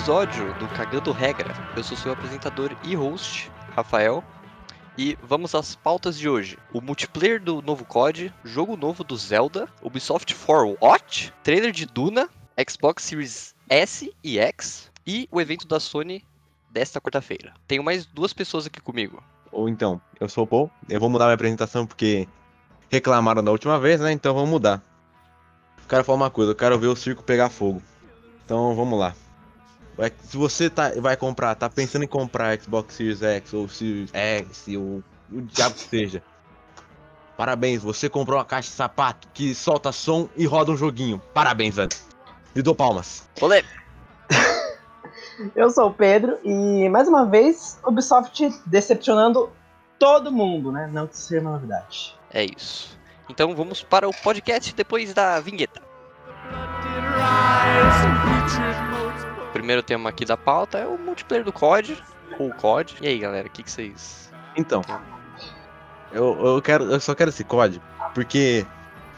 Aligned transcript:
Episódio 0.00 0.54
do 0.54 0.66
Cagando 0.68 1.12
Regra. 1.12 1.54
Eu 1.76 1.84
sou 1.84 1.94
seu 1.94 2.10
apresentador 2.10 2.74
e 2.82 2.94
host, 2.94 3.52
Rafael. 3.76 4.24
E 4.96 5.16
vamos 5.22 5.54
às 5.54 5.76
pautas 5.76 6.18
de 6.18 6.26
hoje. 6.26 6.56
O 6.72 6.80
multiplayer 6.80 7.38
do 7.38 7.60
novo 7.60 7.84
COD, 7.84 8.32
jogo 8.42 8.78
novo 8.78 9.04
do 9.04 9.14
Zelda, 9.14 9.68
Ubisoft 9.82 10.32
For 10.32 10.74
What, 10.80 11.34
trailer 11.42 11.70
de 11.70 11.84
Duna, 11.84 12.30
Xbox 12.66 13.04
Series 13.04 13.54
S 13.68 14.10
e 14.24 14.38
X 14.38 14.90
e 15.06 15.28
o 15.30 15.38
evento 15.38 15.68
da 15.68 15.78
Sony 15.78 16.24
desta 16.70 16.98
quarta-feira. 16.98 17.52
Tenho 17.68 17.84
mais 17.84 18.06
duas 18.06 18.32
pessoas 18.32 18.64
aqui 18.64 18.80
comigo. 18.80 19.22
Ou 19.52 19.68
então, 19.68 20.00
eu 20.18 20.30
sou 20.30 20.44
o 20.44 20.46
Paul, 20.46 20.70
eu 20.88 20.98
vou 20.98 21.10
mudar 21.10 21.26
minha 21.26 21.34
apresentação 21.34 21.84
porque 21.84 22.26
reclamaram 22.88 23.44
da 23.44 23.50
última 23.50 23.78
vez, 23.78 24.00
né? 24.00 24.10
Então 24.12 24.32
vamos 24.32 24.48
mudar. 24.48 24.82
Quero 25.86 26.04
falar 26.04 26.16
uma 26.16 26.30
coisa, 26.30 26.52
eu 26.52 26.56
quero 26.56 26.78
ver 26.78 26.86
o 26.86 26.96
circo 26.96 27.22
pegar 27.22 27.50
fogo. 27.50 27.82
Então 28.46 28.74
vamos 28.74 28.98
lá. 28.98 29.14
Vai- 30.00 30.12
Se 30.24 30.34
você 30.38 30.70
tá, 30.70 30.92
vai 30.96 31.14
comprar, 31.14 31.54
tá 31.54 31.68
pensando 31.68 32.04
em 32.04 32.08
comprar 32.08 32.58
Xbox 32.58 32.94
Series 32.94 33.22
X 33.22 33.52
ou 33.52 33.68
Series 33.68 34.08
X 34.14 34.64
ou 34.68 35.02
o 35.30 35.42
diabo 35.42 35.74
que 35.74 35.80
seja. 35.82 36.22
Parabéns, 37.36 37.82
você 37.82 38.08
comprou 38.08 38.38
uma 38.38 38.44
caixa 38.46 38.70
de 38.70 38.74
sapato 38.76 39.28
que 39.34 39.54
solta 39.54 39.92
som 39.92 40.26
e 40.34 40.46
roda 40.46 40.72
um 40.72 40.76
joguinho. 40.76 41.20
Parabéns, 41.34 41.76
velho. 41.76 41.90
Me 42.54 42.62
dou 42.62 42.74
palmas. 42.74 43.28
Olê! 43.42 43.62
Eu 45.54 45.68
sou 45.68 45.88
o 45.88 45.92
Pedro 45.92 46.38
e 46.44 46.88
mais 46.88 47.06
uma 47.06 47.26
vez 47.26 47.78
Ubisoft 47.86 48.48
decepcionando 48.64 49.50
todo 49.98 50.32
mundo, 50.32 50.72
né? 50.72 50.88
Não 50.90 51.06
que 51.06 51.14
isso 51.14 51.24
seja 51.28 51.42
uma 51.42 51.52
novidade. 51.52 52.18
É 52.32 52.44
isso. 52.44 52.98
Então 53.28 53.54
vamos 53.54 53.82
para 53.82 54.08
o 54.08 54.14
podcast 54.22 54.74
depois 54.74 55.12
da 55.12 55.40
vinheta. 55.40 55.82
O 59.50 59.52
primeiro 59.52 59.82
tema 59.82 60.08
aqui 60.08 60.24
da 60.24 60.36
pauta 60.36 60.78
é 60.78 60.86
o 60.86 60.96
multiplayer 60.96 61.44
do 61.44 61.52
COD, 61.52 62.00
ou 62.38 62.50
o 62.50 62.54
COD. 62.54 62.94
E 63.02 63.08
aí, 63.08 63.18
galera, 63.18 63.48
o 63.48 63.50
que, 63.50 63.64
que 63.64 63.70
vocês. 63.70 64.30
Então, 64.56 64.80
eu, 66.12 66.38
eu 66.46 66.62
quero, 66.62 66.84
eu 66.84 67.00
só 67.00 67.16
quero 67.16 67.30
esse 67.30 67.42
código 67.42 67.84
porque 68.14 68.64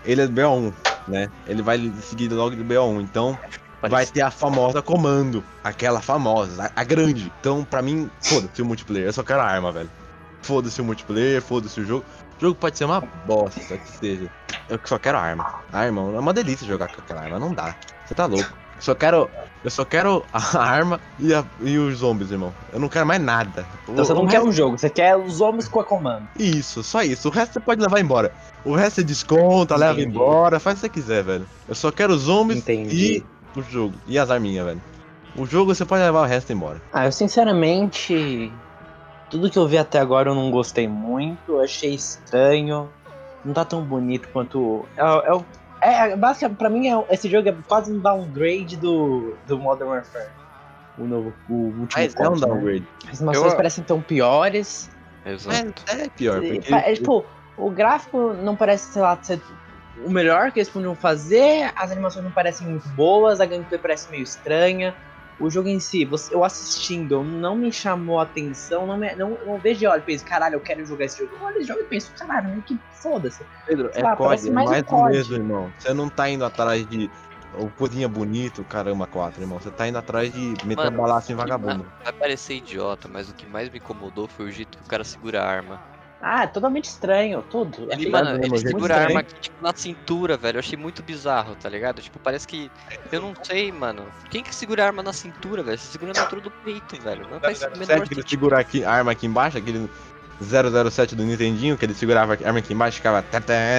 ele 0.07 0.23
é 0.23 0.27
do 0.27 0.33
BO1, 0.33 0.73
né? 1.07 1.31
Ele 1.47 1.61
vai 1.61 1.79
seguir 2.01 2.33
logo 2.33 2.57
do 2.57 2.65
BO1, 2.65 3.03
então 3.03 3.39
vai 3.83 4.07
ter 4.07 4.23
a 4.23 4.31
famosa 4.31 4.81
comando, 4.81 5.45
aquela 5.63 6.01
famosa, 6.01 6.73
a, 6.75 6.81
a 6.81 6.85
grande. 6.85 7.31
Então, 7.41 7.63
pra 7.63 7.83
mim, 7.83 8.11
foda-se 8.23 8.63
o 8.63 8.65
multiplayer, 8.65 9.09
eu 9.09 9.13
só 9.13 9.23
quero 9.23 9.41
a 9.41 9.45
arma, 9.45 9.71
velho. 9.71 9.91
Foda-se 10.41 10.81
o 10.81 10.85
multiplayer, 10.85 11.43
foda-se 11.43 11.79
o 11.79 11.85
jogo. 11.85 12.05
O 12.39 12.41
jogo 12.41 12.59
pode 12.59 12.79
ser 12.79 12.87
uma 12.87 13.01
bosta, 13.01 13.77
que 13.77 13.89
seja. 13.89 14.31
Eu 14.69 14.81
só 14.83 14.99
quero 14.99 15.19
a 15.19 15.21
arma. 15.21 15.63
A 15.71 15.79
arma 15.79 16.01
é 16.01 16.19
uma 16.19 16.33
delícia 16.33 16.67
jogar 16.67 16.89
com 16.89 17.03
aquela 17.03 17.21
arma, 17.21 17.39
não 17.39 17.53
dá. 17.53 17.77
Você 18.07 18.15
tá 18.15 18.27
louco. 18.27 18.62
Eu 18.83 18.85
só 18.87 18.95
quero, 18.97 19.31
eu 19.63 19.71
só 19.71 19.85
quero 19.85 20.25
a 20.33 20.59
arma 20.59 21.01
e, 21.17 21.33
a- 21.33 21.45
e 21.61 21.79
os 21.79 21.99
zombies, 21.99 22.33
irmão. 22.33 22.53
Eu 22.73 22.81
não 22.81 22.89
quero 22.89 23.07
mais 23.07 23.23
nada. 23.23 23.65
Então 23.85 23.95
você 24.05 24.13
O- 24.13 24.17
não 24.17 24.25
o 24.25 24.27
quer 24.27 24.33
resto- 24.39 24.49
um 24.49 24.53
jogo, 24.53 24.77
você 24.77 24.91
quer 24.91 25.17
os 25.17 25.41
homens 25.41 25.69
com 25.69 25.79
a 25.81 25.85
comando. 25.85 26.29
Isso, 26.37 26.83
só 26.83 27.01
isso. 27.03 27.29
O 27.29 27.31
resto 27.31 27.53
você 27.55 27.61
pode 27.61 27.81
levar 27.81 28.01
embora. 28.01 28.33
O 28.65 28.75
resto 28.75 28.97
você 28.97 29.05
desconta, 29.05 29.77
leva 29.77 30.01
Entendi. 30.01 30.09
embora, 30.17 30.59
faz 30.59 30.79
o 30.79 30.81
que 30.81 30.87
você 30.89 30.89
quiser, 30.89 31.23
velho. 31.23 31.47
Eu 31.69 31.75
só 31.77 31.93
quero 31.93 32.13
os 32.13 32.23
zombies 32.23 32.59
Entendi. 32.59 33.25
e 33.57 33.59
o 33.59 33.63
jogo. 33.63 33.95
E 34.09 34.19
as 34.19 34.31
arminhas, 34.31 34.67
velho. 34.67 34.83
O 35.37 35.47
jogo 35.47 35.73
você 35.75 35.85
pode 35.85 36.03
levar 36.03 36.23
o 36.23 36.27
resto 36.27 36.53
embora. 36.53 36.83
Ah, 36.93 37.05
eu 37.07 37.13
sinceramente. 37.13 38.53
Tudo 39.31 39.49
que 39.49 39.59
eu 39.59 39.67
vi 39.67 39.79
até 39.79 39.99
agora 39.99 40.29
eu 40.31 40.35
não 40.35 40.51
gostei 40.51 40.87
muito, 40.89 41.39
eu 41.53 41.61
achei 41.63 41.95
estranho. 41.95 42.89
Não 43.45 43.55
tá 43.55 43.65
tão 43.65 43.83
bonito 43.83 44.29
quanto. 44.33 44.85
É, 44.97 45.01
é, 45.03 45.33
o- 45.33 45.45
é, 45.83 46.17
basicamente, 46.17 46.59
pra 46.59 46.71
mim, 46.71 46.89
é, 46.89 47.07
esse 47.11 47.29
jogo 47.29 47.49
é 47.49 47.57
quase 47.67 47.93
um 47.93 47.99
downgrade 47.99 48.77
do, 48.77 49.37
do 49.47 49.59
Modern 49.59 49.91
Warfare. 49.91 50.31
O 50.99 51.07
novo, 51.07 51.35
o 51.49 51.55
último. 51.55 51.89
Mas 51.97 52.15
é 52.15 52.29
um 52.29 52.35
né? 52.35 52.41
downgrade. 52.41 52.89
As 53.09 53.21
animações 53.21 53.53
Eu- 53.53 53.57
parecem 53.57 53.85
tão 53.85 54.01
piores. 54.01 54.91
Exato. 55.25 55.85
É, 55.89 56.03
é 56.03 56.09
pior, 56.09 56.41
porque. 56.41 56.75
é, 56.75 56.95
tipo, 56.95 57.25
o 57.57 57.71
gráfico 57.71 58.33
não 58.35 58.57
parece, 58.57 58.93
sei 58.93 59.03
lá, 59.03 59.19
ser 59.23 59.41
o 60.05 60.11
melhor 60.11 60.51
que 60.51 60.59
eles 60.59 60.69
podiam 60.71 60.95
fazer, 60.95 61.71
as 61.77 61.91
animações 61.91 62.25
não 62.25 62.33
parecem 62.33 62.67
muito 62.67 62.89
boas, 62.91 63.41
a 63.41 63.47
gameplay 63.47 63.79
parece 63.79 64.11
meio 64.11 64.23
estranha. 64.23 64.95
O 65.39 65.51
jogo 65.51 65.69
em 65.69 65.81
si, 65.81 66.05
você- 66.05 66.35
eu 66.35 66.45
assistindo, 66.45 67.23
não 67.23 67.57
me 67.57 67.73
chamou 67.73 68.21
a 68.21 68.23
atenção, 68.23 68.87
não, 68.87 68.97
me, 68.97 69.15
não, 69.17 69.31
não 69.45 69.59
vejo 69.59 69.81
de 69.81 69.87
olho 69.87 70.01
e 70.01 70.05
penso, 70.05 70.25
caralho, 70.25 70.55
eu 70.55 70.61
quero 70.61 70.85
jogar 70.85 71.07
esse 71.07 71.19
jogo. 71.19 71.35
Eu 71.37 71.43
olho 71.43 71.57
esse 71.59 71.67
jogo 71.67 71.81
e 71.81 71.85
penso, 71.85 72.13
caralho, 72.19 72.63
que 72.63 72.79
foda-se. 73.03 73.45
Pedro, 73.67 73.91
sei 73.93 74.03
é 74.03 74.05
lá, 74.05 74.17
COD, 74.17 74.49
é 74.49 74.53
mais 74.53 74.71
mais 74.71 74.85
um 74.93 75.05
mesmo, 75.05 75.35
irmão. 75.35 75.73
Você 75.79 75.93
não 75.93 76.09
tá 76.09 76.29
indo 76.29 76.45
atrás 76.45 76.87
de. 76.89 77.11
O 77.55 77.69
cozinha 77.69 78.09
bonito, 78.09 78.65
caramba, 78.65 79.07
4, 79.07 79.43
irmão. 79.43 79.61
Você 79.61 79.71
tá 79.71 79.87
indo 79.87 79.99
atrás 79.99 80.33
de 80.33 80.55
meter 80.65 80.77
Mano, 80.77 80.97
balaço 80.97 81.31
em 81.31 81.35
vagabundo. 81.35 81.85
Vai 82.03 82.13
parecer 82.15 82.55
idiota, 82.55 83.09
mas 83.09 83.29
o 83.29 83.35
que 83.35 83.45
mais 83.47 83.69
me 83.69 83.77
incomodou 83.77 84.27
foi 84.27 84.47
o 84.47 84.51
jeito 84.51 84.79
que 84.79 84.85
o 84.85 84.87
cara 84.87 85.05
segura 85.05 85.43
a 85.43 85.47
arma. 85.47 85.92
Ah, 86.25 86.45
é 86.45 86.47
totalmente 86.47 86.85
estranho, 86.85 87.45
tudo. 87.51 87.89
Ele, 87.91 88.09
mano, 88.09 88.43
ele 88.43 88.57
segura 88.57 88.95
a 88.97 89.01
arma 89.01 89.21
aqui, 89.21 89.35
tipo, 89.41 89.61
na 89.61 89.75
cintura, 89.75 90.37
velho. 90.37 90.57
Eu 90.57 90.61
achei 90.61 90.79
muito 90.79 91.03
bizarro, 91.03 91.57
tá 91.57 91.69
ligado? 91.69 92.01
Tipo, 92.01 92.21
parece 92.21 92.47
que. 92.47 92.71
Eu 93.11 93.21
não 93.21 93.35
sei, 93.43 93.73
mano. 93.73 94.07
Quem 94.31 94.41
que 94.41 94.55
segura 94.55 94.85
a 94.85 94.87
arma 94.87 95.03
na 95.03 95.13
cintura, 95.13 95.65
velho? 95.65 95.77
Você 95.77 95.91
segura 95.91 96.13
na 96.15 96.23
altura 96.23 96.41
do 96.43 96.51
peito, 96.51 97.01
velho. 97.03 97.29
Não 97.29 97.41
faz 97.41 97.61
o 97.63 97.77
menor 97.77 98.07
que 98.07 98.15
ele 98.15 98.23
segura 98.27 98.61
aqui, 98.61 98.85
a 98.85 98.93
arma 98.93 99.11
aqui 99.11 99.27
embaixo, 99.27 99.59
aquele 99.59 99.91
007 100.41 101.17
do 101.17 101.25
Nintendinho, 101.25 101.77
que 101.77 101.85
ele 101.85 101.95
segurava 101.95 102.35
a 102.35 102.47
arma 102.47 102.61
aqui 102.61 102.73
embaixo 102.73 102.97
e 102.97 102.99
ficava. 102.99 103.25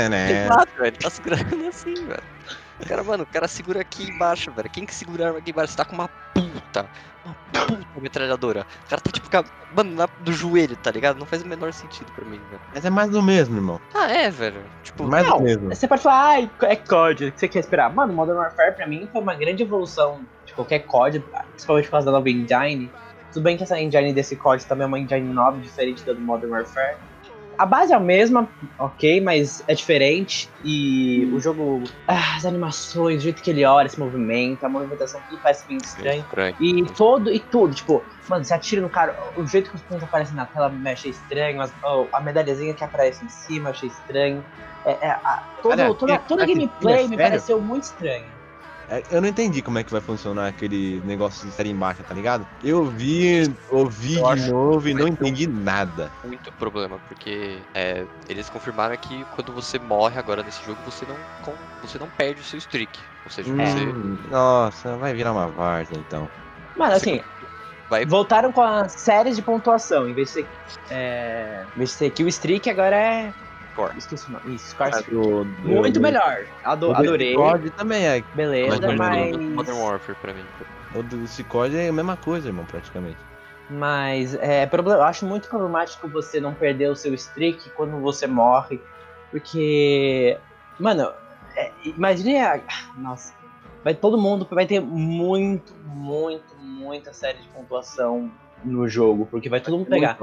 né? 0.09 0.45
Exato, 0.45 0.71
velho. 0.77 0.87
Ele 0.87 0.97
tá 0.97 1.09
segurando 1.09 1.67
assim, 1.67 1.93
velho. 1.93 2.23
O 2.81 2.85
cara, 2.85 3.03
mano, 3.03 3.23
o 3.23 3.27
cara 3.27 3.47
segura 3.47 3.79
aqui 3.79 4.09
embaixo, 4.09 4.51
velho. 4.51 4.69
Quem 4.69 4.85
que 4.85 4.93
segura 4.93 5.23
a 5.23 5.27
arma 5.27 5.39
aqui 5.39 5.51
embaixo? 5.51 5.71
Você 5.71 5.77
tá 5.77 5.85
com 5.85 5.93
uma 5.95 6.09
puta. 6.73 6.89
Uma 7.23 7.35
puta 7.35 8.01
metralhadora. 8.01 8.65
O 8.85 8.89
cara 8.89 9.01
tá 9.01 9.11
tipo, 9.11 9.29
com 9.29 9.37
a- 9.37 9.43
mano, 9.75 9.95
na, 9.95 10.07
do 10.19 10.31
joelho, 10.33 10.75
tá 10.77 10.91
ligado? 10.91 11.17
Não 11.19 11.25
faz 11.25 11.41
o 11.43 11.47
menor 11.47 11.71
sentido 11.71 12.11
pra 12.11 12.25
mim, 12.25 12.39
velho. 12.49 12.61
Mas 12.73 12.83
é 12.85 12.89
mais 12.89 13.09
do 13.11 13.21
mesmo, 13.21 13.55
irmão. 13.57 13.79
Ah, 13.93 14.11
é, 14.11 14.29
velho. 14.29 14.61
Tipo, 14.83 15.03
Mais 15.05 15.25
Não, 15.27 15.37
do 15.37 15.43
mesmo. 15.43 15.69
Você 15.73 15.87
pode 15.87 16.01
falar, 16.01 16.25
ai, 16.29 16.51
é 16.63 16.75
COD, 16.75 17.27
o 17.27 17.31
que 17.31 17.39
você 17.39 17.47
quer 17.47 17.59
esperar? 17.59 17.93
Mano, 17.93 18.13
Modern 18.13 18.37
Warfare 18.37 18.75
pra 18.75 18.87
mim 18.87 19.07
foi 19.11 19.21
uma 19.21 19.35
grande 19.35 19.63
evolução 19.63 20.21
de 20.45 20.53
qualquer 20.53 20.79
COD, 20.79 21.23
principalmente 21.51 21.85
por 21.85 21.91
causa 21.91 22.05
da 22.05 22.11
nova 22.11 22.29
engine. 22.29 22.91
Tudo 23.31 23.43
bem 23.43 23.57
que 23.57 23.63
essa 23.63 23.79
engine 23.79 24.13
desse 24.13 24.35
COD 24.35 24.65
também 24.65 24.83
é 24.83 24.87
uma 24.87 24.99
engine 24.99 25.33
nova, 25.33 25.57
diferente 25.59 26.05
da 26.05 26.13
do 26.13 26.21
Modern 26.21 26.51
Warfare. 26.51 26.97
A 27.57 27.65
base 27.65 27.93
é 27.93 27.95
a 27.95 27.99
mesma, 27.99 28.51
ok, 28.79 29.21
mas 29.21 29.63
é 29.67 29.73
diferente. 29.75 30.49
E 30.63 31.25
o 31.31 31.39
jogo, 31.39 31.83
ah, 32.07 32.35
as 32.37 32.45
animações, 32.45 33.19
o 33.19 33.23
jeito 33.23 33.41
que 33.43 33.49
ele 33.49 33.63
olha, 33.63 33.87
se 33.87 33.99
movimenta, 33.99 34.65
a 34.65 34.69
movimentação, 34.69 35.21
tudo 35.27 35.39
parece 35.41 35.67
bem 35.67 35.77
estranho. 35.77 36.23
estranho. 36.23 36.55
E 36.59 36.83
todo, 36.95 37.31
e 37.31 37.39
tudo, 37.39 37.75
tipo, 37.75 38.05
mano, 38.29 38.43
você 38.43 38.53
atira 38.53 38.81
no 38.81 38.89
cara, 38.89 39.15
o 39.35 39.45
jeito 39.45 39.69
que 39.69 39.75
os 39.75 39.81
pontos 39.83 40.03
aparecem 40.03 40.35
na 40.35 40.45
tela 40.45 40.69
me 40.69 40.89
achei 40.89 41.11
estranho, 41.11 41.61
as- 41.61 41.75
oh, 41.83 42.09
a 42.13 42.21
medalhazinha 42.21 42.73
que 42.73 42.83
aparece 42.83 43.23
em 43.25 43.29
cima 43.29 43.69
achei 43.69 43.89
estranho. 43.89 44.43
É, 44.85 45.07
é, 45.07 45.11
a- 45.11 45.43
todo, 45.61 45.71
Olha, 45.71 45.93
toda, 45.95 46.17
toda 46.19 46.43
a 46.43 46.45
gameplay 46.47 46.95
é 46.95 47.01
me 47.03 47.07
sério? 47.15 47.17
pareceu 47.17 47.61
muito 47.61 47.83
estranha. 47.83 48.32
É, 48.93 49.01
Eu 49.09 49.21
não 49.21 49.27
entendi 49.27 49.61
como 49.63 49.79
é 49.79 49.83
que 49.83 49.91
vai 49.91 50.01
funcionar 50.01 50.47
aquele 50.47 51.01
negócio 51.01 51.47
de 51.47 51.51
série 51.53 51.69
embaixo, 51.69 52.03
tá 52.03 52.13
ligado? 52.13 52.47
Eu 52.61 52.85
vi, 52.85 53.55
ouvi 53.69 54.15
Eu 54.17 54.35
de 54.35 54.51
novo 54.51 54.87
e 54.87 54.93
não 54.93 55.07
entendi 55.07 55.47
nada. 55.47 56.11
muito 56.23 56.51
problema, 56.53 56.99
porque 56.99 57.63
é, 57.73 58.07
eles 58.29 58.49
confirmaram 58.49 58.95
que 58.97 59.25
quando 59.25 59.51
você 59.53 59.79
morre 59.79 60.17
agora 60.19 60.43
nesse 60.43 60.63
jogo, 60.63 60.81
você 60.83 61.05
não, 61.05 61.17
com- 61.41 61.57
você 61.81 61.97
não 61.97 62.09
perde 62.09 62.41
o 62.41 62.43
seu 62.43 62.57
streak. 62.57 62.99
Ou 63.25 63.31
seja, 63.31 63.49
você 63.49 63.93
Hum, 63.93 64.17
nossa, 64.29 64.97
vai 64.97 65.13
virar 65.13 65.31
uma 65.31 65.47
várzea 65.49 65.97
então. 65.97 66.29
Mano, 66.75 66.93
assim, 66.95 67.21
vai. 67.89 68.05
voltaram 68.05 68.51
com 68.51 68.61
as 68.61 69.01
séries 69.01 69.35
de 69.35 69.41
pontuação, 69.43 70.07
em 70.07 70.13
vez 70.13 70.29
de 70.29 70.33
ser, 70.33 70.49
é, 70.89 71.65
em 71.75 71.77
vez 71.77 71.91
de 71.91 71.95
ser 71.97 72.11
kill 72.11 72.27
streak, 72.27 72.69
agora 72.69 72.95
é... 72.97 73.33
Score. 73.73 73.97
Esqueci 73.97 74.29
o 74.29 74.33
nome, 74.33 74.55
isso, 74.55 74.75
Ah, 74.79 74.89
do- 75.01 75.43
do- 75.43 75.67
Muito 75.67 75.93
do- 75.95 76.01
melhor, 76.01 76.45
Ado- 76.63 76.93
adorei, 76.93 77.33
COD 77.35 77.71
também 77.71 78.05
é. 78.07 78.23
beleza, 78.33 78.87
Mas 78.87 78.97
mas... 78.97 79.37
Modern 79.37 79.77
Warfare 79.79 80.17
pra 80.21 80.33
mim. 80.33 80.45
O 80.93 81.01
do 81.01 81.25
COD 81.49 81.75
é 81.75 81.87
a 81.89 81.93
mesma 81.93 82.15
coisa, 82.15 82.47
irmão, 82.49 82.65
praticamente. 82.65 83.17
Mas 83.69 84.35
é, 84.35 84.65
problem- 84.67 84.95
eu 84.97 85.03
acho 85.03 85.25
muito 85.25 85.47
problemático 85.47 86.07
você 86.07 86.39
não 86.39 86.53
perder 86.53 86.89
o 86.89 86.95
seu 86.95 87.13
streak 87.13 87.69
quando 87.71 87.99
você 87.99 88.27
morre. 88.27 88.79
Porque. 89.31 90.37
Mano, 90.79 91.11
é, 91.55 91.71
imagine 91.83 92.37
a. 92.37 92.61
Nossa. 92.97 93.33
Vai 93.83 93.95
todo 93.95 94.17
mundo. 94.21 94.47
Vai 94.51 94.65
ter 94.67 94.79
muito, 94.79 95.73
muito, 95.85 96.55
muita 96.57 97.11
série 97.13 97.39
de 97.39 97.47
pontuação 97.49 98.29
no 98.63 98.87
jogo. 98.87 99.25
Porque 99.25 99.49
vai 99.49 99.61
todo 99.61 99.77
mundo 99.77 99.87
pegar. 99.87 100.17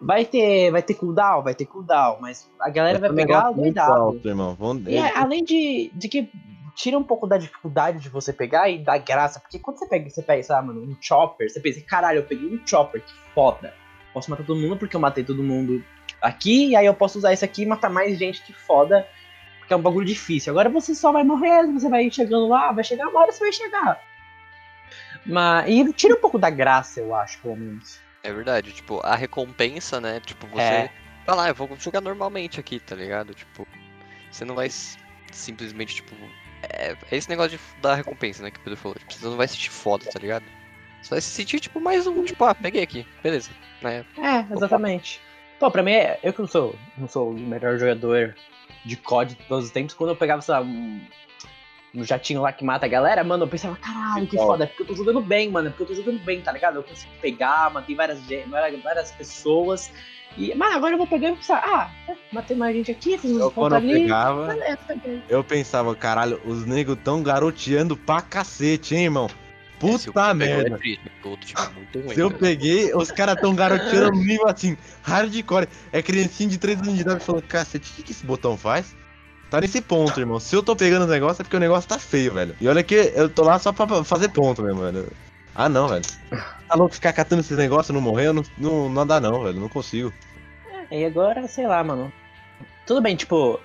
Vai 0.00 0.24
ter, 0.24 0.70
vai 0.70 0.82
ter 0.82 0.94
cooldown, 0.94 1.42
vai 1.42 1.54
ter 1.54 1.66
cooldown. 1.66 2.18
Mas 2.20 2.50
a 2.60 2.70
galera 2.70 2.98
vai 2.98 3.08
Esse 3.08 3.16
pegar 3.16 3.50
doidado. 3.50 3.92
alto, 3.92 4.28
irmão. 4.28 4.54
Vão... 4.54 4.76
E 4.86 4.96
é, 4.96 5.16
além 5.16 5.44
de, 5.44 5.90
de 5.94 6.08
que 6.08 6.30
tira 6.74 6.98
um 6.98 7.02
pouco 7.02 7.26
da 7.26 7.36
dificuldade 7.36 7.98
de 7.98 8.08
você 8.08 8.32
pegar 8.32 8.68
e 8.70 8.78
da 8.78 8.96
graça. 8.96 9.38
Porque 9.38 9.58
quando 9.58 9.78
você 9.78 9.86
pega, 9.86 10.08
você 10.08 10.22
pega, 10.22 10.42
sei 10.42 10.54
lá, 10.54 10.62
mano, 10.62 10.82
um 10.82 10.96
chopper, 11.00 11.50
você 11.50 11.60
pensa, 11.60 11.80
caralho, 11.82 12.20
eu 12.20 12.24
peguei 12.24 12.48
um 12.48 12.60
chopper, 12.66 13.02
que 13.02 13.12
foda. 13.34 13.74
Posso 14.14 14.30
matar 14.30 14.44
todo 14.44 14.60
mundo 14.60 14.76
porque 14.76 14.96
eu 14.96 15.00
matei 15.00 15.22
todo 15.22 15.42
mundo 15.42 15.84
aqui, 16.20 16.70
e 16.70 16.76
aí 16.76 16.86
eu 16.86 16.94
posso 16.94 17.18
usar 17.18 17.32
isso 17.32 17.44
aqui 17.44 17.62
e 17.62 17.66
matar 17.66 17.90
mais 17.90 18.18
gente 18.18 18.42
que 18.42 18.52
foda. 18.52 19.06
Porque 19.58 19.72
é 19.74 19.76
um 19.76 19.82
bagulho 19.82 20.06
difícil. 20.06 20.50
Agora 20.50 20.68
você 20.68 20.94
só 20.94 21.12
vai 21.12 21.22
morrer, 21.22 21.66
você 21.66 21.88
vai 21.88 22.10
chegando 22.10 22.48
lá, 22.48 22.72
vai 22.72 22.82
chegar 22.82 23.08
uma 23.08 23.20
hora, 23.20 23.32
você 23.32 23.40
vai 23.40 23.52
chegar. 23.52 24.00
Mas, 25.30 25.68
e 25.68 25.92
tira 25.92 26.14
um 26.14 26.20
pouco 26.20 26.38
da 26.38 26.50
graça, 26.50 27.00
eu 27.00 27.14
acho, 27.14 27.40
pelo 27.40 27.56
menos. 27.56 28.00
É 28.22 28.32
verdade, 28.32 28.72
tipo, 28.72 29.00
a 29.04 29.14
recompensa, 29.14 30.00
né? 30.00 30.20
Tipo, 30.20 30.46
você 30.48 30.62
É. 30.62 30.90
fala, 31.24 31.44
ah, 31.44 31.48
eu 31.48 31.54
vou 31.54 31.68
jogar 31.78 32.00
normalmente 32.00 32.58
aqui, 32.60 32.78
tá 32.80 32.94
ligado? 32.94 33.32
Tipo, 33.34 33.66
você 34.30 34.44
não 34.44 34.54
vai 34.54 34.68
simplesmente, 35.32 35.94
tipo. 35.94 36.14
É, 36.62 36.92
é 37.10 37.16
esse 37.16 37.28
negócio 37.28 37.56
de, 37.56 37.80
da 37.80 37.94
recompensa, 37.94 38.42
né, 38.42 38.50
que 38.50 38.58
o 38.58 38.62
Pedro 38.62 38.78
falou. 38.78 38.98
Tipo, 38.98 39.12
você 39.14 39.24
não 39.24 39.36
vai 39.36 39.48
se 39.48 39.54
sentir 39.54 39.70
foda, 39.70 40.04
tá 40.04 40.18
ligado? 40.18 40.44
Você 41.00 41.10
vai 41.10 41.20
se 41.20 41.30
sentir, 41.30 41.60
tipo, 41.60 41.80
mais 41.80 42.06
um, 42.06 42.22
tipo, 42.24 42.44
ah, 42.44 42.54
peguei 42.54 42.82
aqui, 42.82 43.06
beleza. 43.22 43.50
Né? 43.80 44.04
É, 44.18 44.52
exatamente. 44.52 45.22
Pô, 45.58 45.70
pra 45.70 45.82
mim, 45.82 45.92
é- 45.92 46.18
eu 46.22 46.32
que 46.32 46.40
não 46.40 46.48
sou, 46.48 46.78
não 46.98 47.08
sou 47.08 47.30
o 47.30 47.38
melhor 47.38 47.78
jogador 47.78 48.36
de 48.84 48.96
COD 48.96 49.34
de 49.34 49.42
todos 49.44 49.66
os 49.66 49.70
tempos, 49.70 49.94
quando 49.94 50.10
eu 50.10 50.16
pegava, 50.16 50.42
sei 50.42 50.54
lá, 50.54 50.60
um, 50.60 51.00
um 51.94 52.04
jatinho 52.04 52.42
lá 52.42 52.52
que 52.52 52.64
mata 52.64 52.86
a 52.86 52.88
galera, 52.88 53.24
mano, 53.24 53.44
eu 53.44 53.48
pensava, 53.48 53.76
caralho, 53.76 54.26
que 54.26 54.36
foda, 54.36 54.64
é 54.64 54.66
porque 54.66 54.82
eu 54.82 54.86
tô 54.86 54.94
jogando 54.94 55.20
bem, 55.20 55.50
mano, 55.50 55.68
é 55.68 55.70
porque 55.70 55.82
eu 55.82 55.86
tô 55.88 55.94
jogando 55.94 56.20
bem, 56.20 56.40
tá 56.40 56.52
ligado? 56.52 56.76
Eu 56.76 56.82
consigo 56.82 57.12
pegar, 57.20 57.70
matei 57.70 57.94
várias, 57.96 58.20
várias, 58.48 58.82
várias 58.82 59.10
pessoas, 59.12 59.90
e, 60.36 60.54
mas 60.54 60.74
agora 60.74 60.94
eu 60.94 60.98
vou 60.98 61.06
pegar 61.06 61.30
e 61.30 61.36
pensar, 61.36 61.62
ah, 61.64 61.90
é, 62.08 62.14
matei 62.32 62.56
mais 62.56 62.74
gente 62.76 62.90
aqui, 62.90 63.18
fiz 63.18 63.32
uns 63.32 63.40
Eu, 63.40 63.50
quando 63.50 63.74
eu 63.74 63.82
pegava, 63.82 64.46
beleza, 64.46 64.78
peguei. 64.86 65.22
eu 65.28 65.42
pensava, 65.42 65.94
caralho, 65.94 66.40
os 66.44 66.64
negros 66.64 66.98
tão 67.02 67.22
garoteando 67.22 67.96
pra 67.96 68.22
cacete, 68.22 68.94
hein, 68.94 69.04
irmão? 69.04 69.26
É, 69.26 69.80
Puta 69.80 70.34
merda. 70.34 70.74
É 70.74 70.78
triste, 70.78 71.10
outro 71.24 71.48
é 71.56 71.74
muito 71.74 72.00
ruim. 72.00 72.14
Se 72.14 72.20
eu 72.20 72.30
né? 72.30 72.36
peguei, 72.38 72.94
os 72.94 73.10
caras 73.10 73.40
tão 73.40 73.54
garoteando 73.54 74.12
no 74.12 74.22
nível 74.22 74.46
assim, 74.46 74.76
hardcore. 75.02 75.66
É 75.90 76.02
criancinha 76.02 76.50
de 76.50 76.58
3 76.58 76.82
anos 76.82 76.94
de 76.94 77.00
idade 77.00 77.24
falando, 77.24 77.42
cacete, 77.44 77.90
o 77.90 77.94
que, 77.94 78.02
que 78.02 78.12
esse 78.12 78.24
botão 78.24 78.58
faz? 78.58 78.94
Tá 79.50 79.60
nesse 79.60 79.80
ponto, 79.80 80.18
irmão. 80.20 80.38
Se 80.38 80.54
eu 80.54 80.62
tô 80.62 80.76
pegando 80.76 81.04
o 81.04 81.08
negócio 81.08 81.42
é 81.42 81.44
porque 81.44 81.56
o 81.56 81.60
negócio 81.60 81.88
tá 81.88 81.98
feio, 81.98 82.32
velho. 82.34 82.54
E 82.60 82.68
olha 82.68 82.82
que 82.84 82.94
eu 82.94 83.28
tô 83.28 83.42
lá 83.42 83.58
só 83.58 83.72
pra 83.72 84.04
fazer 84.04 84.28
ponto 84.28 84.62
mesmo, 84.62 84.80
velho. 84.82 85.08
Ah, 85.54 85.68
não, 85.68 85.88
velho. 85.88 86.04
Tá 86.68 86.76
louco 86.76 86.94
ficar 86.94 87.12
catando 87.12 87.40
esses 87.40 87.56
negócios 87.56 87.90
e 87.90 87.92
não 87.92 88.00
morrer? 88.00 88.26
Eu 88.28 88.32
não, 88.32 88.44
não, 88.56 88.88
não 88.88 89.06
dá 89.06 89.20
não, 89.20 89.42
velho. 89.42 89.58
Não 89.58 89.68
consigo. 89.68 90.12
E 90.90 91.04
agora, 91.04 91.46
sei 91.48 91.66
lá, 91.66 91.82
mano. 91.82 92.12
Tudo 92.86 93.00
bem, 93.00 93.16
tipo, 93.16 93.60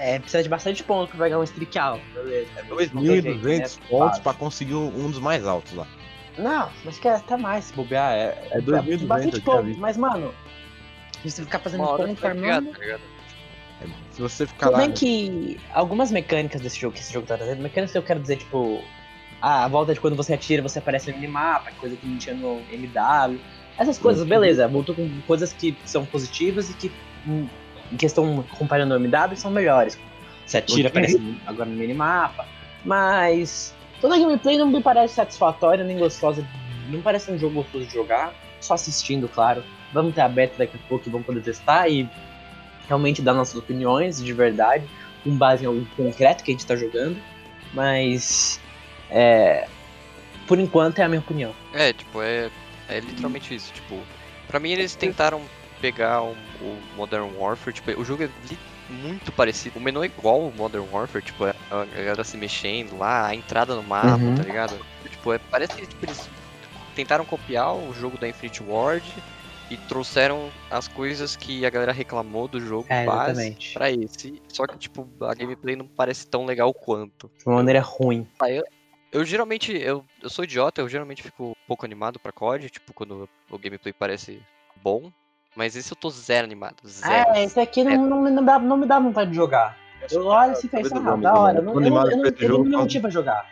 é, 0.00 0.18
precisa 0.18 0.42
de 0.42 0.48
bastante 0.48 0.82
ponto 0.82 1.10
pra 1.10 1.24
pegar 1.26 1.38
um 1.38 1.44
streak 1.44 1.78
alto, 1.78 2.02
beleza. 2.14 2.48
É 2.56 2.62
Não 2.64 2.76
tem 2.76 3.06
jeito, 3.06 3.28
2.200 3.28 3.58
né? 3.58 3.86
pontos 3.88 4.18
pra 4.20 4.34
conseguir 4.34 4.74
um 4.74 5.10
dos 5.10 5.18
mais 5.20 5.46
altos 5.46 5.72
lá. 5.74 5.86
Não, 6.36 6.68
mas 6.84 6.98
quer 6.98 7.16
até 7.16 7.36
mais 7.36 7.64
se 7.66 7.72
bobear. 7.72 8.12
É, 8.12 8.48
É 8.50 8.60
2.200 8.60 9.06
bastante 9.06 9.34
eu 9.36 9.40
tinha 9.42 9.54
ponto, 9.56 9.64
visto. 9.64 9.80
mas, 9.80 9.96
mano, 9.96 10.32
se 11.22 11.30
você 11.30 11.42
ficar 11.42 11.58
fazendo 11.60 11.84
ponto, 11.84 11.96
você 11.96 12.04
vai 12.04 12.14
pegar, 12.14 12.28
farmando. 12.54 12.72
tá 12.72 12.78
ligado? 12.78 13.00
É, 13.82 13.86
Se 14.12 14.20
você 14.22 14.46
ficar 14.46 14.66
Tudo 14.66 14.72
lá. 14.72 14.78
bem 14.78 14.92
que 14.92 15.58
algumas 15.72 16.10
mecânicas 16.10 16.60
desse 16.60 16.78
jogo 16.80 16.94
que 16.94 17.00
esse 17.00 17.12
jogo 17.12 17.26
tá 17.26 17.36
trazendo, 17.36 17.62
mecânicas 17.62 17.92
que 17.92 17.98
eu 17.98 18.02
quero 18.02 18.20
dizer, 18.20 18.36
tipo, 18.36 18.82
ah, 19.40 19.64
a 19.64 19.68
volta 19.68 19.94
de 19.94 20.00
quando 20.00 20.16
você 20.16 20.34
atira, 20.34 20.62
você 20.62 20.78
aparece 20.78 21.10
no 21.10 21.16
minimapa, 21.18 21.70
coisa 21.80 21.96
que 21.96 22.06
não 22.06 22.18
tinha 22.18 22.34
no 22.34 22.60
MW. 22.70 23.38
Essas 23.78 23.98
coisas, 23.98 24.22
Uhum. 24.22 24.28
beleza, 24.28 24.66
voltou 24.66 24.94
com 24.94 25.08
coisas 25.26 25.52
que 25.52 25.76
são 25.84 26.04
positivas 26.04 26.68
e 26.70 26.74
que, 26.74 26.92
hum, 27.26 27.46
em 27.92 27.96
questão 27.96 28.42
comparando 28.58 28.98
no 28.98 29.04
MW, 29.06 29.36
são 29.36 29.50
melhores. 29.50 29.98
Você 30.44 30.58
atira, 30.58 30.88
Uhum. 30.88 30.90
aparece 30.90 31.22
agora 31.46 31.68
no 31.70 31.76
minimapa. 31.76 32.44
Mas 32.84 33.74
toda 34.00 34.16
a 34.16 34.18
gameplay 34.18 34.58
não 34.58 34.66
me 34.70 34.82
parece 34.82 35.14
satisfatória 35.14 35.84
nem 35.84 35.98
gostosa. 35.98 36.44
Não 36.88 37.00
parece 37.02 37.30
um 37.30 37.38
jogo 37.38 37.56
gostoso 37.62 37.86
de 37.86 37.92
jogar, 37.94 38.34
só 38.60 38.74
assistindo, 38.74 39.28
claro. 39.28 39.62
Vamos 39.92 40.14
ter 40.14 40.22
a 40.22 40.28
beta 40.28 40.54
daqui 40.58 40.76
a 40.76 40.88
pouco 40.88 41.08
e 41.08 41.12
vamos 41.12 41.26
poder 41.26 41.42
testar 41.42 41.88
e 41.88 42.08
realmente 42.88 43.22
dar 43.22 43.34
nossas 43.34 43.54
opiniões 43.56 44.22
de 44.22 44.32
verdade, 44.32 44.84
com 45.22 45.36
base 45.36 45.62
em 45.62 45.66
algo 45.66 45.86
concreto 45.96 46.42
que 46.42 46.50
a 46.50 46.54
gente 46.54 46.66
tá 46.66 46.74
jogando. 46.74 47.16
Mas 47.72 48.60
é, 49.10 49.68
por 50.46 50.58
enquanto 50.58 50.98
é 50.98 51.04
a 51.04 51.08
minha 51.08 51.20
opinião. 51.20 51.54
É, 51.72 51.92
tipo, 51.92 52.22
é, 52.22 52.50
é 52.88 53.00
literalmente 53.00 53.54
isso. 53.54 53.72
Tipo, 53.72 54.00
pra 54.46 54.58
mim 54.58 54.70
eles 54.72 54.94
tentaram 54.94 55.42
pegar 55.80 56.22
um- 56.22 56.34
o 56.60 56.80
Modern 56.96 57.30
Warfare, 57.36 57.72
tipo, 57.74 57.90
o 58.00 58.04
jogo 58.04 58.24
é 58.24 58.30
muito 58.90 59.30
parecido. 59.32 59.78
O 59.78 59.82
menu 59.82 60.02
é 60.02 60.06
igual 60.06 60.42
ao 60.44 60.50
Modern 60.52 60.86
Warfare, 60.90 61.22
tipo, 61.24 61.46
é 61.46 61.54
a 61.70 61.84
galera 61.84 62.24
se 62.24 62.36
mexendo 62.36 62.96
lá, 62.98 63.26
a 63.26 63.34
entrada 63.34 63.74
no 63.76 63.82
mapa, 63.82 64.24
Uhum. 64.24 64.34
tá 64.34 64.42
ligado? 64.42 64.78
Tipo, 65.08 65.32
é, 65.34 65.38
parece 65.38 65.74
que 65.76 65.86
tipo, 65.86 66.04
eles 66.04 66.28
tentaram 66.96 67.24
copiar 67.24 67.74
o 67.76 67.92
jogo 67.94 68.18
da 68.18 68.26
Infinity 68.28 68.62
Ward 68.62 69.04
e 69.70 69.76
trouxeram 69.76 70.50
as 70.70 70.88
coisas 70.88 71.36
que 71.36 71.64
a 71.66 71.70
galera 71.70 71.92
reclamou 71.92 72.48
do 72.48 72.60
jogo 72.60 72.86
É, 72.88 73.04
base 73.04 73.56
pra 73.74 73.90
esse. 73.90 74.40
Só 74.48 74.66
que, 74.66 74.78
tipo, 74.78 75.06
a 75.22 75.34
gameplay 75.34 75.76
não 75.76 75.86
parece 75.86 76.26
tão 76.26 76.44
legal 76.46 76.72
quanto. 76.72 77.30
De 77.36 77.44
uma 77.46 77.56
maneira 77.56 77.80
ruim. 77.80 78.26
Eu 79.10 79.24
geralmente, 79.24 79.72
eu, 79.76 80.04
eu 80.22 80.28
sou 80.28 80.44
idiota, 80.44 80.80
eu 80.80 80.88
geralmente 80.88 81.22
fico 81.22 81.50
um 81.50 81.66
pouco 81.66 81.84
animado 81.84 82.18
pra 82.18 82.32
COD, 82.32 82.68
tipo, 82.70 82.92
quando 82.92 83.28
o 83.50 83.58
gameplay 83.58 83.92
parece 83.92 84.40
bom. 84.82 85.10
Mas 85.56 85.74
esse 85.76 85.90
eu 85.92 85.96
tô 85.96 86.08
zero 86.10 86.44
animado, 86.44 86.76
zero. 86.86 87.30
É, 87.34 87.44
esse 87.44 87.58
aqui 87.58 87.82
não, 87.82 88.06
não, 88.06 88.22
me- 88.22 88.30
não, 88.30 88.44
dá, 88.44 88.58
não 88.58 88.76
me 88.76 88.86
dá 88.86 89.00
vontade 89.00 89.30
de 89.30 89.36
jogar. 89.36 89.76
Eu 90.10 90.26
olho 90.26 90.52
assim 90.52 90.66
e 90.66 90.70
penso, 90.70 90.94
ah, 90.96 91.16
da 91.16 91.34
hora. 91.34 91.58
Eu 91.58 91.62
não, 91.62 91.74
eu 91.74 91.80
não, 91.80 92.10
eu 92.10 92.16
não, 92.16 92.26
ele 92.26 92.48
não 92.48 92.64
me 92.64 92.70
motiva 92.76 93.08
a 93.08 93.10
jogar. 93.10 93.50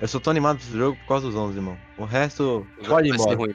Eu 0.00 0.08
só 0.08 0.18
tô 0.20 0.28
animado 0.30 0.56
pra 0.58 0.66
esse 0.66 0.76
jogo 0.76 0.98
por 0.98 1.06
causa 1.06 1.26
dos 1.26 1.36
11, 1.36 1.56
irmão. 1.56 1.78
O 1.96 2.04
resto, 2.04 2.66
pode 2.86 3.08
ir 3.08 3.12
embora. 3.14 3.36
ruim. 3.36 3.54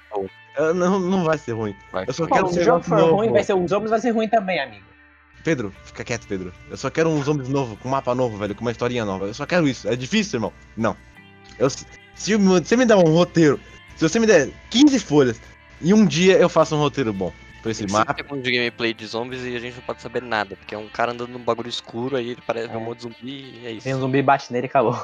Eu- 0.60 0.74
não, 0.74 1.00
não 1.00 1.24
vai 1.24 1.38
ser 1.38 1.54
ruim. 1.54 1.76
Vai. 1.92 2.06
Eu 2.08 2.14
só 2.14 2.28
Pô, 2.28 2.34
quero 2.36 2.48
um 2.48 2.54
se 2.54 2.60
o 2.60 2.64
jogo 2.64 2.84
for 2.84 2.98
novo. 2.98 3.16
ruim, 3.16 3.32
vai 3.32 3.44
ser 3.44 3.54
os 3.54 3.70
zombies 3.70 3.90
vai 3.92 4.00
ser 4.00 4.12
ruim 4.12 4.28
também, 4.28 4.60
amigo. 4.60 4.86
Pedro, 5.44 5.74
fica 5.86 6.04
quieto, 6.04 6.28
Pedro. 6.28 6.54
Eu 6.70 6.76
só 6.78 6.90
quero 6.90 7.10
um 7.10 7.24
zombies 7.24 7.48
novo, 7.50 7.78
com 7.78 7.88
um 7.88 7.92
mapa 7.92 8.14
novo, 8.14 8.38
velho, 8.38 8.54
com 8.54 8.62
uma 8.62 8.72
historinha 8.72 9.06
nova. 9.06 9.26
Eu 9.28 9.34
só 9.34 9.46
quero 9.46 9.68
isso. 9.68 9.88
É 9.88 9.96
difícil, 9.96 10.38
irmão? 10.38 10.54
Não. 10.76 10.96
Eu, 11.58 11.70
se 11.70 11.86
se 12.14 12.36
você 12.36 12.76
me 12.76 12.86
der 12.86 12.96
um 12.98 13.04
roteiro, 13.14 13.58
se 13.96 14.08
você 14.08 14.20
me 14.20 14.28
der 14.28 14.50
15 14.70 15.00
folhas, 15.00 15.40
e 15.82 15.94
um 15.94 16.06
dia 16.06 16.38
eu 16.38 16.50
faço 16.50 16.76
um 16.76 16.80
roteiro 16.80 17.14
bom 17.14 17.32
pra 17.62 17.72
esse 17.72 17.86
Tem 17.86 17.94
mapa. 17.94 18.14
segundos 18.14 18.44
de 18.44 18.52
gameplay 18.52 18.94
de 18.94 19.06
zombies 19.08 19.42
e 19.46 19.56
a 19.56 19.60
gente 19.60 19.76
não 19.78 19.84
pode 19.84 20.02
saber 20.02 20.22
nada, 20.22 20.58
porque 20.58 20.76
é 20.76 20.78
um 20.78 20.90
cara 20.90 21.14
andando 21.14 21.30
num 21.32 21.40
bagulho 21.40 21.70
escuro, 21.70 22.18
aí 22.18 22.32
ele 22.32 22.42
parece 22.46 22.74
É. 22.74 22.78
um 22.78 22.82
monte 22.82 22.98
de 22.98 23.04
zumbi 23.04 23.60
e 23.62 23.66
é 23.66 23.72
isso. 23.72 23.86
Vem 23.86 23.96
um 23.96 24.00
zumbi 24.02 24.22
bate 24.22 24.52
nele 24.52 24.66
e 24.66 24.70
acabou. 24.70 25.02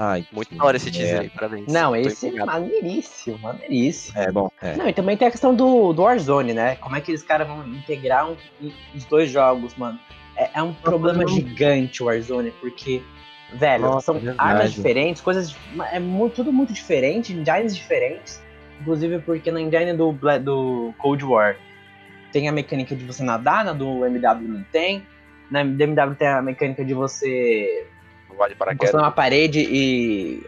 Ai, 0.00 0.24
Muito 0.32 0.48
que 0.50 0.54
da 0.56 0.64
hora 0.64 0.76
esse 0.76 0.90
teaser 0.92 1.06
merda. 1.14 1.22
aí, 1.22 1.30
parabéns. 1.30 1.66
Não, 1.72 1.96
esse 1.96 2.28
é 2.28 2.44
maneiríssimo, 2.44 3.36
maneiríssimo. 3.40 4.16
É 4.16 4.30
bom, 4.30 4.48
é. 4.62 4.76
Não, 4.76 4.88
e 4.88 4.92
também 4.92 5.16
tem 5.16 5.26
a 5.26 5.30
questão 5.30 5.52
do, 5.54 5.92
do 5.92 6.02
Warzone, 6.02 6.54
né? 6.54 6.76
Como 6.76 6.94
é 6.94 7.00
que 7.00 7.10
eles 7.10 7.22
caras 7.24 7.48
vão 7.48 7.66
integrar 7.66 8.30
um- 8.30 8.36
um- 8.62 8.72
os 8.94 9.04
dois 9.06 9.28
jogos, 9.28 9.74
mano? 9.76 9.98
É, 10.36 10.50
é 10.54 10.62
um 10.62 10.72
problema 10.72 11.22
não. 11.22 11.28
gigante 11.28 12.00
o 12.00 12.06
Warzone, 12.06 12.52
porque, 12.60 13.02
velho, 13.54 13.82
Nossa, 13.86 14.06
são 14.12 14.14
verdade. 14.20 14.36
armas 14.38 14.72
diferentes, 14.72 15.20
coisas. 15.20 15.56
É 15.92 15.98
mu- 15.98 16.30
tudo 16.30 16.52
muito 16.52 16.72
diferente, 16.72 17.32
engines 17.32 17.74
diferentes. 17.76 18.40
Inclusive 18.80 19.18
porque 19.22 19.50
na 19.50 19.60
engine 19.60 19.92
do, 19.94 20.12
do 20.44 20.94
Cold 20.98 21.24
War 21.24 21.56
tem 22.32 22.48
a 22.48 22.52
mecânica 22.52 22.94
de 22.94 23.04
você 23.04 23.24
nadar, 23.24 23.64
na 23.64 23.72
do 23.72 24.04
MW 24.06 24.46
não 24.46 24.62
tem. 24.70 25.04
Na 25.50 25.64
do 25.64 25.82
MW 25.82 26.14
tem 26.14 26.28
a 26.28 26.40
mecânica 26.40 26.84
de 26.84 26.94
você 26.94 27.88
Vale 28.36 28.54
para 28.54 28.72
encostar 28.72 29.00
numa 29.00 29.10
parede 29.10 29.60
e 29.60 30.42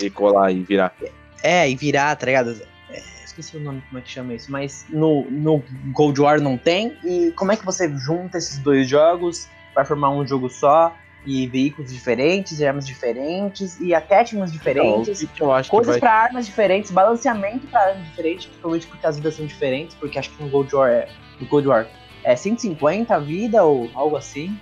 e 0.00 0.10
colar 0.10 0.50
e 0.50 0.62
virar. 0.62 0.94
é, 1.42 1.68
e 1.68 1.76
virar, 1.76 2.16
tá 2.16 2.26
ligado? 2.26 2.60
É, 2.90 3.02
esqueci 3.24 3.56
o 3.56 3.60
nome, 3.60 3.82
como 3.88 3.98
é 3.98 4.02
que 4.02 4.10
chama 4.10 4.34
isso, 4.34 4.50
mas 4.50 4.84
no, 4.88 5.24
no 5.30 5.62
Cold 5.92 6.20
War 6.20 6.40
não 6.40 6.56
tem. 6.56 6.96
E 7.04 7.32
como 7.32 7.52
é 7.52 7.56
que 7.56 7.64
você 7.64 7.88
junta 7.96 8.38
esses 8.38 8.58
dois 8.58 8.88
jogos 8.88 9.48
para 9.72 9.84
formar 9.84 10.10
um 10.10 10.26
jogo 10.26 10.48
só? 10.48 10.94
E 11.26 11.46
veículos 11.46 11.90
diferentes, 11.90 12.60
e 12.60 12.66
armas 12.66 12.86
diferentes, 12.86 13.80
e 13.80 13.94
até 13.94 14.22
temas 14.24 14.52
diferentes. 14.52 15.22
Então, 15.22 15.46
eu 15.46 15.52
acho 15.54 15.70
Coisas 15.70 15.94
vai... 15.94 16.00
pra 16.00 16.12
armas 16.12 16.44
diferentes, 16.44 16.90
balanceamento 16.90 17.66
pra 17.68 17.80
armas 17.80 18.06
diferentes, 18.08 18.44
principalmente 18.44 18.86
porque 18.86 19.06
as 19.06 19.16
vidas 19.16 19.34
são 19.34 19.46
diferentes, 19.46 19.96
porque 19.96 20.18
acho 20.18 20.28
que 20.30 20.42
no 20.42 20.50
Cold 20.50 20.76
War 20.76 20.90
é, 20.90 21.08
no 21.40 21.46
Cold 21.46 21.66
War 21.66 21.86
é 22.24 22.36
150 22.36 23.14
a 23.14 23.18
vida 23.18 23.64
ou 23.64 23.90
algo 23.94 24.16
assim. 24.16 24.54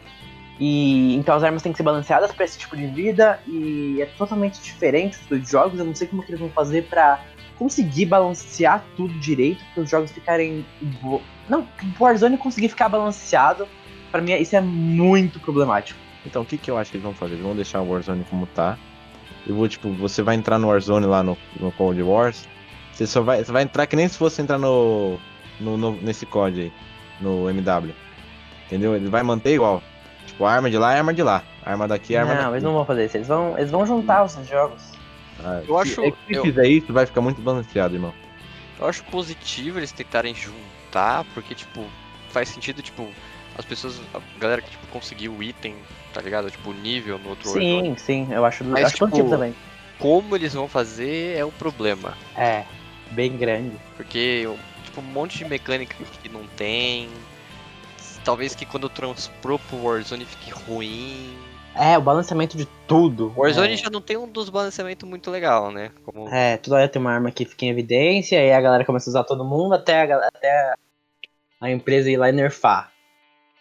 E 0.61 1.15
então 1.17 1.35
as 1.35 1.43
armas 1.43 1.63
têm 1.63 1.73
que 1.73 1.79
ser 1.79 1.83
balanceadas 1.83 2.31
pra 2.33 2.45
esse 2.45 2.59
tipo 2.59 2.77
de 2.77 2.87
vida 2.87 3.41
e 3.47 3.99
é 4.01 4.07
totalmente 4.07 4.61
diferente 4.63 5.19
os 5.19 5.27
dois 5.27 5.49
jogos. 5.49 5.79
Eu 5.79 5.85
não 5.87 5.95
sei 5.95 6.07
como 6.07 6.23
que 6.23 6.31
eles 6.31 6.41
vão 6.41 6.51
fazer 6.51 6.83
pra 6.89 7.21
conseguir 7.59 8.07
balancear 8.07 8.85
tudo 8.97 9.13
direito 9.19 9.63
para 9.75 9.83
os 9.83 9.91
jogos 9.91 10.11
ficarem 10.13 10.65
bo- 11.01 11.23
não, 11.49 11.61
o 11.99 12.03
Warzone 12.05 12.37
conseguir 12.39 12.69
ficar 12.69 12.89
balanceado, 12.89 13.67
pra 14.11 14.21
mim 14.21 14.33
isso 14.35 14.55
é 14.57 14.61
muito 14.61 15.39
problemático. 15.41 15.99
Então, 16.25 16.43
o 16.43 16.45
que 16.45 16.57
que 16.57 16.71
eu 16.71 16.79
acho 16.79 16.91
que 16.91 16.97
eles 16.97 17.05
vão 17.05 17.15
fazer? 17.15 17.35
Eles 17.35 17.45
vão 17.45 17.55
deixar 17.57 17.81
o 17.81 17.91
Warzone 17.91 18.25
como 18.31 18.47
tá. 18.47 18.79
Eu 19.47 19.57
vou, 19.57 19.69
tipo, 19.69 19.91
você 19.93 20.23
vai 20.23 20.37
entrar 20.37 20.59
no 20.59 20.69
Warzone 20.69 21.07
lá 21.07 21.23
no, 21.23 21.37
no 21.59 21.73
Cold 21.73 22.01
Wars. 22.03 22.47
Você 22.93 23.07
só 23.07 23.21
vai, 23.23 23.43
você 23.45 23.51
vai 23.51 23.65
entrar 23.65 23.87
que 23.87 23.97
nem 23.97 24.07
se 24.07 24.17
fosse 24.17 24.41
entrar 24.41 24.59
no, 24.59 25.19
no, 25.59 25.77
no- 25.77 26.01
nesse 26.01 26.25
COD 26.27 26.61
aí, 26.61 26.73
no 27.21 27.49
MW. 27.51 27.93
Entendeu? 28.67 28.95
Ele 28.95 29.09
vai 29.09 29.23
manter 29.25 29.55
igual. 29.55 29.83
Tipo, 30.33 30.45
a 30.45 30.53
arma 30.53 30.71
de 30.71 30.79
lá 30.79 30.95
é 30.95 30.99
arma 30.99 31.15
de 31.15 31.23
lá. 31.23 31.43
Arma 31.65 31.87
daqui 31.87 32.15
é 32.15 32.19
arma 32.19 32.35
não, 32.35 32.41
daqui. 32.43 32.53
eles 32.55 32.63
não 32.65 32.73
vão 32.75 32.85
fazer 32.85 33.07
isso, 33.07 33.17
eles 33.17 33.29
vão, 33.29 33.57
eles 33.57 33.71
vão 33.71 33.87
juntar 33.87 34.25
os 34.25 34.35
jogos. 34.49 34.83
Ah, 35.45 35.63
Eu 35.67 35.75
se- 35.77 35.83
acho- 35.93 36.05
é 36.05 36.11
que 36.11 36.17
se 36.27 36.35
eu- 36.35 36.43
fizer 36.45 36.67
isso, 36.67 36.93
vai 36.93 37.07
ficar 37.07 37.21
muito 37.21 37.41
balanceado, 37.41 37.95
irmão. 37.95 38.13
Eu 38.81 38.87
acho 38.89 39.05
positivo 39.05 39.79
eles 39.79 39.93
tentarem 39.93 40.35
juntar, 40.35 41.25
porque, 41.35 41.55
tipo, 41.55 41.85
faz 42.31 42.49
sentido, 42.49 42.83
tipo, 42.83 43.09
as 43.57 43.65
pessoas, 43.65 44.01
a 44.15 44.21
galera 44.41 44.61
que, 44.63 44.71
tipo, 44.71 44.87
conseguiu 44.89 45.33
o 45.35 45.43
item, 45.43 45.77
tá 46.13 46.21
ligado? 46.21 46.51
Tipo, 46.51 46.71
o 46.71 46.75
nível 46.75 47.19
no 47.19 47.31
outro. 47.31 47.49
Sim, 47.51 47.95
sim, 47.99 48.29
eu 48.33 48.45
acho, 48.45 48.65
eu 48.65 48.69
Mas, 48.71 48.85
acho 48.87 48.95
tipo, 48.95 49.07
positivo 49.07 49.31
também. 49.31 49.55
como 49.99 50.35
eles 50.35 50.55
vão 50.55 50.67
fazer 50.69 51.37
é 51.37 51.45
o 51.45 51.53
problema. 51.53 52.17
É, 52.37 52.65
bem 53.11 53.37
grande. 53.37 53.77
Porque, 53.97 54.49
tipo, 54.85 55.01
um 55.01 55.05
monte 55.05 55.39
de 55.39 55.45
mecânica 55.45 55.95
que 56.23 56.29
não 56.29 56.47
tem. 56.57 57.09
Talvez 58.25 58.55
que 58.55 58.65
quando 58.65 58.89
transpor 58.89 59.59
pro 59.59 59.83
Warzone 59.83 60.25
fique 60.25 60.51
ruim. 60.51 61.37
É, 61.75 61.97
o 61.97 62.03
balanceamento 62.03 62.57
de 62.57 62.67
tudo. 62.87 63.33
Warzone 63.37 63.73
é. 63.73 63.77
já 63.77 63.91
não 63.91 64.01
tem 64.01 64.17
um 64.17 64.29
dos 64.29 64.51
balanceamentos 64.51 65.09
muito 65.09 65.31
legal, 65.31 65.71
né? 65.71 65.91
Como... 66.05 66.29
É, 66.29 66.57
toda 66.59 66.77
hora 66.77 66.89
tem 66.89 67.01
uma 67.01 67.13
arma 67.13 67.31
que 67.31 67.45
fica 67.45 67.65
em 67.65 67.71
evidência, 67.71 68.39
aí 68.39 68.53
a 68.53 68.61
galera 68.61 68.85
começa 68.85 69.09
a 69.09 69.13
usar 69.13 69.25
todo 69.25 69.45
mundo 69.45 69.75
até 69.75 70.13
a, 70.13 70.27
até 70.29 70.75
a 71.61 71.71
empresa 71.71 72.11
ir 72.11 72.17
lá 72.17 72.29
e 72.29 72.33
nerfar. 72.33 72.93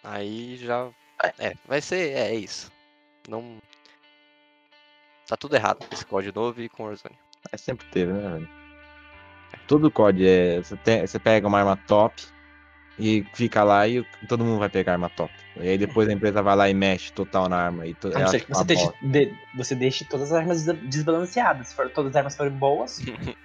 Aí 0.03 0.57
já. 0.57 0.89
É, 1.39 1.53
vai 1.67 1.81
ser. 1.81 2.11
É, 2.11 2.31
é 2.31 2.35
isso. 2.35 2.71
Não. 3.27 3.57
Tá 5.27 5.37
tudo 5.37 5.55
errado 5.55 5.85
com 5.87 5.93
esse 5.93 6.05
código 6.05 6.37
novo 6.37 6.61
e 6.61 6.67
com 6.67 6.83
Warzone. 6.83 7.15
É, 7.51 7.57
sempre 7.57 7.87
teve, 7.87 8.11
né, 8.11 8.29
velho? 8.29 8.49
Todo 9.67 9.91
COD 9.91 10.27
é. 10.27 10.57
Você, 10.57 10.75
tem- 10.77 11.07
você 11.07 11.17
pega 11.17 11.47
uma 11.47 11.59
arma 11.59 11.77
top 11.87 12.21
e 13.01 13.25
fica 13.33 13.63
lá 13.63 13.87
e 13.87 14.05
todo 14.27 14.45
mundo 14.45 14.59
vai 14.59 14.69
pegar 14.69 14.91
a 14.91 14.95
arma 14.95 15.09
top. 15.09 15.33
E 15.57 15.67
aí 15.67 15.77
depois 15.77 16.07
a 16.07 16.13
empresa 16.13 16.41
vai 16.41 16.55
lá 16.55 16.69
e 16.69 16.73
mexe 16.73 17.11
total 17.11 17.49
na 17.49 17.57
arma. 17.57 17.85
E 17.87 17.93
to, 17.95 18.07
A 18.09 18.11
não 18.11 18.19
ela 18.21 18.27
ser 18.29 18.39
que 18.39 18.45
fica 18.45 18.57
você 18.59 18.63
deixe, 18.65 18.83
bosta. 18.85 18.99
de- 19.01 19.33
você 19.55 19.75
deixe 19.75 20.05
todas 20.05 20.31
as 20.31 20.37
armas 20.39 20.63
des- 20.63 20.79
desbalanceadas. 20.89 21.69
Se 21.69 21.75
for, 21.75 21.89
todas 21.89 22.11
as 22.11 22.15
armas 22.15 22.37
forem 22.37 22.53
boas, 22.53 22.99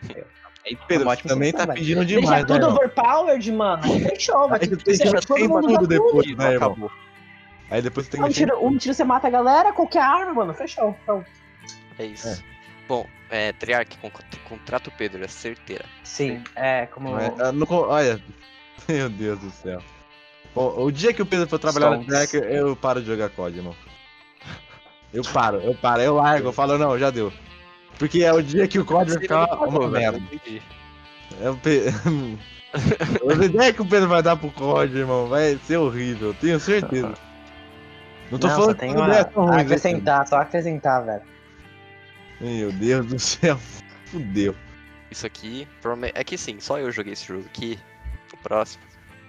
Aí, 0.69 0.77
Pedro, 0.89 1.05
você 1.09 1.23
também 1.29 1.53
tá 1.53 1.65
pedindo 1.67 2.05
deixa 2.05 2.21
demais, 2.21 2.45
né, 2.45 2.59
tudo 2.59 2.67
overpowered, 2.75 3.53
mano. 3.53 3.83
Fechou, 4.01 4.49
vai 4.51 4.59
Aí 4.61 4.69
ter 4.69 4.77
que 4.77 4.85
deixar 4.85 5.21
todo 5.25 5.49
mundo 5.49 5.63
tudo 5.69 5.79
tudo. 5.79 5.87
depois, 5.87 6.27
Não 6.33 6.37
né, 6.37 6.53
irmão? 6.55 6.69
acabou. 6.73 6.91
Aí 7.71 7.83
depois 7.83 8.07
você 8.07 8.13
tem 8.13 8.21
Um 8.25 8.27
que 8.29 8.35
tiro, 8.35 8.67
um 8.67 8.77
tiro 8.77 8.93
você 8.95 9.05
mata 9.05 9.29
a 9.29 9.31
galera, 9.31 9.73
qualquer 9.73 10.03
arma, 10.03 10.35
mano. 10.35 10.53
Fechou. 10.55 10.93
Pronto. 11.05 11.27
É 11.99 12.05
isso. 12.07 12.29
É. 12.29 12.37
Bom, 12.89 13.07
é, 13.31 13.53
Triarch, 13.53 13.97
con- 13.99 14.11
contrato 14.49 14.93
Pedro, 14.99 15.25
é 15.25 15.29
certeira. 15.29 15.85
Sim, 16.03 16.43
é 16.57 16.87
como. 16.87 17.13
Mas, 17.13 17.39
ah, 17.41 17.53
co- 17.67 17.87
olha, 17.89 18.21
meu 18.89 19.09
Deus 19.09 19.39
do 19.39 19.51
céu. 19.51 19.81
O, 20.55 20.85
o 20.85 20.91
dia 20.91 21.13
que 21.13 21.23
o 21.23 21.27
Pedro 21.27 21.49
for 21.49 21.59
trabalhar 21.59 21.91
no 21.91 22.03
Stonks. 22.03 22.31
Track, 22.31 22.55
eu 22.55 22.75
paro 22.75 23.01
de 23.01 23.07
jogar 23.07 23.29
COD, 23.31 23.59
irmão. 23.59 23.75
Eu 25.13 25.23
paro, 25.23 25.59
eu 25.59 25.75
paro, 25.75 26.03
eu 26.03 26.15
largo, 26.17 26.49
eu 26.49 26.53
falo, 26.53 26.79
não, 26.79 26.99
já 26.99 27.11
deu. 27.11 27.33
Porque 27.99 28.23
é 28.23 28.33
o 28.33 28.43
dia 28.43 28.67
que 28.67 28.79
o 28.79 28.85
COD 28.85 29.13
vai 29.13 29.21
ficar 29.21 29.55
uma 29.55 29.89
merda. 29.89 30.21
É 31.41 31.51
o 31.51 31.57
Pe... 31.57 31.85
As 32.77 33.39
ideias 33.45 33.75
que 33.75 33.83
o 33.83 33.87
Pedro 33.87 34.09
vai 34.09 34.23
dar 34.23 34.37
pro 34.37 34.51
COD, 34.51 34.99
irmão, 34.99 35.29
vai 35.29 35.59
ser 35.65 35.79
horrível, 35.79 36.35
tenho 36.35 36.61
certeza. 36.61 37.15
Não 38.31 38.39
tô 38.39 38.49
Não, 38.49 38.57
falando 38.57 38.77
que 38.77 38.87
uma... 38.87 39.15
são 39.31 39.45
ruins, 39.45 39.57
né, 39.57 39.63
acrescentar, 39.63 40.27
só 40.27 40.37
acrescentar, 40.37 41.05
velho. 41.05 41.23
Meu 42.41 42.73
Deus 42.73 43.07
do 43.07 43.19
céu, 43.19 43.59
fudeu. 44.07 44.55
Isso 45.11 45.27
aqui, 45.27 45.67
é 46.15 46.25
que 46.25 46.37
sim, 46.37 46.59
só 46.61 46.79
eu 46.79 46.91
joguei 46.91 47.13
esse 47.13 47.27
jogo 47.27 47.45
aqui, 47.47 47.79
próximo. 48.43 48.83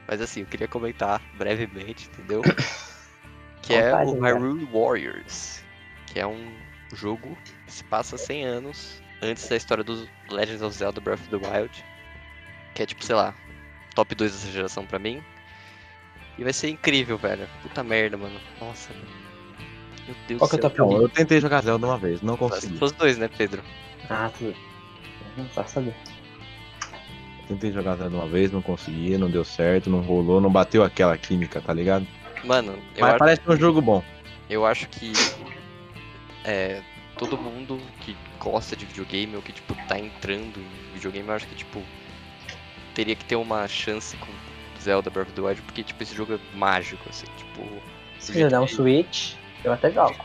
Mas 0.08 0.22
assim, 0.22 0.42
eu 0.42 0.46
queria 0.46 0.68
comentar 0.68 1.22
brevemente, 1.38 2.10
entendeu? 2.10 2.42
que 3.62 3.74
é 3.74 3.94
o? 3.94 4.20
Hyrule 4.20 4.66
Warriors, 4.66 5.64
que 6.08 6.20
é 6.20 6.26
um 6.26 6.54
jogo 6.94 7.38
que 7.44 7.72
se 7.72 7.84
passa 7.84 8.18
100 8.18 8.46
anos 8.46 9.02
antes 9.22 9.48
da 9.50 9.56
história 9.58 9.84
dos 9.84 10.08
Legends 10.30 10.62
of 10.62 10.76
Zelda 10.76 11.02
Breath 11.02 11.20
of 11.20 11.30
the 11.30 11.36
Wild. 11.38 11.86
Que 12.74 12.84
é 12.84 12.86
tipo, 12.86 13.04
sei 13.04 13.16
lá, 13.16 13.36
top 13.96 14.14
2 14.16 14.32
dessa 14.32 14.52
geração 14.52 14.86
pra 14.86 15.00
mim. 15.00 15.22
E 16.38 16.44
vai 16.44 16.54
ser 16.54 16.70
incrível, 16.70 17.18
velho. 17.18 17.48
Puta 17.64 17.84
merda, 17.84 18.16
mano. 18.16 18.40
Nossa, 18.62 18.94
mano. 18.94 19.08
Meu 20.06 20.16
Deus 20.28 20.40
Qual 20.40 20.50
que 20.50 20.56
é 20.56 20.60
do 20.60 20.68
o 20.68 20.70
céu. 20.70 20.78
top 20.86 20.94
Não, 20.94 21.02
eu 21.02 21.10
tentei 21.10 21.42
jogar 21.42 21.62
Zelda 21.64 21.86
uma 21.86 21.98
vez, 21.98 22.22
não 22.22 22.38
consegui. 22.38 22.78
os 22.82 22.92
dois, 22.94 23.18
né, 23.18 23.28
Pedro? 23.28 23.62
Ah, 24.10 24.32
tudo. 24.38 24.56
Não 25.36 25.46
posso 25.50 25.74
saber. 25.74 25.96
Tentei 27.48 27.72
jogar 27.72 27.96
Zelda 27.96 28.16
uma 28.16 28.28
vez, 28.28 28.52
não 28.52 28.62
consegui, 28.62 29.18
não 29.18 29.30
deu 29.30 29.44
certo, 29.44 29.90
não 29.90 30.02
rolou, 30.02 30.42
não 30.42 30.52
bateu 30.52 30.84
aquela 30.84 31.18
química, 31.18 31.62
tá 31.62 31.74
ligado? 31.74 32.06
Mano, 32.44 32.74
eu 32.96 33.02
Mas 33.02 33.10
acho 33.12 33.20
parece 33.20 33.42
um 33.48 33.56
jogo 33.56 33.82
bom. 33.82 34.04
Eu 34.50 34.66
acho 34.66 34.88
que 34.90 35.14
é, 36.44 36.82
todo 37.18 37.38
mundo 37.38 37.80
que 38.02 38.16
gosta 38.40 38.76
de 38.76 38.86
videogame 38.86 39.36
ou 39.36 39.42
que 39.42 39.52
tipo 39.52 39.76
tá 39.88 39.98
entrando 39.98 40.60
em 40.60 40.94
videogame, 40.94 41.28
eu 41.28 41.36
acho 41.36 41.48
que 41.48 41.56
tipo 41.56 41.82
teria 42.94 43.16
que 43.16 43.26
ter 43.26 43.36
uma 43.36 43.68
chance 43.68 44.18
com 44.18 44.28
Zelda 44.82 45.10
Breath 45.10 45.28
of 45.28 45.36
the 45.36 45.42
Wild, 45.42 45.62
porque 45.62 45.84
tipo 45.84 46.02
esse 46.02 46.16
jogo 46.16 46.34
é 46.34 46.58
mágico 46.58 47.04
assim, 47.10 47.28
tipo, 47.38 47.62
Se 48.20 48.48
dar 48.50 48.62
um 48.62 48.68
Switch, 48.68 49.34
eu 49.64 49.72
até 49.72 49.92
jogo. 49.92 50.16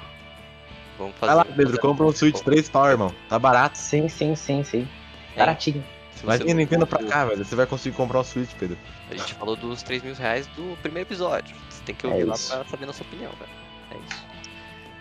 vamos 0.98 1.14
fazer 1.16 1.34
Vai 1.34 1.44
lá, 1.44 1.44
Pedro, 1.44 1.80
compra 1.80 2.06
um 2.06 2.12
Switch 2.12 2.40
3 2.40 2.68
pau, 2.68 2.88
irmão. 2.88 3.14
Tá 3.28 3.38
barato. 3.38 3.76
Sim, 3.76 4.08
sim, 4.08 4.34
sim, 4.34 4.62
sim. 4.64 4.88
É, 5.34 5.40
Baratinho. 5.40 5.84
Se 6.22 6.26
Vai 6.26 6.38
vir 6.38 6.54
Nintendo 6.54 6.86
pra 6.86 7.02
cá, 7.04 7.26
velho. 7.26 7.44
Você 7.44 7.54
vai 7.54 7.66
conseguir 7.66 7.94
comprar 7.96 8.20
um 8.20 8.24
Switch, 8.24 8.50
Pedro. 8.58 8.78
A 9.10 9.14
gente 9.14 9.34
falou 9.34 9.54
dos 9.56 9.82
3 9.82 10.02
mil 10.02 10.14
reais 10.14 10.46
do 10.48 10.76
primeiro 10.82 11.06
episódio. 11.08 11.54
Você 11.68 11.82
tem 11.84 11.94
que 11.94 12.06
É 12.06 12.08
ouvir 12.08 12.24
lá 12.24 12.34
isso. 12.34 12.54
pra 12.54 12.64
saber 12.64 12.86
nossa 12.86 13.02
opinião, 13.02 13.30
velho. 13.32 13.50
É 13.90 13.96
isso. 14.08 14.24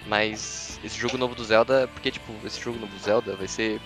Mas 0.08 0.80
esse 0.84 0.98
jogo 0.98 1.18
novo 1.18 1.36
do 1.36 1.44
Zelda, 1.44 1.88
porque 1.94 2.12
tipo, 2.12 2.34
esse 2.46 2.60
jogo 2.60 2.80
novo 2.80 2.92
do 2.94 3.00
Zelda 3.00 3.36
vai 3.36 3.48
ser 3.48 3.80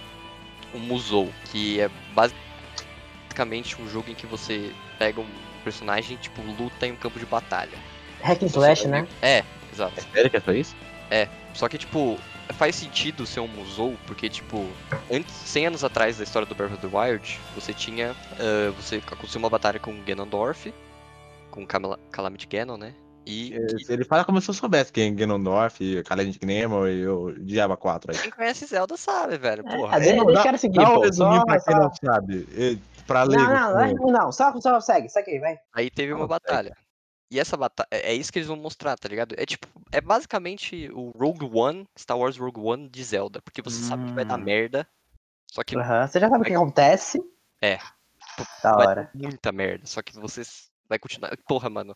um 0.73 0.79
Musou, 0.79 1.29
que 1.51 1.79
é 1.79 1.89
basicamente 2.13 3.79
um 3.81 3.87
jogo 3.89 4.09
em 4.09 4.15
que 4.15 4.25
você 4.25 4.71
pega 4.97 5.19
um 5.21 5.27
personagem, 5.63 6.17
tipo, 6.17 6.41
luta 6.41 6.87
em 6.87 6.93
um 6.93 6.95
campo 6.95 7.19
de 7.19 7.25
batalha. 7.25 7.77
Hack 8.21 8.41
and 8.43 8.45
slash, 8.47 8.87
né? 8.87 9.07
É, 9.21 9.43
exato. 9.73 10.01
Sério 10.13 10.29
que 10.29 10.37
é 10.37 10.39
só 10.41 10.51
isso? 10.51 10.75
Só 11.53 11.67
que, 11.69 11.77
tipo, 11.77 12.17
faz 12.53 12.75
sentido 12.75 13.25
ser 13.25 13.39
um 13.39 13.47
Musou, 13.47 13.95
porque, 14.07 14.29
tipo, 14.29 14.65
antes, 15.11 15.33
100 15.33 15.67
anos 15.67 15.83
atrás 15.83 16.17
da 16.17 16.23
história 16.23 16.45
do 16.47 16.55
Breath 16.55 16.73
of 16.73 16.87
the 16.87 16.97
Wild, 16.97 17.39
você 17.55 17.73
tinha. 17.73 18.15
ah, 18.39 18.71
você 18.79 18.97
aconteceu 19.05 19.39
uma 19.39 19.49
batalha 19.49 19.79
com 19.79 19.93
Ganondorf, 20.03 20.73
com 21.51 21.65
Camala- 21.65 21.99
Calamity 22.11 22.47
Ganon, 22.47 22.77
né? 22.77 22.93
E 23.27 23.49
que- 23.49 23.91
Ele 23.91 24.03
fala 24.05 24.23
como 24.23 24.39
se 24.39 24.47
eu 24.49 24.53
soubesse 24.53 24.91
quem 24.93 25.07
é 25.07 25.11
Ganondorf, 25.11 26.03
Kalend 26.03 26.37
Nemo 26.43 26.85
e 26.87 27.07
o 27.07 27.31
Diaba 27.39 27.75
4 27.75 28.11
aí. 28.11 28.17
quem 28.19 28.29
conhece 28.29 28.67
Zelda 28.67 28.95
sabe, 28.97 29.37
velho. 29.37 29.63
Porra. 29.63 29.97
É, 29.97 29.99
deixa, 29.99 30.15
não, 30.15 30.25
deixa 30.27 30.51
o 30.53 30.57
seguir, 30.59 30.75
Dá 30.77 30.89
um 30.91 30.93
pô. 30.95 31.01
resuminho 31.01 31.39
Só, 31.39 31.45
pra 31.45 31.59
quem 31.59 31.73
só... 31.75 31.79
não 31.81 31.91
sabe. 31.93 32.79
Pra 33.07 33.25
Não, 33.25 33.31
leigo. 33.35 33.51
não, 33.51 33.77
assim. 33.79 33.93
não, 33.95 34.05
não, 34.11 34.31
só, 34.31 34.59
só 34.61 34.79
segue, 34.79 35.09
segue 35.09 35.31
aí, 35.31 35.39
vai. 35.39 35.57
Aí 35.73 35.89
teve 35.89 36.11
uma 36.13 36.21
Não, 36.21 36.27
batalha. 36.27 36.75
E 37.31 37.39
essa 37.39 37.57
batalha. 37.57 37.87
É 37.91 38.11
é 38.11 38.13
isso 38.13 38.31
que 38.31 38.39
eles 38.39 38.47
vão 38.47 38.57
mostrar, 38.57 38.97
tá 38.97 39.07
ligado? 39.09 39.35
É 39.37 39.45
tipo. 39.45 39.67
É 39.91 39.99
basicamente 40.01 40.89
o 40.91 41.11
Rogue 41.11 41.49
One, 41.51 41.87
Star 41.97 42.17
Wars 42.17 42.37
Rogue 42.37 42.59
One 42.59 42.89
de 42.89 43.03
Zelda. 43.03 43.41
Porque 43.41 43.61
você 43.61 43.81
sabe 43.81 44.05
que 44.05 44.13
vai 44.13 44.25
dar 44.25 44.37
Hum. 44.37 44.43
merda. 44.43 44.87
Só 45.51 45.63
que 45.63 45.75
Aham, 45.75 46.07
Você 46.07 46.19
já 46.19 46.29
sabe 46.29 46.43
o 46.43 46.45
que 46.45 46.53
acontece. 46.53 47.19
É. 47.61 47.77
Da 48.61 48.73
vai 48.75 48.87
hora. 48.87 49.11
muita 49.15 49.51
merda. 49.51 49.85
Só 49.85 50.01
que 50.01 50.13
você 50.13 50.41
vai 50.87 50.99
continuar. 50.99 51.35
Porra, 51.47 51.69
mano. 51.69 51.95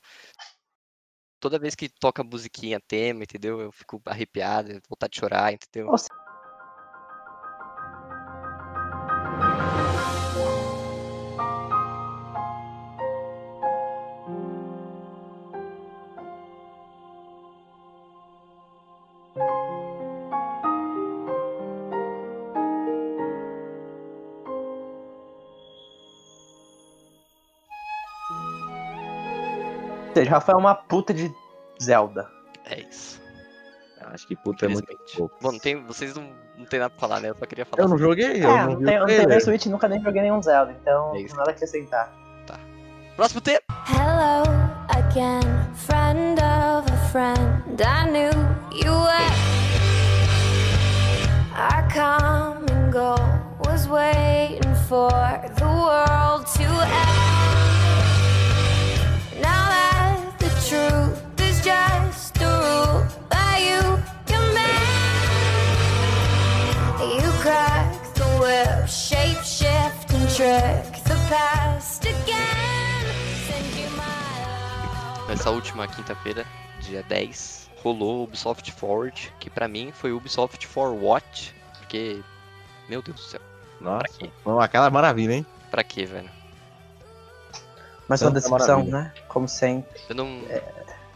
Toda 1.39 1.59
vez 1.59 1.73
que 1.73 1.87
toca 1.87 2.23
musiquinha 2.23 2.79
tema, 2.79 3.23
entendeu? 3.23 3.61
Eu 3.61 3.71
fico 3.71 4.01
arrepiado, 4.05 4.81
vontade 4.89 5.13
de 5.13 5.19
chorar, 5.19 5.53
entendeu? 5.53 5.89
Nossa. 5.89 6.07
Seja, 30.19 30.31
Rafael 30.31 30.57
é 30.57 30.61
uma 30.61 30.75
puta 30.75 31.13
de 31.13 31.33
Zelda. 31.81 32.29
É 32.65 32.81
isso. 32.81 33.19
Acho 34.01 34.27
que 34.27 34.35
puta 34.35 34.65
é 34.65 34.69
muito 34.69 34.87
pouco. 35.15 35.35
Bom, 35.41 35.51
não 35.51 35.59
tem, 35.59 35.83
vocês 35.85 36.15
não, 36.15 36.29
não 36.57 36.65
tem 36.65 36.79
nada 36.79 36.89
pra 36.89 36.99
falar, 36.99 37.19
né? 37.19 37.29
Eu 37.29 37.35
só 37.35 37.45
queria 37.45 37.65
falar. 37.65 37.83
Eu 37.83 37.89
não 37.89 37.97
joguei, 37.97 38.43
eu 38.43 38.49
é, 38.49 38.63
não 38.65 38.71
não 38.71 38.79
vi 38.79 38.85
tem, 38.85 38.97
o 38.97 39.21
não 39.21 39.29
meu 39.29 39.41
Switch, 39.41 39.65
nunca 39.67 39.87
nem 39.87 40.01
joguei 40.01 40.21
nenhum 40.21 40.41
Zelda, 40.41 40.75
então 40.81 41.15
É 41.15 41.21
isso. 41.21 41.35
nada 41.35 41.51
a 41.51 41.53
acrescentar. 41.53 42.11
Próximo 43.15 43.41
tema! 43.41 43.59
Hello 43.85 44.43
again, 44.95 45.41
friend 45.75 46.39
of 46.39 46.89
a 46.89 47.09
friend. 47.11 47.81
I 47.81 48.09
knew 48.09 48.31
you 48.71 48.93
were. 48.93 49.29
Our 51.53 51.85
common 51.91 52.91
goal 52.91 53.19
was 53.65 53.89
waiting 53.89 54.73
for 54.87 55.09
the 55.57 55.65
world 55.65 56.47
to 56.55 56.63
end. 56.63 57.28
Nessa 75.27 75.49
última 75.49 75.87
quinta-feira, 75.87 76.45
dia 76.81 77.01
10, 77.01 77.71
rolou 77.81 78.19
o 78.19 78.23
Ubisoft 78.25 78.71
Forward, 78.71 79.33
que 79.39 79.49
pra 79.49 79.67
mim 79.67 79.91
foi 79.91 80.11
o 80.11 80.17
Ubisoft 80.17 80.67
for 80.67 80.93
What, 80.93 81.55
porque 81.79 82.21
Meu 82.87 83.01
Deus 83.01 83.17
do 83.17 83.23
céu. 83.23 83.41
Nossa, 83.81 84.19
foi 84.43 84.63
aquela 84.63 84.91
maravilha, 84.91 85.33
hein? 85.33 85.45
Pra 85.71 85.83
quê, 85.83 86.05
velho? 86.05 86.38
Mas 88.09 88.21
uma 88.23 88.31
decepção, 88.31 88.57
maravilha. 88.83 88.91
né? 88.91 89.13
Como 89.27 89.47
sempre. 89.47 90.01
Eu 90.09 90.15
não. 90.15 90.41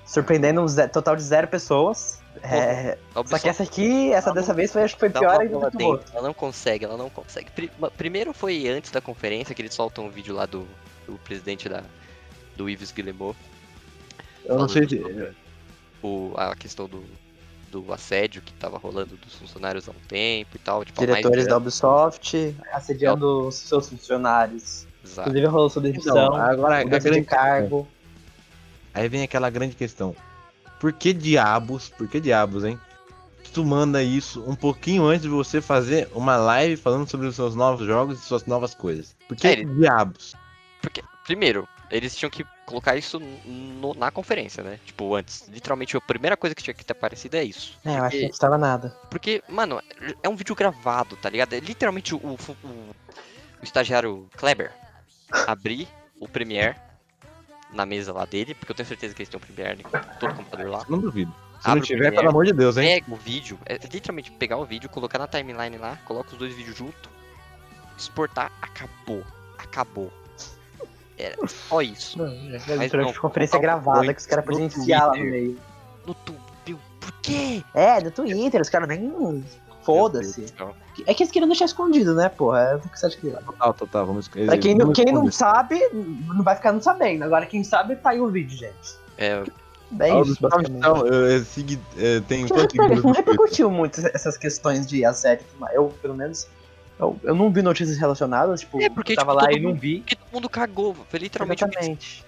Surpreendendo 0.06 0.62
um 0.62 0.68
ze- 0.68 0.88
total 0.88 1.16
de 1.16 1.24
zero 1.24 1.48
pessoas. 1.48 2.22
É, 2.42 2.98
só 3.28 3.40
que 3.40 3.48
essa 3.48 3.64
aqui, 3.64 4.12
essa 4.12 4.34
dessa 4.34 4.50
não- 4.50 4.56
vez 4.56 4.72
foi, 4.72 4.84
acho 4.84 4.94
que 4.96 5.00
foi 5.00 5.10
pior 5.10 5.40
ainda 5.42 5.70
do 5.70 5.78
que. 5.78 5.84
Ela 6.14 6.22
não 6.28 6.34
consegue, 6.34 6.84
ela 6.86 6.98
não 6.98 7.10
consegue. 7.10 7.50
Primeiro 7.98 8.34
foi 8.34 8.68
antes 8.68 8.92
da 8.92 9.00
conferência, 9.02 9.54
que 9.56 9.62
eles 9.62 9.74
soltam 9.74 10.06
um 10.06 10.10
vídeo 10.10 10.36
lá 10.36 10.46
do, 10.46 10.68
do 11.08 11.14
presidente 11.24 11.68
da, 11.70 11.84
do 12.56 12.68
Yves 12.70 12.92
Guillemot. 12.92 13.36
Eu 14.46 14.58
não 14.58 14.68
sei 14.68 14.88
se. 14.88 15.00
Falando 15.00 15.36
O, 16.02 16.34
a 16.36 16.56
questão 16.56 16.88
do, 16.88 17.04
do 17.72 17.94
assédio 17.94 18.42
que 18.42 18.52
tava 18.54 18.78
rolando 18.78 19.16
dos 19.16 19.36
funcionários 19.36 19.88
há 19.88 19.92
um 19.92 20.08
tempo 20.08 20.56
e 20.56 20.60
tal. 20.60 20.84
Tipo, 20.84 21.02
mais 21.02 21.10
Diretores 21.16 21.46
de 21.46 21.50
da. 21.50 21.58
Ubisoft 21.58 22.56
assediando 22.72 23.48
os 23.48 23.56
seus 23.56 23.88
funcionários. 23.90 24.86
Exato. 25.04 25.30
Inclusive 25.30 25.48
rolou 25.48 25.70
sua 25.70 25.82
demissão, 25.82 26.16
Então, 26.16 26.36
agora 26.36 26.78
a 26.80 26.84
de 26.84 26.90
grande 26.90 27.24
cargo. 27.26 27.88
Aí 28.94 29.10
vem 29.10 29.24
aquela 29.24 29.50
grande 29.50 29.76
questão. 29.76 30.16
Por 30.80 30.94
que 30.94 31.14
diabos, 31.14 31.90
por 31.90 32.08
que 32.08 32.20
diabos, 32.20 32.64
hein? 32.64 32.80
Tu 33.54 33.64
manda 33.64 34.02
isso 34.02 34.44
um 34.48 34.56
pouquinho 34.56 35.06
antes 35.06 35.22
de 35.24 35.30
você 35.30 35.62
fazer 35.62 36.10
uma 36.14 36.36
live 36.38 36.76
falando 36.76 37.08
sobre 37.10 37.28
os 37.28 37.36
seus 37.36 37.54
novos 37.56 37.86
jogos 37.86 38.20
e 38.20 38.22
suas 38.26 38.46
novas 38.46 38.74
coisas. 38.74 39.16
Por 39.28 39.38
que 39.38 39.48
É, 39.48 39.52
ele- 39.52 39.66
diabos? 39.66 40.36
Porque, 40.82 41.04
primeiro, 41.24 41.68
eles 41.92 42.16
tinham 42.16 42.30
que 42.32 42.44
colocar 42.66 42.96
isso 42.96 43.20
no- 43.20 43.94
na 43.94 44.10
conferência, 44.10 44.64
né? 44.64 44.80
Tipo, 44.86 45.14
antes. 45.16 45.48
Literalmente, 45.50 45.96
a 45.96 46.02
primeira 46.02 46.36
coisa 46.36 46.56
que 46.56 46.64
tinha 46.64 46.74
que 46.74 46.84
ter 46.84 46.94
aparecido 46.94 47.38
é 47.38 47.44
isso. 47.44 47.78
É, 47.86 48.00
eu 48.00 48.04
acho 48.04 48.16
que 48.18 48.22
não 48.24 48.30
custava 48.30 48.58
nada. 48.58 48.90
Porque, 49.10 49.44
mano, 49.48 49.80
é 50.24 50.28
um 50.30 50.36
vídeo 50.36 50.56
gravado, 50.56 51.16
tá 51.18 51.30
ligado? 51.30 51.54
É 51.54 51.60
literalmente 51.60 52.16
o, 52.16 52.18
o, 52.18 52.34
o- 52.64 52.68
o 53.62 53.64
estagiário 53.64 54.28
Kleber 54.36 54.72
abrir 55.48 55.88
o 56.20 56.28
Premiere 56.28 56.76
na 57.72 57.86
mesa 57.86 58.14
lá 58.14 58.26
dele, 58.26 58.54
porque 58.54 58.72
eu 58.72 58.76
tenho 58.76 58.88
certeza 58.88 59.14
que 59.14 59.22
eles 59.22 59.30
têm 59.30 59.40
um 59.40 59.42
Premiere 59.42 59.82
em 59.82 60.20
todo 60.20 60.36
computador 60.36 60.70
lá. 60.70 60.86
Não 60.88 61.00
duvido. 61.00 61.34
Se 61.62 61.68
Abre 61.68 61.80
não 61.80 61.84
o 61.84 61.86
tiver, 61.86 61.98
Premiere. 61.98 62.16
pelo 62.18 62.30
amor 62.30 62.46
de 62.46 62.54
Deus, 62.54 62.78
hein? 62.78 63.02
Pega 63.02 63.14
o 63.14 63.18
vídeo, 63.18 63.60
é 63.66 63.74
literalmente 63.76 64.32
pegar 64.32 64.58
o 64.58 64.66
vídeo, 64.66 64.90
colocar 64.90 65.18
na 65.18 65.28
timeline 65.28 65.78
lá, 65.78 65.98
coloca 66.06 66.32
os 66.32 66.38
dois 66.38 66.54
vídeos 66.54 66.78
junto, 66.78 67.10
exportar, 67.98 68.52
acabou. 68.62 69.24
Acabou. 69.58 70.12
Era 71.18 71.48
só 71.48 71.82
isso. 71.82 72.18
Mas 72.18 72.92
não, 72.92 73.10
a 73.10 73.14
conferência 73.14 73.58
colocar 73.58 73.58
um 73.58 73.62
gravada 73.62 74.00
point 74.00 74.14
que 74.14 74.22
os 74.22 74.28
caras 74.28 74.46
no 74.46 74.60
enfiar 74.60 75.08
lá 75.08 75.08
no 75.08 75.14
Twitter. 75.14 75.32
meio. 75.32 75.60
No 76.06 76.14
tu, 76.14 76.36
meu, 76.68 76.80
por 77.00 77.12
quê? 77.22 77.64
É, 77.74 78.02
do 78.02 78.12
Twitter, 78.12 78.62
os 78.62 78.70
caras 78.70 78.88
nem. 78.90 79.44
Foda-se. 79.84 80.54
É 81.08 81.14
que 81.14 81.24
eles 81.24 81.32
queriam 81.32 81.48
deixar 81.48 81.66
escondido, 81.66 82.14
né, 82.16 82.30
porra? 82.30 82.60
É 82.60 82.76
o 82.76 82.80
que 82.80 82.98
você 83.00 83.06
acha 83.08 83.18
que 83.18 83.30
é. 83.30 83.34
Total, 83.34 83.74
total, 83.74 84.06
vamos 84.06 84.28
Pra 84.28 84.58
quem, 84.58 84.76
não, 84.76 84.94
quem 84.94 85.06
não 85.06 85.26
esconder. 85.28 85.32
sabe, 85.34 85.90
não 85.94 86.44
vai 86.44 86.56
ficar 86.56 86.72
não 86.72 86.82
sabendo. 86.82 87.24
Agora 87.24 87.46
quem 87.46 87.64
sabe, 87.64 87.96
tá 87.96 88.12
aí 88.12 88.22
o 88.22 88.28
vídeo, 88.30 88.58
gente. 88.58 88.74
É, 89.18 89.44
É 90.00 90.12
Ah, 90.12 90.22
isso, 90.22 90.38
o. 90.42 90.62
Então, 90.62 91.06
eu, 91.08 91.28
eu 91.32 91.44
segui, 91.46 91.80
eh, 91.98 92.22
tem 92.28 92.46
Não, 92.46 92.88
não 93.04 93.12
repercutiu 93.12 93.70
muito 93.70 94.02
essas 94.14 94.38
questões 94.38 94.88
de 94.88 95.06
assédio. 95.06 95.46
mas 95.60 95.74
Eu, 95.76 95.94
pelo 96.02 96.16
menos, 96.16 96.48
eu, 97.00 97.16
eu 97.24 97.36
não 97.36 97.52
vi 97.52 97.62
notícias 97.62 97.98
relacionadas. 97.98 98.62
Tipo, 98.62 98.82
É, 98.82 98.90
porque, 98.90 99.14
eu 99.14 99.18
tava 99.18 99.34
tipo, 99.34 99.44
lá 99.46 99.52
e 99.54 99.60
não 99.60 99.70
mundo- 99.70 99.80
vi. 99.80 100.00
porque 100.00 100.16
todo 100.16 100.30
mundo 100.34 100.50
cagou. 100.50 100.96
Foi 101.10 101.20
literalmente 101.20 101.64
o 101.64 101.68
que 101.70 101.76
Exatamente. 101.78 102.26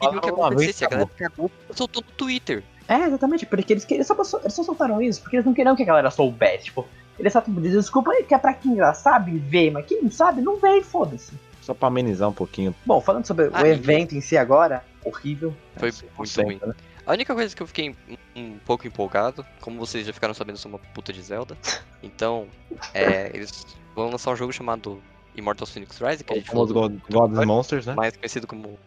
que 0.00 0.04
Fala 0.04 0.10
uma 0.12 0.20
vez, 0.20 0.32
acontecesse. 0.62 0.84
A 0.84 0.88
galera 0.88 1.10
cagou, 1.16 1.50
soltou 1.72 2.02
no 2.04 2.12
Twitter. 2.16 2.64
É, 2.88 2.96
exatamente, 3.06 3.46
porque 3.46 3.72
eles, 3.72 3.84
queriam- 3.84 4.04
só, 4.04 4.38
eles 4.40 4.52
só 4.52 4.62
soltaram 4.64 5.00
isso 5.00 5.20
porque 5.22 5.36
eles 5.36 5.46
não 5.46 5.54
queriam 5.54 5.74
que 5.76 5.82
a 5.84 5.86
galera 5.86 6.10
soubesse. 6.10 6.64
Tipo, 6.64 6.84
eles 7.18 7.32
só 7.32 7.40
tipo, 7.40 7.60
dizem, 7.60 7.78
desculpa 7.78 8.10
que 8.26 8.34
é 8.34 8.38
pra 8.38 8.52
quem 8.54 8.76
já 8.76 8.92
sabe, 8.94 9.38
vê, 9.38 9.70
mas 9.70 9.86
quem 9.86 10.02
não 10.02 10.10
sabe, 10.10 10.40
não 10.40 10.58
vê, 10.58 10.80
foda-se. 10.82 11.32
Só 11.60 11.72
pra 11.72 11.88
amenizar 11.88 12.28
um 12.28 12.32
pouquinho. 12.32 12.74
Bom, 12.84 13.00
falando 13.00 13.26
sobre 13.26 13.48
Ah, 13.52 13.62
o 13.62 13.66
evento 13.66 14.14
em 14.14 14.20
si 14.20 14.36
agora, 14.36 14.84
horrível. 15.04 15.54
Foi 15.76 15.90
Como 15.92 16.10
muito 16.18 16.28
sempre, 16.30 16.56
ruim. 16.56 16.66
né? 16.68 16.74
A 17.06 17.12
única 17.12 17.34
coisa 17.34 17.54
que 17.54 17.62
eu 17.62 17.66
fiquei 17.66 17.90
um, 17.90 18.16
um 18.40 18.58
pouco 18.64 18.86
empolgado, 18.86 19.44
como 19.60 19.78
vocês 19.78 20.06
já 20.06 20.12
ficaram 20.12 20.32
sabendo, 20.34 20.56
eu 20.56 20.60
sou 20.60 20.70
uma 20.70 20.78
puta 20.78 21.12
de 21.12 21.22
Zelda. 21.22 21.56
Então, 22.02 22.48
é, 22.92 23.30
eles 23.34 23.64
vão 23.96 24.10
lançar 24.10 24.30
um 24.30 24.36
jogo 24.36 24.52
chamado 24.52 25.00
Immortal 25.34 25.66
Phoenix 25.66 25.98
Rise, 25.98 26.22
que 26.22 26.34
a 26.34 26.36
gente 26.36 26.50
falou, 26.50 26.66
God, 26.66 26.98
Gods 27.10 27.38
and 27.38 27.46
Monsters, 27.46 27.86
né? 27.86 27.94
mais 27.94 28.14
conhecido 28.14 28.46
como 28.46 28.78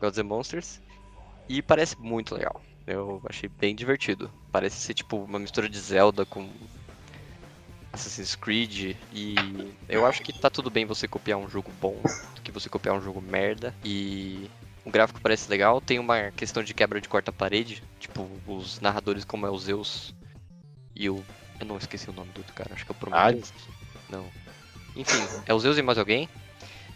Gods 0.00 0.18
and 0.18 0.24
Monsters. 0.24 0.80
E 1.46 1.60
parece 1.60 1.98
muito 2.00 2.34
legal. 2.34 2.62
Eu 2.86 3.20
achei 3.28 3.46
bem 3.60 3.74
divertido. 3.74 4.30
Parece 4.50 4.76
ser 4.76 4.94
tipo 4.94 5.18
uma 5.18 5.38
mistura 5.38 5.68
de 5.68 5.78
Zelda 5.78 6.24
com 6.24 6.48
Assassin's 7.92 8.34
Creed. 8.34 8.96
E 9.12 9.74
eu 9.88 10.06
acho 10.06 10.22
que 10.22 10.32
tá 10.32 10.48
tudo 10.48 10.70
bem 10.70 10.86
você 10.86 11.08
copiar 11.08 11.38
um 11.38 11.48
jogo 11.48 11.70
bom 11.80 12.00
do 12.34 12.42
que 12.42 12.52
você 12.52 12.68
copiar 12.68 12.94
um 12.94 13.00
jogo 13.00 13.20
merda. 13.20 13.74
E 13.84 14.48
o 14.84 14.90
gráfico 14.90 15.20
parece 15.20 15.50
legal. 15.50 15.80
Tem 15.80 15.98
uma 15.98 16.30
questão 16.30 16.62
de 16.62 16.74
quebra 16.74 17.00
de 17.00 17.08
quarta 17.08 17.32
parede. 17.32 17.82
Tipo, 17.98 18.28
os 18.46 18.80
narradores 18.80 19.24
como 19.24 19.46
é 19.46 19.50
o 19.50 19.58
Zeus 19.58 20.14
e 20.94 21.08
o. 21.10 21.22
Eu 21.58 21.66
não 21.66 21.76
esqueci 21.76 22.08
o 22.08 22.12
nome 22.12 22.30
do 22.32 22.38
outro 22.38 22.54
cara, 22.54 22.70
acho 22.72 22.86
que 22.86 22.92
é 22.92 22.94
o 22.94 22.98
Prometheus. 22.98 23.52
Não. 24.08 24.24
Enfim, 24.96 25.22
é 25.44 25.52
o 25.52 25.58
Zeus 25.58 25.76
e 25.76 25.82
mais 25.82 25.98
alguém. 25.98 26.28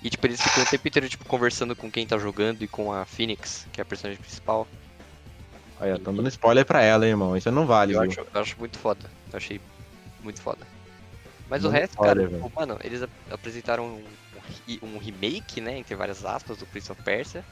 E 0.03 0.09
tipo, 0.09 0.27
eles 0.27 0.41
ficam 0.41 0.63
o 0.63 0.67
tempo 0.67 0.89
inteiro 0.89 1.09
tipo, 1.09 1.25
conversando 1.27 1.77
com 1.77 1.91
quem 1.91 2.07
tá 2.07 2.19
jogando 2.19 2.63
e 2.63 2.69
com 2.69 2.93
a 2.93 3.05
Phoenix, 3.05 3.67
que 3.73 3.81
é 3.81 3.83
a 3.83 3.85
personagem 3.85 4.21
principal. 4.21 4.67
Aí, 5.81 5.93
ó, 5.93 5.99
tão 5.99 6.15
dando 6.15 6.29
spoiler 6.29 6.65
pra 6.65 6.83
ela, 6.83 7.05
hein, 7.05 7.11
irmão. 7.11 7.37
Isso 7.37 7.51
não 7.51 7.67
vale, 7.67 7.95
Eu 7.95 8.01
viu? 8.01 8.11
acho, 8.11 8.21
eu 8.21 8.41
acho 8.41 8.59
muito 8.59 8.79
foda. 8.79 9.11
Eu 9.33 9.37
achei 9.37 9.61
muito 10.23 10.41
foda. 10.41 10.67
Mas 11.49 11.63
o 11.65 11.69
Muito 11.69 11.81
resto, 11.81 11.97
foda, 11.97 12.15
cara, 12.15 12.29
tipo, 12.29 12.53
mano, 12.57 12.79
eles 12.83 13.03
ap- 13.03 13.11
apresentaram 13.31 13.85
um, 13.85 14.05
um 14.83 14.99
remake, 14.99 15.61
né, 15.61 15.79
entre 15.79 15.95
várias 15.95 16.25
aspas, 16.25 16.57
do 16.59 16.67
Prince 16.67 16.91
of 16.91 17.03
Persia. 17.03 17.45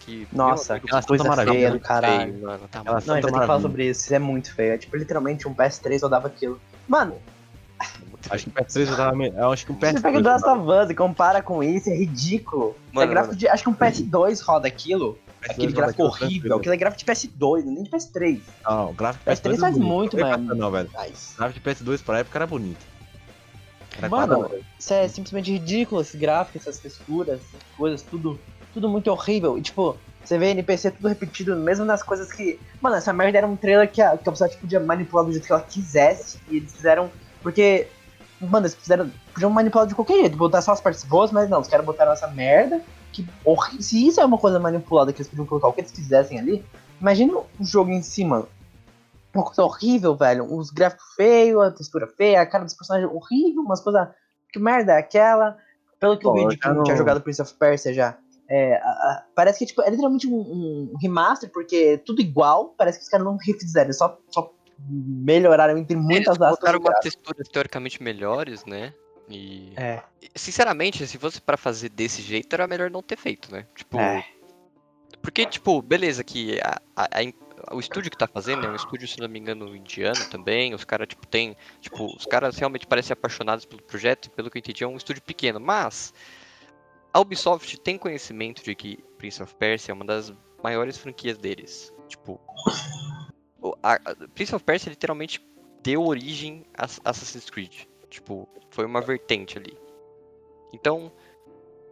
Que, 0.00 0.26
Nossa, 0.32 0.72
amigo, 0.74 0.86
aquela 0.86 1.02
coisa 1.02 1.24
Maravilha, 1.24 1.54
feia 1.54 1.68
do 1.68 1.72
muito 1.72 1.84
caralho. 1.86 2.32
feio, 2.32 2.42
mano, 2.42 2.68
tá 2.68 2.82
Não, 2.84 2.96
a 2.96 3.00
gente 3.00 3.22
ter 3.24 3.32
que 3.32 3.46
falar 3.46 3.60
sobre 3.60 3.88
isso, 3.88 4.00
isso 4.04 4.14
é 4.14 4.18
muito 4.18 4.54
feio. 4.54 4.72
É 4.72 4.78
tipo, 4.78 4.96
literalmente 4.96 5.46
um 5.48 5.54
PS3 5.54 6.02
rodava 6.02 6.26
aquilo. 6.26 6.60
Mano, 6.88 7.18
Acho 8.30 8.44
que 8.44 8.50
o 8.50 8.52
PS3 8.52 8.86
já 8.88 8.96
tava. 8.96 9.16
me- 9.16 9.28
Eu 9.30 9.50
acho 9.52 9.66
que 9.66 9.72
o 9.72 9.74
você 9.74 9.80
PS3. 9.86 10.02
pega 10.02 10.18
o 10.18 10.22
já 10.22 10.30
Last 10.32 10.48
of 10.48 10.70
Us 10.70 10.90
e 10.90 10.94
compara 10.94 11.42
com 11.42 11.62
isso, 11.64 11.90
é 11.90 11.94
ridículo. 11.94 12.76
Mano, 12.92 13.10
é 13.10 13.14
gráfico 13.14 13.34
de. 13.36 13.48
Acho 13.48 13.64
que 13.64 13.70
um 13.70 13.74
PS2 13.74 14.40
roda 14.40 14.68
aquilo. 14.68 15.18
PS3 15.42 15.50
Aquele 15.50 15.72
gráfico 15.72 16.02
horrível. 16.04 16.60
é 16.64 16.76
gráfico 16.76 17.04
de 17.04 17.12
PS2, 17.12 17.64
nem 17.64 17.82
de 17.82 17.90
PS3. 17.90 18.40
Não, 18.64 18.90
o 18.90 18.92
gráfico 18.94 19.24
PS3 19.28 19.54
é 19.54 19.58
faz 19.58 19.74
bonito. 19.76 19.92
muito, 19.92 20.16
Não 20.16 20.26
é 20.26 20.30
mano. 20.36 20.54
PS3 20.54 20.58
Não, 20.58 20.70
velho. 20.70 20.90
Mas, 20.94 21.32
O 21.34 21.38
gráfico 21.38 21.60
de 21.60 21.74
PS2 21.84 22.02
pra 22.02 22.18
época 22.18 22.38
era 22.38 22.46
bonito. 22.46 22.92
Era 23.98 24.08
Mano, 24.08 24.50
isso 24.78 24.94
é 24.94 25.06
simplesmente 25.06 25.52
ridículo, 25.52 26.00
esse 26.00 26.16
gráfico, 26.16 26.56
essas 26.56 26.78
texturas, 26.78 27.40
essas 27.40 27.60
coisas, 27.76 28.02
tudo, 28.02 28.40
tudo 28.72 28.88
muito 28.88 29.10
horrível. 29.10 29.58
E 29.58 29.62
tipo, 29.62 29.98
você 30.24 30.38
vê 30.38 30.46
NPC 30.50 30.92
tudo 30.92 31.08
repetido, 31.08 31.56
mesmo 31.56 31.84
nas 31.84 32.02
coisas 32.02 32.32
que. 32.32 32.58
Mano, 32.80 32.96
essa 32.96 33.12
merda 33.12 33.38
era 33.38 33.46
um 33.46 33.56
trailer 33.56 33.90
que 33.90 34.00
a, 34.00 34.16
que 34.16 34.28
a 34.28 34.30
Ubisoft 34.30 34.56
podia 34.58 34.80
manipular 34.80 35.24
do 35.26 35.32
jeito 35.32 35.46
que 35.46 35.52
ela 35.52 35.60
quisesse. 35.62 36.38
E 36.48 36.56
eles 36.56 36.72
fizeram. 36.72 37.10
Porque. 37.42 37.86
Mano, 38.40 38.66
eles 38.66 38.74
fizeram. 38.74 39.10
Podiam 39.34 39.50
manipular 39.50 39.86
de 39.86 39.94
qualquer 39.94 40.20
jeito, 40.20 40.36
botar 40.36 40.62
só 40.62 40.72
as 40.72 40.80
partes 40.80 41.04
boas, 41.04 41.30
mas 41.30 41.48
não, 41.50 41.60
os 41.60 41.68
caras 41.68 41.84
botaram 41.84 42.12
essa 42.12 42.28
merda. 42.28 42.80
Que 43.12 43.26
horrível. 43.44 43.82
Se 43.82 44.06
isso 44.06 44.20
é 44.20 44.24
uma 44.24 44.38
coisa 44.38 44.58
manipulada 44.58 45.12
que 45.12 45.18
eles 45.20 45.28
podiam 45.28 45.46
colocar 45.46 45.68
o 45.68 45.72
que 45.72 45.80
eles 45.82 45.90
quisessem 45.90 46.38
ali, 46.38 46.64
imagina 47.00 47.36
o 47.36 47.46
jogo 47.60 47.90
em 47.90 48.02
si, 48.02 48.24
mano. 48.24 48.48
Uma 49.34 49.44
coisa 49.44 49.62
horrível, 49.64 50.14
velho. 50.16 50.52
Os 50.54 50.70
gráficos 50.70 51.04
feios, 51.14 51.62
a 51.62 51.70
textura 51.70 52.06
feia, 52.06 52.40
a 52.40 52.46
cara 52.46 52.64
dos 52.64 52.74
personagens 52.74 53.10
horrível, 53.12 53.62
umas 53.62 53.80
coisas. 53.80 54.08
Que 54.52 54.58
merda 54.58 54.92
é 54.92 54.98
aquela? 54.98 55.56
Pelo 55.98 56.18
que 56.18 56.26
eu 56.26 56.32
Pô, 56.32 56.36
vi 56.38 56.42
eu 56.44 56.48
de 56.50 56.56
já 56.56 56.62
quem 56.62 56.74
não- 56.74 56.82
tinha 56.84 56.96
jogado 56.96 57.20
Prince 57.22 57.40
of 57.40 57.54
Persia 57.54 57.92
já. 57.94 58.18
É, 58.48 58.76
a- 58.76 58.80
a- 58.88 59.24
parece 59.34 59.58
que 59.60 59.66
tipo, 59.66 59.80
é 59.82 59.88
literalmente 59.88 60.26
um, 60.26 60.34
um 60.92 60.94
remaster, 61.00 61.50
porque 61.50 61.76
é 61.76 61.96
tudo 61.96 62.20
igual. 62.20 62.74
Parece 62.76 62.98
que 62.98 63.04
os 63.04 63.08
caras 63.10 63.24
não 63.24 63.36
refizeram, 63.36 63.86
eles 63.86 63.96
só, 63.96 64.18
só 64.30 64.52
melhoraram 64.88 65.78
entre 65.78 65.94
Eles 65.96 66.04
muitas 66.04 66.34
aspas. 66.34 66.50
botaram 66.50 66.78
o 66.78 66.82
umas 66.82 66.98
texturas 67.00 67.48
teoricamente 67.48 68.02
melhores, 68.02 68.64
né? 68.66 68.92
E. 69.32 69.72
É, 69.76 70.02
Sinceramente, 70.34 71.06
se 71.06 71.18
fosse 71.18 71.40
pra 71.40 71.56
fazer 71.56 71.88
desse 71.90 72.22
jeito, 72.22 72.52
era 72.54 72.66
melhor 72.66 72.90
não 72.90 73.02
ter 73.02 73.16
feito, 73.16 73.50
né? 73.52 73.66
Tipo. 73.74 73.98
É. 73.98 74.24
Porque, 75.20 75.46
tipo, 75.46 75.80
beleza, 75.82 76.24
que 76.24 76.58
a, 76.60 76.80
a- 76.96 77.08
a 77.20 77.42
o 77.76 77.78
estúdio 77.78 78.10
que 78.10 78.16
tá 78.18 78.26
fazendo 78.26 78.66
é 78.66 78.70
um 78.70 78.74
estúdio, 78.74 79.06
se 79.06 79.20
não 79.20 79.28
me 79.28 79.38
engano, 79.38 79.74
indiano 79.76 80.24
também. 80.30 80.74
Os 80.74 80.84
caras, 80.84 81.06
tipo, 81.06 81.26
tem. 81.26 81.56
Tipo, 81.80 82.06
os 82.16 82.26
caras 82.26 82.56
realmente 82.56 82.86
parecem 82.86 83.12
apaixonados 83.12 83.64
pelo 83.64 83.82
projeto, 83.82 84.26
e 84.26 84.30
pelo 84.30 84.50
que 84.50 84.58
eu 84.58 84.60
entendi, 84.60 84.82
é 84.82 84.86
um 84.86 84.96
estúdio 84.96 85.22
pequeno. 85.22 85.60
Mas 85.60 86.12
a 87.12 87.20
Ubisoft 87.20 87.78
tem 87.80 87.96
conhecimento 87.98 88.64
de 88.64 88.74
que 88.74 88.96
Prince 89.16 89.40
of 89.42 89.54
Persia 89.54 89.92
é 89.92 89.94
uma 89.94 90.04
das 90.04 90.32
maiores 90.62 90.96
franquias 90.98 91.38
deles. 91.38 91.92
Tipo. 92.08 92.40
o- 93.60 93.76
A, 93.82 93.98
Prince 94.34 94.54
of 94.54 94.64
Persia 94.64 94.90
literalmente 94.90 95.40
deu 95.84 96.02
origem 96.04 96.64
a 96.76 96.84
Ass- 96.84 97.00
Assassin's 97.04 97.48
Creed. 97.48 97.84
Tipo, 98.12 98.46
foi 98.70 98.84
uma 98.84 99.00
vertente 99.00 99.56
ali. 99.56 99.74
Então, 100.70 101.10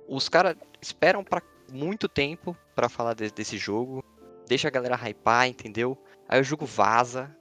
os 0.07 0.29
caras 0.29 0.55
esperam 0.83 1.25
pra 1.25 1.41
muito 1.73 2.09
tempo 2.09 2.55
pra 2.75 2.91
falar 2.91 3.15
de- 3.15 3.31
desse 3.31 3.57
jogo, 3.57 4.05
deixa 4.47 4.69
a 4.69 4.71
galera 4.71 4.97
hypar, 4.97 5.49
entendeu? 5.49 5.97
Aí 6.29 6.39
o 6.39 6.45
jogo 6.45 6.67
vaza, 6.67 7.35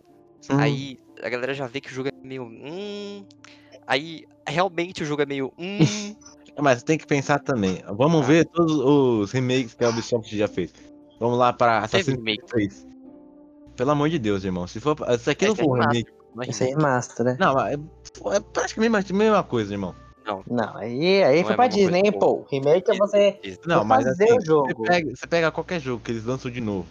Hum. 0.49 0.57
aí 0.57 0.97
a 1.21 1.27
galera 1.27 1.53
já 1.53 1.67
vê 1.67 1.81
que 1.81 1.89
o 1.89 1.93
jogo 1.93 2.07
é 2.07 2.11
meio. 2.25 2.43
Hum, 2.43 3.25
Aí 3.85 4.23
realmente 4.47 5.01
o 5.03 5.05
jogo 5.05 5.23
é 5.23 5.25
meio. 5.25 5.51
Hum, 5.57 5.79
Mas 6.61 6.83
tem 6.83 6.97
que 6.97 7.07
pensar 7.07 7.39
também. 7.39 7.81
Vamos 7.97 8.21
Ah. 8.21 8.27
ver 8.27 8.45
todos 8.45 8.71
os 8.75 9.31
remakes 9.31 9.73
que 9.73 9.83
a 9.83 9.89
Ubisoft 9.89 10.37
já 10.37 10.47
fez. 10.47 10.71
Vamos 11.19 11.37
lá 11.39 11.51
para 11.51 11.79
Assassin's. 11.79 12.17
Creed 12.21 12.39
3. 12.45 12.87
Pelo 13.75 13.91
amor 13.91 14.09
de 14.09 14.19
Deus, 14.19 14.43
irmão. 14.43 14.67
Se 14.67 14.79
for, 14.79 14.95
se 15.19 15.29
aqui 15.31 15.45
não 15.47 15.53
Esse 15.53 15.61
é 15.61 15.65
for 15.65 15.71
um 15.77 15.79
remake. 15.81 16.11
Não 16.35 16.43
é 16.43 16.47
Isso 16.47 16.63
aí 16.63 16.71
é 16.71 16.75
master, 16.75 17.25
né? 17.25 17.37
Não, 17.39 17.53
mas 17.53 17.73
é, 17.73 18.35
é 18.35 18.39
praticamente 18.39 19.11
a 19.11 19.15
mesma 19.15 19.43
coisa, 19.43 19.73
irmão. 19.73 19.95
Não, 20.47 20.77
aí, 20.77 21.23
aí 21.23 21.37
Não 21.37 21.43
foi 21.45 21.53
é 21.53 21.55
pra 21.55 21.67
Disney, 21.67 22.01
hein, 22.05 22.11
pô. 22.11 22.45
Remake 22.51 22.91
é 22.91 22.97
você. 22.97 23.39
Não, 23.65 23.83
mas 23.83 24.05
fazer 24.05 24.25
assim, 24.25 24.37
o 24.37 24.45
jogo. 24.45 24.67
Você, 24.67 24.75
pega, 24.89 25.15
você 25.15 25.27
pega 25.27 25.51
qualquer 25.51 25.79
jogo 25.79 26.03
que 26.03 26.11
eles 26.11 26.23
lançam 26.23 26.51
de 26.51 26.61
novo. 26.61 26.85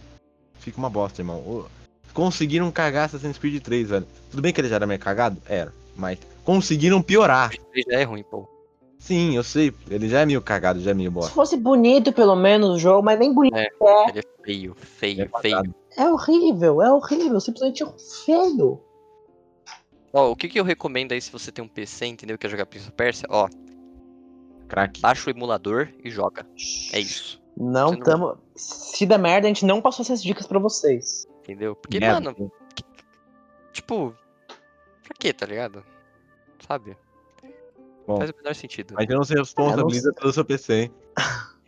Fica 0.59 0.79
uma 0.79 0.90
bosta, 0.90 1.20
irmão. 1.20 1.66
Conseguiram 2.12 2.70
cagar 2.72 3.05
Assassin's 3.07 3.38
Creed 3.38 3.62
3, 3.62 3.90
velho. 3.90 4.07
Tudo 4.31 4.42
bem 4.42 4.53
que 4.53 4.61
ele 4.61 4.68
já 4.68 4.74
era 4.77 4.87
meio 4.87 4.98
cagado? 4.98 5.40
Era. 5.46 5.72
Mas 5.94 6.18
conseguiram 6.44 7.01
piorar. 7.01 7.53
Ele 7.72 7.85
já 7.88 8.01
é 8.01 8.03
ruim, 8.03 8.24
pô. 8.24 8.48
Sim, 8.98 9.37
eu 9.37 9.44
sei. 9.44 9.72
Ele 9.88 10.09
já 10.09 10.20
é 10.20 10.27
meio 10.27 10.42
cagado, 10.42 10.81
já 10.81 10.90
é 10.90 10.94
meio 10.94 11.11
Se 11.11 11.14
bosta. 11.14 11.31
fosse 11.33 11.57
bonito, 11.57 12.12
pelo 12.12 12.35
menos, 12.35 12.70
o 12.70 12.79
jogo, 12.79 13.05
mas 13.05 13.18
nem 13.18 13.33
bonito. 13.33 13.57
É. 13.57 13.68
É, 13.81 14.09
Ele 14.11 14.18
é 14.18 14.44
feio, 14.44 14.77
é 14.81 14.85
feio, 14.85 15.31
cagado. 15.31 15.42
feio. 15.42 15.74
é 15.96 16.11
horrível, 16.11 16.83
é 16.83 16.92
horrível. 16.92 17.38
Simplesmente 17.40 17.85
feio. 18.24 18.81
Ó, 20.12 20.31
o 20.31 20.37
que, 20.37 20.49
que 20.49 20.59
eu 20.59 20.64
recomendo 20.64 21.12
aí 21.12 21.21
se 21.21 21.31
você 21.31 21.53
tem 21.53 21.64
um 21.64 21.68
PC, 21.68 22.07
entendeu? 22.07 22.38
Quer 22.38 22.49
jogar 22.49 22.66
Prince 22.66 22.87
of 22.87 22.92
Persia? 22.97 23.27
Ó, 23.31 23.49
Crack. 24.68 25.01
baixa 25.01 25.29
o 25.29 25.33
emulador 25.35 25.88
e 26.03 26.11
joga. 26.11 26.47
É 26.92 27.01
isso, 27.01 27.40
Não 27.57 27.88
Você 27.90 27.97
não- 27.97 28.03
tamo. 28.05 28.38
Se 28.55 29.05
der 29.07 29.18
merda, 29.18 29.47
a 29.47 29.51
gente 29.51 29.64
não 29.64 29.81
passou 29.83 30.03
essas 30.03 30.23
dicas 30.23 30.47
pra 30.47 30.59
vocês. 30.59 31.27
entendeu? 31.42 31.75
Porque, 31.75 31.99
Merda. 31.99 32.21
mano, 32.33 32.53
tipo, 33.73 34.14
pra 35.03 35.14
quê, 35.18 35.33
tá 35.33 35.47
ligado? 35.47 35.83
Sabe? 36.66 36.97
Bom, 38.07 38.16
Faz 38.18 38.31
o 38.31 38.37
menor 38.37 38.55
sentido. 38.55 38.94
Mas 38.94 39.09
eu 39.09 39.16
não 39.16 39.25
se 39.25 39.35
responsabiliza 39.35 40.12
pelo 40.14 40.33
seu 40.33 40.44
PC, 40.44 40.75
hein? 40.75 40.90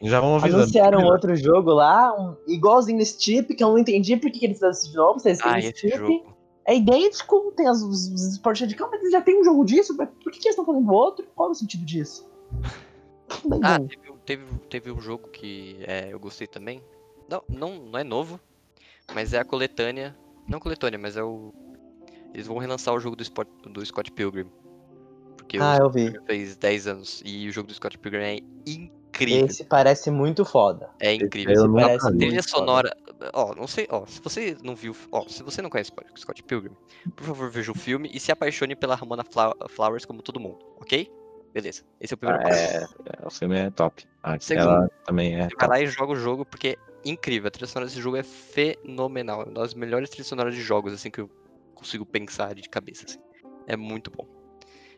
Já 0.02 0.20
vamos 0.20 0.42
avisando. 0.42 0.62
Anunciaram 0.62 1.04
outro 1.04 1.36
jogo 1.36 1.72
lá, 1.72 2.14
um, 2.18 2.34
igualzinho 2.48 2.96
nesse 2.98 3.20
chip, 3.22 3.54
que 3.54 3.62
eu 3.62 3.68
não 3.68 3.78
entendi 3.78 4.16
por 4.16 4.30
que 4.30 4.44
eles 4.44 4.56
fizeram 4.56 4.72
isso 4.72 4.90
de 4.90 4.96
novo. 4.96 5.20
Vocês 5.20 5.38
Ah, 5.42 5.58
esse 5.58 5.68
esse 5.68 5.80
chip. 5.80 5.96
jogo. 5.98 6.36
É 6.70 6.76
idêntico, 6.76 7.52
tem 7.56 7.66
as, 7.66 7.82
os, 7.82 8.06
os 8.12 8.26
esportes 8.28 8.68
de 8.68 8.76
campo, 8.76 8.92
mas 8.92 9.00
eles 9.00 9.10
já 9.10 9.20
tem 9.20 9.40
um 9.40 9.42
jogo 9.42 9.64
disso. 9.64 9.92
mas 9.96 10.08
Por 10.08 10.30
que, 10.30 10.38
que 10.38 10.46
eles 10.46 10.56
estão 10.56 10.64
fazendo 10.64 10.88
outro? 10.92 11.26
Qual 11.34 11.48
é 11.48 11.50
o 11.50 11.54
sentido 11.54 11.84
disso? 11.84 12.30
Ah, 13.60 13.80
teve, 13.80 14.12
teve, 14.24 14.44
teve 14.68 14.92
um 14.92 15.00
jogo 15.00 15.26
que 15.30 15.78
é, 15.82 16.12
eu 16.12 16.20
gostei 16.20 16.46
também. 16.46 16.80
Não, 17.28 17.42
não, 17.48 17.74
não 17.86 17.98
é 17.98 18.04
novo, 18.04 18.38
mas 19.12 19.32
é 19.32 19.40
a 19.40 19.44
coletânea. 19.44 20.16
Não 20.46 20.60
coletânea, 20.60 20.96
mas 20.96 21.16
é 21.16 21.24
o. 21.24 21.52
Eles 22.32 22.46
vão 22.46 22.58
relançar 22.58 22.94
o 22.94 23.00
jogo 23.00 23.16
do, 23.16 23.22
Spot, 23.24 23.48
do 23.64 23.84
Scott 23.84 24.12
Pilgrim. 24.12 24.46
Porque 25.36 25.58
Ah, 25.58 25.72
o. 25.72 25.90
Scott 25.90 25.92
Pilgrim 25.94 26.24
fez 26.24 26.56
10 26.56 26.86
anos 26.86 27.20
e 27.24 27.48
o 27.48 27.52
jogo 27.52 27.66
do 27.66 27.74
Scott 27.74 27.98
Pilgrim 27.98 28.22
é 28.22 28.36
incrível. 28.64 28.99
Esse 29.28 29.64
parece 29.64 30.10
muito 30.10 30.44
foda. 30.44 30.90
É 31.00 31.12
incrível. 31.14 31.54
eu 31.54 31.64
Esse 31.64 31.74
parece 31.74 32.12
vi. 32.12 32.18
trilha 32.18 32.42
sonora. 32.42 32.96
Ó, 33.34 33.54
não 33.54 33.66
sei, 33.66 33.86
ó, 33.90 34.06
se 34.06 34.20
você 34.20 34.56
não 34.62 34.74
viu, 34.74 34.94
ó, 35.12 35.26
se 35.28 35.42
você 35.42 35.60
não 35.60 35.68
conhece 35.68 35.90
o 35.90 36.18
Scott 36.18 36.42
Pilgrim, 36.42 36.74
por 37.14 37.24
favor, 37.24 37.50
veja 37.50 37.72
o 37.72 37.74
filme 37.74 38.10
e 38.12 38.18
se 38.18 38.32
apaixone 38.32 38.74
pela 38.74 38.94
Ramona 38.94 39.24
Fla- 39.24 39.54
Flowers 39.68 40.04
como 40.04 40.22
todo 40.22 40.40
mundo, 40.40 40.58
ok? 40.80 41.10
Beleza. 41.52 41.82
Esse 42.00 42.14
é 42.14 42.16
o 42.16 42.18
primeiro 42.18 42.42
passo. 42.42 42.60
É, 42.62 42.76
é, 43.22 43.26
o 43.26 43.30
filme 43.30 43.58
é 43.58 43.70
top. 43.70 44.06
Ah, 44.22 44.38
Segundo. 44.38 44.68
ela 44.68 44.88
também 45.04 45.34
é 45.34 45.48
Você 45.48 45.56
vai 45.56 45.68
lá 45.68 45.80
e 45.80 45.86
joga 45.86 46.12
o 46.12 46.16
jogo 46.16 46.44
porque 46.44 46.68
é 46.68 47.08
incrível. 47.08 47.48
A 47.48 47.50
trilha 47.50 47.66
sonora 47.66 47.88
desse 47.88 48.00
jogo 48.00 48.16
é 48.16 48.22
fenomenal. 48.22 49.42
É 49.42 49.44
uma 49.46 49.54
das 49.54 49.74
melhores 49.74 50.08
trilhas 50.10 50.28
sonoras 50.28 50.54
de 50.54 50.62
jogos, 50.62 50.92
assim, 50.92 51.10
que 51.10 51.20
eu 51.20 51.28
consigo 51.74 52.06
pensar 52.06 52.54
de 52.54 52.68
cabeça, 52.68 53.04
assim. 53.06 53.18
É 53.66 53.76
muito 53.76 54.10
bom. 54.10 54.26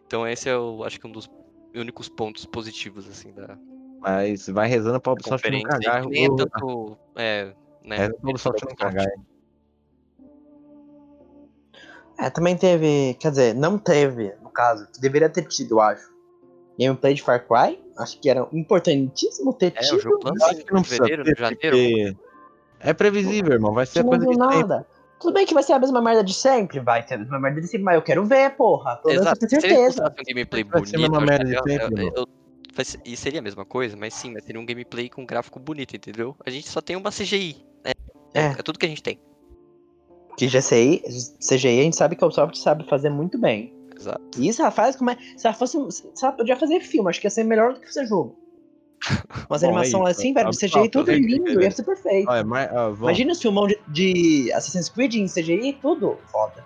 Então 0.07 0.29
esse 0.29 0.49
é, 0.49 0.57
o, 0.57 0.85
acho 0.85 1.01
que 1.01 1.07
um 1.07 1.13
dos 1.13 1.29
únicos 1.75 2.09
pontos 2.09 2.45
positivos, 2.45 3.09
assim, 3.09 3.33
da 3.33 3.59
Mas 4.03 4.49
vai 4.49 4.69
rezando 4.69 5.01
pra 5.01 5.13
Ubisoft 5.13 5.49
não 5.51 5.61
conferência. 5.63 5.91
cagar. 5.93 6.07
nem 6.07 6.27
é 6.27 6.29
o- 6.31 6.37
tanto, 6.37 6.99
é, 7.17 7.53
né, 7.85 7.97
Reza 7.97 8.15
pra 8.21 8.31
Ubisoft 8.31 8.65
não 8.69 8.75
cagar. 8.75 9.07
É, 12.19 12.31
também 12.31 12.57
teve. 12.57 13.15
Quer 13.19 13.31
dizer, 13.31 13.55
não 13.55 13.79
teve, 13.79 14.35
no 14.43 14.51
caso, 14.51 14.87
que 14.93 15.01
deveria 15.01 15.29
ter 15.29 15.43
tido, 15.47 15.75
eu 15.77 15.81
acho. 15.81 16.11
Gameplay 16.79 17.15
de 17.15 17.23
Far 17.23 17.47
Cry. 17.47 17.81
Acho 17.99 18.19
que 18.21 18.29
era 18.31 18.47
importantíssimo 18.53 19.53
ter 19.53 19.73
É, 19.77 19.81
tido. 19.81 19.97
o 19.97 20.01
jogo 20.01 20.19
Eu 20.25 20.31
lança 20.33 20.53
não 20.73 20.81
em 20.81 20.85
fevereiro, 20.85 21.25
ter, 21.25 21.37
janeiro. 21.37 21.59
porque 21.61 22.17
É 22.81 22.93
previsível, 22.93 23.53
irmão. 23.53 23.73
Vai 23.73 23.87
ser 23.87 24.01
a 24.01 24.03
não 24.03 24.09
coisa 24.11 24.27
de 24.27 24.37
nada. 24.37 24.87
Tudo 25.21 25.35
bem 25.35 25.47
que 25.47 25.55
vai 25.55 25.63
ser 25.63 25.73
a 25.75 25.79
mesma 25.79 26.03
merda 26.03 26.25
de 26.25 26.35
sempre, 26.35 26.81
vai 26.81 27.07
ser 27.07 27.15
a 27.15 27.19
mesma 27.19 27.39
merda 27.39 27.61
de 27.61 27.69
sempre, 27.69 27.85
mas 27.85 27.95
eu 27.95 28.03
quero 28.03 28.25
ver, 28.25 28.57
porra. 28.57 28.97
Pelo 28.97 29.11
menos 29.11 29.23
Exato. 29.27 29.39
pra 29.39 29.49
Se 29.49 29.57
ter 29.61 29.67
eles 29.69 29.95
certeza. 29.95 30.05
um 30.19 30.25
gameplay 30.27 30.65
Vai 30.65 30.87
ser 30.87 30.97
a 30.97 30.99
bonito, 30.99 31.01
mesma 31.13 31.17
eu 31.17 31.27
merda 31.27 31.45
de 31.45 31.71
sempre, 31.73 32.05
eu- 32.07 32.13
eu- 32.17 32.27
ser- 32.27 32.42
e 33.05 33.17
seria 33.17 33.41
a 33.41 33.43
mesma 33.43 33.65
coisa, 33.65 33.97
mas 33.97 34.15
sim, 34.15 34.33
mas 34.33 34.45
seria 34.45 34.61
um 34.61 34.67
gameplay 34.67 35.09
com 35.09 35.25
gráfico 35.27 35.59
bonito, 35.59 35.95
entendeu? 35.95 36.37
A 36.45 36.51
gente 36.51 36.69
só 36.69 36.81
tem 36.81 36.97
uma 36.97 37.11
CGI. 37.11 37.65
É, 37.85 37.93
É. 38.35 38.47
é 38.47 38.63
tudo 38.63 38.79
que 38.79 38.87
a 38.87 38.89
gente 38.89 39.03
tem. 39.03 39.21
Que 40.37 40.47
GCI, 40.47 41.03
CGI, 41.47 41.81
a 41.81 41.83
gente 41.83 41.97
sabe 41.97 42.17
que 42.17 42.25
a 42.25 42.27
Ubisoft 42.27 42.59
sabe 42.59 42.89
fazer 42.89 43.11
muito 43.11 43.39
bem. 43.39 43.75
Exato. 43.95 44.23
E 44.39 44.49
isso 44.49 44.63
ela 44.63 44.71
faz 44.71 44.97
como 44.97 45.11
é. 45.11 45.19
Se 45.37 45.47
ela 45.47 45.55
fosse. 45.55 45.79
Se 45.91 46.25
ela 46.25 46.33
podia 46.33 46.57
fazer 46.57 46.81
filme, 46.81 47.11
acho 47.11 47.21
que 47.21 47.27
ia 47.27 47.31
ser 47.31 47.45
melhor 47.45 47.75
do 47.75 47.81
que 47.81 47.87
fazer 47.87 48.07
jogo. 48.07 48.39
Umas 49.51 49.63
é 49.63 49.67
animação 49.67 50.01
isso, 50.03 50.11
assim, 50.11 50.33
velho, 50.33 50.51
CGI 50.51 50.89
tudo 50.89 51.13
lindo, 51.13 51.61
ia 51.61 51.71
ser 51.71 51.83
perfeito. 51.83 52.31
Olha, 52.31 52.45
mas, 52.45 52.71
vamos. 52.71 53.01
Imagina 53.01 53.33
o 53.33 53.37
filmão 53.37 53.67
de, 53.67 53.79
de 53.89 54.53
Assassin's 54.53 54.89
Creed 54.89 55.15
em 55.15 55.27
CGI, 55.27 55.79
tudo 55.83 56.19
foda. 56.31 56.65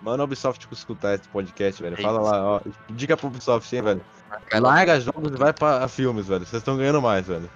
Manda 0.00 0.22
a 0.22 0.24
Ubisoft 0.24 0.66
escutar 0.72 1.14
esse 1.14 1.28
podcast, 1.28 1.82
velho. 1.82 1.94
É 1.98 2.02
Fala 2.02 2.22
isso. 2.22 2.30
lá, 2.30 2.54
ó. 2.56 2.60
Dica 2.90 3.16
pro 3.16 3.26
Ubisoft, 3.28 3.74
hein, 3.74 3.82
velho. 3.82 4.00
Larga 4.60 5.00
jogos 5.00 5.32
e 5.32 5.36
vai 5.36 5.52
pra 5.52 5.86
filmes, 5.88 6.26
velho. 6.26 6.44
Vocês 6.44 6.60
estão 6.60 6.76
ganhando 6.76 7.00
mais, 7.02 7.26
velho. 7.26 7.48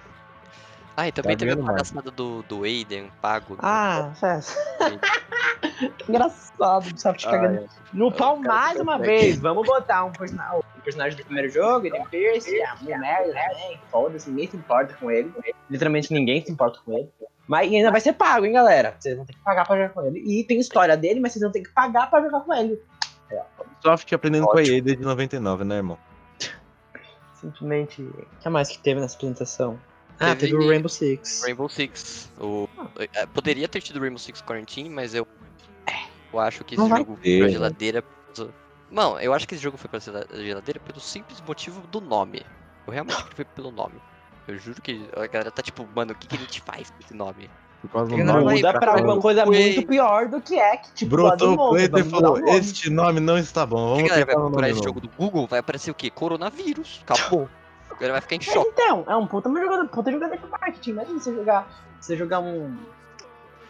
Ah, 0.95 1.07
e 1.07 1.11
também 1.11 1.35
Tá 1.35 1.45
teve 1.45 1.59
a 1.59 1.63
palhaçada 1.65 2.11
do, 2.11 2.43
do 2.43 2.63
Aiden 2.63 3.11
pago. 3.21 3.57
Ah, 3.59 4.11
faz. 4.19 4.55
Aiden. 4.79 4.99
Engraçado, 6.07 6.53
o 6.59 6.77
Ubisoft 6.89 7.27
Ah, 7.27 7.31
cagando 7.31 7.57
é. 7.61 7.65
no 7.93 8.11
pau 8.11 8.37
mais 8.37 8.79
uma 8.79 8.99
vez. 8.99 9.39
Vamos 9.39 9.65
botar 9.65 10.03
um 10.03 10.11
personagem, 10.11 10.59
um 10.77 10.81
personagem 10.81 11.17
do 11.17 11.25
primeiro 11.25 11.49
jogo, 11.49 11.87
ele 11.87 11.99
Pierce, 12.11 12.61
a 12.61 12.75
mulher 12.75 13.23
também. 13.25 13.79
Foda-se, 13.89 14.29
ninguém 14.29 14.49
se 14.51 14.57
importa 14.57 14.93
com 14.99 15.09
ele. 15.09 15.33
Literalmente 15.69 16.13
ninguém 16.13 16.45
se 16.45 16.51
importa 16.51 16.79
com 16.85 16.93
ele. 16.97 17.09
Mas 17.47 17.71
ainda 17.71 17.91
vai 17.91 17.99
ser 17.99 18.13
pago, 18.13 18.45
hein, 18.45 18.53
galera? 18.53 18.95
Vocês 18.99 19.15
vão 19.17 19.25
ter 19.25 19.33
que 19.33 19.39
pagar 19.39 19.65
pra 19.65 19.75
jogar 19.75 19.89
com 19.89 20.05
ele. 20.05 20.19
E 20.19 20.43
tem 20.43 20.59
história 20.59 20.95
dele, 20.95 21.19
mas 21.19 21.31
vocês 21.33 21.41
vão 21.41 21.51
ter 21.51 21.61
que 21.61 21.69
pagar 21.69 22.09
pra 22.09 22.21
jogar 22.21 22.41
com 22.41 22.53
ele. 22.53 22.79
Ubisoft 23.59 24.13
aprendendo 24.13 24.45
com 24.45 24.57
a 24.57 24.61
Ótimo. 24.61 24.75
EA 24.75 24.81
desde 24.81 25.03
99, 25.03 25.63
né, 25.63 25.77
irmão? 25.77 25.97
Simplesmente. 27.43 28.01
O 28.01 28.39
que 28.41 28.49
mais 28.49 28.69
que 28.69 28.79
teve 28.79 29.01
nessa 29.01 29.15
apresentação? 29.15 29.77
Ah, 30.19 30.35
Teve- 30.35 30.51
teve 30.51 30.55
o 30.55 30.69
Rainbow 30.69 30.87
Six. 30.89 31.41
Rainbow 31.43 31.67
Six. 31.67 32.29
O, 32.39 32.67
é, 33.13 33.25
poderia 33.25 33.67
ter 33.67 33.81
tido 33.81 33.99
Rainbow 33.99 34.17
Six 34.17 34.41
Quarantine, 34.41 34.89
mas 34.89 35.13
eu, 35.13 35.27
eu 36.31 36.39
acho 36.39 36.63
que 36.63 36.75
esse 36.75 36.81
Não 36.81 36.97
jogo 36.97 37.17
foi 37.21 37.37
pra 37.37 37.47
né? 37.47 37.51
geladeira. 37.51 38.03
Mano, 38.89 39.19
eu 39.19 39.33
acho 39.33 39.47
que 39.47 39.55
esse 39.55 39.63
jogo 39.63 39.75
foi 39.77 39.89
pra 39.89 39.99
gela- 39.99 40.25
geladeira 40.31 40.79
pelo 40.79 40.99
simples 41.01 41.41
motivo 41.41 41.85
do 41.87 41.99
nome. 41.99 42.45
Eu 42.87 42.93
realmente 42.93 43.17
acho 43.17 43.29
que 43.29 43.35
foi 43.35 43.45
pelo 43.45 43.71
nome. 43.71 43.95
Eu 44.47 44.57
juro 44.57 44.81
que 44.81 45.05
a 45.15 45.25
galera 45.27 45.51
tá 45.51 45.61
tipo, 45.61 45.85
mano, 45.95 46.11
o 46.13 46.15
que, 46.15 46.27
que 46.27 46.35
a 46.35 46.39
gente 46.39 46.61
faz 46.61 46.89
com 46.91 46.99
esse 47.03 47.13
nome? 47.13 47.49
Por 47.83 47.89
causa 47.89 48.05
do 48.07 48.09
Porque 48.11 48.23
não 48.23 48.39
nome. 48.41 48.55
Muda 48.55 48.71
pra 48.71 48.79
pra 48.79 48.91
alguma 48.93 49.19
coisa 49.19 49.43
Play. 49.43 49.73
muito 49.75 49.87
pior 49.87 50.27
do 50.29 50.39
que 50.39 50.57
é, 50.57 50.77
que 50.77 50.93
tipo, 50.93 51.11
Brotou 51.11 51.51
o 51.53 51.55
nome, 51.57 51.89
Plater 51.89 52.07
e 52.07 52.09
falou: 52.09 52.35
o 52.37 52.39
nome. 52.39 52.57
Este 52.57 52.89
nome 52.89 53.19
não 53.19 53.37
está 53.37 53.65
bom. 53.65 53.77
Se 53.77 53.83
a 53.83 53.95
Vamos 53.95 54.09
galera 54.09 54.25
vai 54.25 54.35
procurar 54.35 54.67
esse 54.69 54.75
novo." 54.77 54.87
jogo 54.87 55.01
do 55.01 55.09
Google, 55.17 55.47
vai 55.47 55.59
aparecer 55.59 55.91
o 55.91 55.93
quê? 55.93 56.09
Coronavírus. 56.09 57.03
Acabou. 57.05 57.49
Galera 57.99 58.13
vai 58.13 58.21
ficar 58.21 58.35
em 58.35 58.39
Mas 58.39 58.53
choque. 58.53 58.69
então, 58.73 59.03
é 59.05 59.15
um 59.17 59.27
puta 59.27 59.49
jogada, 59.49 59.85
puta 59.85 60.11
jogada 60.11 60.37
de 60.37 60.47
marketing. 60.47 60.89
Imagina 60.91 61.19
você 61.19 61.35
jogar, 61.35 61.67
você 61.99 62.15
jogar 62.17 62.39
um. 62.39 62.75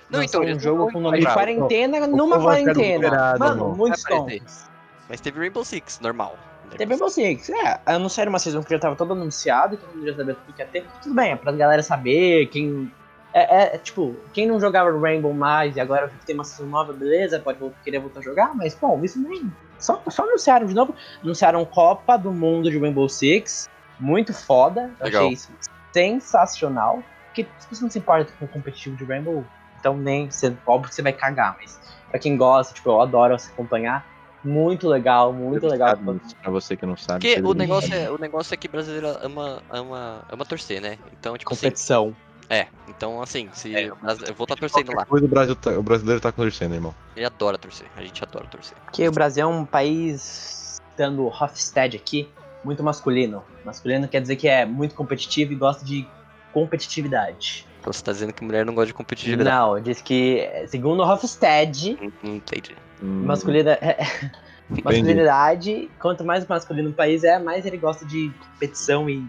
Não, 0.09 0.21
então, 0.21 0.41
um 0.43 0.59
jogo 0.59 0.85
não 0.85 0.91
com 0.91 0.99
nome 1.01 1.19
de 1.19 1.25
quarentena 1.25 2.05
numa 2.05 2.37
vai 2.37 2.59
ficar 2.59 2.73
quarentena. 2.75 3.35
Mano, 3.39 3.73
aparecer. 3.73 4.07
tontos. 4.09 4.65
Mas 5.09 5.19
teve 5.19 5.39
Rainbow 5.39 5.65
Six, 5.65 5.99
normal. 6.01 6.37
Teve 6.77 6.85
Rainbow 6.91 7.09
Six. 7.09 7.49
É, 7.49 7.79
anunciaram 7.85 8.29
uma 8.29 8.37
season 8.39 8.61
que 8.61 8.69
já 8.69 8.79
tava 8.79 8.95
todo 8.95 9.13
anunciado, 9.13 9.75
todo 9.77 9.95
mundo 9.95 10.07
já 10.07 10.15
sabia 10.15 10.35
tudo 10.35 10.53
que 10.55 10.61
ia 10.61 10.67
ter. 10.67 10.85
Tudo 11.01 11.15
bem, 11.15 11.31
é 11.31 11.35
pra 11.35 11.51
galera 11.51 11.81
saber, 11.81 12.45
quem. 12.47 12.91
É, 13.33 13.75
é, 13.75 13.77
tipo, 13.79 14.15
quem 14.31 14.47
não 14.47 14.59
jogava 14.59 14.95
Rainbow 14.97 15.33
mais 15.33 15.75
e 15.75 15.79
agora 15.79 16.11
tem 16.25 16.35
uma 16.35 16.43
season 16.43 16.69
nova, 16.69 16.93
beleza, 16.93 17.39
pode 17.39 17.57
querer 17.83 17.97
voltar 17.97 18.19
a 18.19 18.23
jogar, 18.23 18.53
mas, 18.55 18.75
bom, 18.75 19.03
isso 19.03 19.19
nem. 19.19 19.51
Só, 19.79 20.01
só 20.07 20.23
anunciaram 20.23 20.67
de 20.67 20.73
novo. 20.73 20.95
Anunciaram 21.21 21.65
Copa 21.65 22.15
do 22.15 22.31
Mundo 22.31 22.69
de 22.69 22.77
Rainbow 22.77 23.09
Six. 23.09 23.67
Muito 23.99 24.33
foda. 24.33 24.91
Eu 24.99 25.05
Legal. 25.05 25.23
achei 25.23 25.33
isso 25.33 25.51
sensacional. 25.91 27.03
Porque 27.27 27.47
se 27.59 27.67
você 27.69 27.81
não 27.81 27.89
se 27.89 27.99
importa 27.99 28.31
com 28.37 28.45
o 28.45 28.47
competitivo 28.47 28.95
de 28.95 29.03
Rainbow, 29.03 29.43
então 29.79 29.97
nem. 29.97 30.29
Você, 30.29 30.55
óbvio 30.65 30.89
que 30.89 30.95
você 30.95 31.01
vai 31.01 31.11
cagar, 31.11 31.57
mas 31.59 31.79
pra 32.09 32.19
quem 32.19 32.37
gosta, 32.37 32.73
tipo, 32.73 32.89
eu 32.89 33.01
adoro 33.01 33.37
se 33.39 33.51
acompanhar. 33.51 34.05
Muito 34.43 34.87
legal, 34.87 35.33
muito 35.33 35.65
legal. 35.67 35.97
Pra 36.41 36.51
você 36.51 36.75
que 36.75 36.85
não 36.85 36.97
sabe. 36.97 37.19
Porque 37.25 37.41
o 37.41 37.53
negócio, 37.53 37.93
é, 37.93 38.11
o 38.11 38.17
negócio 38.17 38.53
é 38.53 38.57
que 38.57 38.67
brasileiro 38.67 39.07
ama, 39.21 39.63
ama, 39.69 40.25
ama 40.29 40.45
torcer, 40.45 40.81
né? 40.81 40.97
Então, 41.13 41.37
tipo 41.37 41.51
assim, 41.53 41.61
Competição. 41.61 42.15
É. 42.53 42.67
Então, 42.87 43.21
assim, 43.21 43.49
se 43.53 43.71
eu 43.73 43.95
vou 44.35 44.45
estar 44.45 44.55
torcendo 44.55 44.95
lá. 44.95 45.05
Coisa 45.05 45.25
o, 45.25 45.29
Brasil 45.29 45.55
tá- 45.55 45.71
o 45.71 45.83
brasileiro 45.83 46.21
tá 46.21 46.31
torcendo, 46.31 46.73
irmão. 46.73 46.93
Ele 47.15 47.25
adora 47.25 47.57
torcer. 47.57 47.87
A 47.95 48.01
gente 48.01 48.23
adora 48.23 48.45
torcer. 48.47 48.77
Porque 48.85 49.07
o 49.07 49.11
Brasil 49.11 49.43
é 49.43 49.47
um 49.47 49.65
país 49.65 50.79
citando 50.91 51.23
o 51.23 51.27
Hofstede 51.27 51.97
aqui, 51.97 52.29
muito 52.63 52.83
masculino. 52.83 53.43
Masculino 53.65 54.07
quer 54.07 54.21
dizer 54.21 54.35
que 54.35 54.47
é 54.47 54.65
muito 54.65 54.95
competitivo 54.95 55.53
e 55.53 55.55
gosta 55.55 55.83
de 55.83 56.07
competitividade. 56.51 57.67
Então 57.79 57.91
você 57.91 58.03
tá 58.03 58.11
dizendo 58.11 58.31
que 58.31 58.43
mulher 58.43 58.65
não 58.65 58.73
gosta 58.73 58.87
de 58.87 58.93
competitividade. 58.93 59.49
Não, 59.49 59.81
diz 59.81 60.01
que, 60.01 60.47
segundo 60.67 61.01
o 61.01 61.05
Hofstede, 61.05 61.97
Não, 61.99 62.13
não 62.23 62.35
entendi. 62.37 62.75
Hum, 63.01 63.25
masculina, 63.25 63.77
entendi. 64.69 64.83
masculinidade, 64.83 65.91
quanto 65.99 66.23
mais 66.23 66.47
masculino 66.47 66.91
o 66.91 66.93
país 66.93 67.23
é, 67.23 67.39
mais 67.39 67.65
ele 67.65 67.77
gosta 67.77 68.05
de 68.05 68.31
competição 68.39 69.09
e 69.09 69.27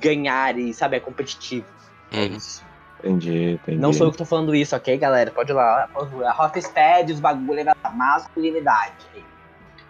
ganhar 0.00 0.56
e, 0.58 0.72
sabe, 0.72 0.96
é 0.96 1.00
competitivo. 1.00 1.66
É 2.10 2.24
isso. 2.24 2.64
Entendi, 2.98 3.52
entendi. 3.52 3.78
Não 3.78 3.92
sou 3.92 4.06
eu 4.06 4.12
que 4.12 4.18
tô 4.18 4.24
falando 4.26 4.54
isso, 4.54 4.76
ok, 4.76 4.96
galera? 4.98 5.30
Pode 5.30 5.50
ir 5.50 5.54
lá. 5.54 5.88
A 5.94 6.44
Hofstede, 6.44 7.12
os 7.14 7.20
bagulho 7.20 7.64
da 7.64 7.74
masculinidade. 7.94 9.06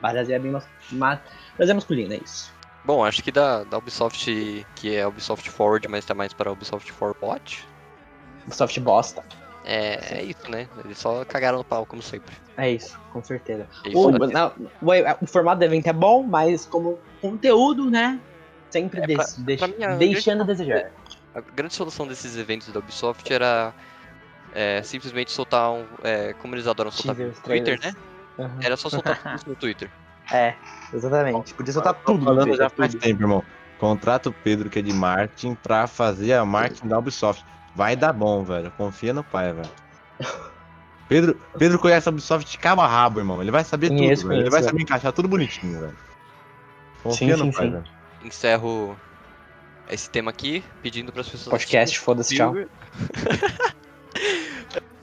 Mas 0.00 0.28
é 0.30 0.38
bem 0.38 0.52
mas, 0.92 1.20
é 1.58 1.74
masculino, 1.74 2.14
é 2.14 2.18
isso. 2.18 2.52
Bom, 2.84 3.04
acho 3.04 3.22
que 3.22 3.30
da, 3.30 3.64
da 3.64 3.76
Ubisoft, 3.78 4.66
que 4.76 4.94
é 4.96 5.06
Ubisoft 5.06 5.50
Forward, 5.50 5.86
mas 5.88 6.04
tá 6.04 6.14
mais 6.14 6.32
para 6.32 6.50
Ubisoft 6.52 6.90
for 6.92 7.14
Bot, 7.20 7.66
Soft 8.50 8.78
bosta. 8.80 9.22
é, 9.64 10.18
é 10.18 10.22
isso, 10.24 10.50
né? 10.50 10.66
Eles 10.82 10.98
só 10.98 11.24
cagaram 11.24 11.58
no 11.58 11.64
pau, 11.64 11.84
como 11.84 12.02
sempre. 12.02 12.34
É 12.56 12.70
isso, 12.70 12.98
com 13.12 13.22
certeza. 13.22 13.68
É 13.84 13.90
isso, 13.90 13.98
O, 13.98 14.10
né? 14.10 14.18
não, 14.32 14.52
o, 14.80 15.24
o 15.24 15.26
formato 15.26 15.58
do 15.58 15.64
evento 15.64 15.86
é 15.88 15.92
bom, 15.92 16.22
mas 16.22 16.64
como 16.66 16.98
conteúdo, 17.20 17.90
né? 17.90 18.20
Sempre 18.70 19.00
É, 19.00 19.14
pra- 19.14 19.24
deix- 19.38 19.58
pra 19.58 19.68
mim, 19.68 19.84
a 19.84 19.96
deixando 19.96 20.42
a 20.42 20.46
desejar. 20.46 20.90
A 21.34 21.40
grande 21.40 21.74
solução 21.74 22.06
desses 22.06 22.36
eventos 22.36 22.68
da 22.72 22.80
Ubisoft 22.80 23.32
era 23.32 23.72
é, 24.52 24.82
simplesmente 24.82 25.30
soltar 25.30 25.70
um. 25.70 25.86
é, 26.02 26.32
como 26.34 26.54
eles 26.54 26.66
adoram 26.66 26.90
soltar 26.90 27.14
Teasers, 27.14 27.38
no 27.38 27.44
Twitter, 27.44 27.78
trailers. 27.78 27.94
né? 28.38 28.44
Uhum. 28.46 28.58
Era 28.62 28.76
só 28.76 28.88
soltar 28.90 29.22
tudo 29.38 29.50
no 29.50 29.56
Twitter. 29.56 29.90
É, 30.32 30.54
exatamente. 30.92 31.54
Podia 31.54 31.72
soltar 31.72 31.94
Tô 31.94 32.12
tudo. 32.12 32.24
falando 32.24 32.46
no 32.48 32.56
já 32.56 32.68
Twitter, 32.70 32.76
faz 32.76 32.94
tempo, 32.94 33.22
irmão. 33.22 33.44
Contrata 33.78 34.28
o 34.28 34.32
Pedro, 34.32 34.68
que 34.68 34.78
é 34.78 34.82
de 34.82 34.92
marketing, 34.92 35.54
pra 35.54 35.86
fazer 35.86 36.34
a 36.34 36.44
marketing 36.44 36.88
da 36.88 36.98
Ubisoft. 36.98 37.44
Vai 37.74 37.96
dar 37.96 38.12
bom, 38.12 38.44
velho. 38.44 38.70
Confia 38.72 39.12
no 39.14 39.22
pai, 39.24 39.52
velho. 39.52 39.70
Pedro, 41.08 41.40
Pedro 41.58 41.78
conhece 41.78 42.08
a 42.08 42.12
Ubisoft 42.12 42.50
de 42.50 42.58
cabo 42.58 42.82
a 42.82 42.86
rabo, 42.86 43.20
irmão. 43.20 43.40
Ele 43.40 43.50
vai 43.50 43.64
saber 43.64 43.88
Conheço, 43.88 44.22
tudo, 44.22 44.30
velho. 44.30 44.42
Ele 44.42 44.50
vai 44.50 44.62
saber 44.62 44.82
encaixar 44.82 45.12
tudo 45.12 45.28
bonitinho, 45.28 45.80
velho. 45.80 45.96
Confia 47.02 47.36
Sim, 47.36 47.44
no 47.44 47.52
sim, 47.52 47.56
pai, 47.58 47.66
sim. 47.66 47.72
velho. 47.72 47.84
Encerro 48.22 48.96
esse 49.92 50.10
tema 50.10 50.30
aqui, 50.30 50.62
pedindo 50.82 51.12
para 51.12 51.22
as 51.22 51.28
pessoas. 51.28 51.48
Podcast, 51.48 51.98
foda-se, 51.98 52.36
tchau. 52.36 52.54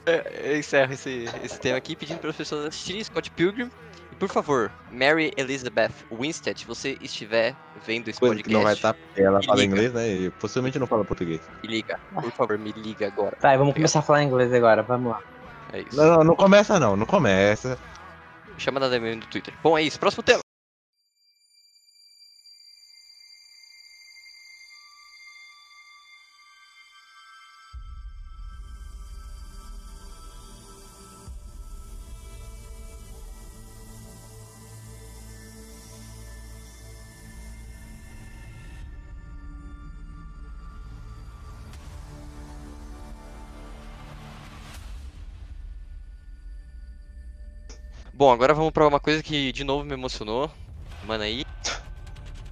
É, 0.08 0.52
eu 0.52 0.58
encerro 0.58 0.90
esse, 0.94 1.26
esse 1.44 1.60
tema 1.60 1.76
aqui 1.76 1.94
pedindo 1.94 2.18
para 2.18 2.30
as 2.30 2.36
pessoas 2.36 2.64
assistirem 2.64 3.04
Scott 3.04 3.30
Pilgrim. 3.32 3.70
E 4.10 4.16
por 4.16 4.30
favor, 4.30 4.72
Mary 4.90 5.32
Elizabeth 5.36 5.92
Winstead, 6.10 6.58
se 6.58 6.66
você 6.66 6.96
estiver 7.02 7.54
vendo 7.86 8.08
esse 8.08 8.18
Coisa 8.18 8.36
podcast, 8.36 8.54
não 8.54 8.62
vai 8.62 8.72
estar 8.72 8.94
porque 8.94 9.20
ela 9.20 9.42
fala 9.42 9.60
liga. 9.60 9.74
inglês, 9.74 9.92
né? 9.92 10.08
E 10.08 10.30
possivelmente 10.30 10.78
não 10.78 10.86
fala 10.86 11.04
português. 11.04 11.42
me 11.62 11.68
liga. 11.68 12.00
Por 12.14 12.32
favor, 12.32 12.56
me 12.56 12.72
liga 12.72 13.06
agora. 13.06 13.36
Tá, 13.36 13.54
vamos 13.54 13.74
começar 13.74 13.98
a 13.98 14.02
falar 14.02 14.22
inglês 14.22 14.50
agora, 14.50 14.82
vamos 14.82 15.12
lá. 15.12 15.20
É 15.74 15.80
isso. 15.80 15.94
Não, 15.96 16.16
não, 16.16 16.24
não 16.24 16.36
começa 16.36 16.80
não, 16.80 16.96
não 16.96 17.04
começa. 17.04 17.78
Chama 18.56 18.80
na 18.80 18.88
DM 18.88 19.16
do 19.16 19.26
Twitter. 19.26 19.52
Bom, 19.62 19.76
é 19.76 19.82
isso. 19.82 20.00
Próximo 20.00 20.22
tema. 20.22 20.40
Bom, 48.18 48.32
agora 48.32 48.52
vamos 48.52 48.72
pra 48.72 48.84
uma 48.84 48.98
coisa 48.98 49.22
que 49.22 49.52
de 49.52 49.62
novo 49.62 49.84
me 49.84 49.92
emocionou. 49.92 50.50
Mano, 51.06 51.22
aí. 51.22 51.44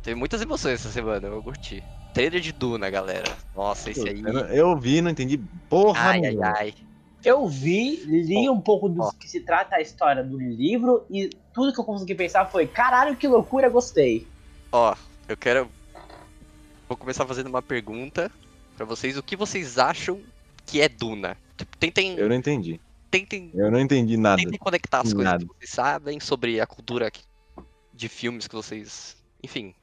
Teve 0.00 0.14
muitas 0.14 0.40
emoções 0.40 0.74
essa 0.74 0.90
semana, 0.90 1.26
eu 1.26 1.42
curti. 1.42 1.83
Trailer 2.14 2.40
de 2.40 2.52
Duna, 2.52 2.88
galera. 2.88 3.37
Nossa, 3.52 3.90
esse 3.90 4.09
aí. 4.09 4.22
Eu, 4.52 4.79
vi, 4.79 5.02
não 5.02 5.11
entendi 5.11 5.37
porra 5.68 6.11
Ai, 6.11 6.24
ai, 6.24 6.37
ai. 6.40 6.74
Eu 7.24 7.48
vi, 7.48 7.96
li 8.07 8.48
um 8.48 8.61
pouco 8.61 8.88
do 8.88 9.12
que 9.14 9.29
se 9.29 9.40
trata 9.40 9.74
a 9.74 9.81
história 9.81 10.22
do 10.22 10.38
livro 10.38 11.05
e 11.11 11.31
tudo 11.52 11.72
que 11.72 11.81
eu 11.81 11.85
consegui 11.85 12.14
pensar 12.14 12.46
foi: 12.46 12.68
caralho, 12.68 13.16
que 13.16 13.26
loucura, 13.26 13.68
gostei. 13.68 14.24
Ó, 14.70 14.94
eu 15.29 15.37
quero. 15.37 15.68
Vou 16.88 16.96
começar 16.96 17.26
fazendo 17.26 17.48
uma 17.48 17.61
pergunta 17.61 18.31
pra 18.76 18.87
vocês. 18.87 19.16
O 19.16 19.22
que 19.22 19.35
vocês 19.35 19.79
acham 19.79 20.20
que 20.64 20.81
é 20.81 20.88
Duna? 20.88 21.37
Tipo, 21.57 21.76
tentem, 21.76 22.16
Eu 22.16 22.29
não 22.29 22.37
entendi. 22.37 22.81
Tentem, 23.11 23.51
Eu 23.55 23.71
não 23.71 23.81
entendi 23.81 24.16
nada. 24.16 24.40
tentem 24.42 24.59
conectar 24.59 25.01
as 25.01 25.12
coisas 25.12 25.33
Nada. 25.33 25.45
que 25.45 25.53
vocês 25.59 25.71
sabem 25.71 26.21
sobre 26.21 26.61
a 26.61 26.66
cultura 26.66 27.11
de 27.92 28.09
filmes 28.09 28.47
que 28.47 28.55
vocês. 28.55 29.16
Enfim, 29.42 29.75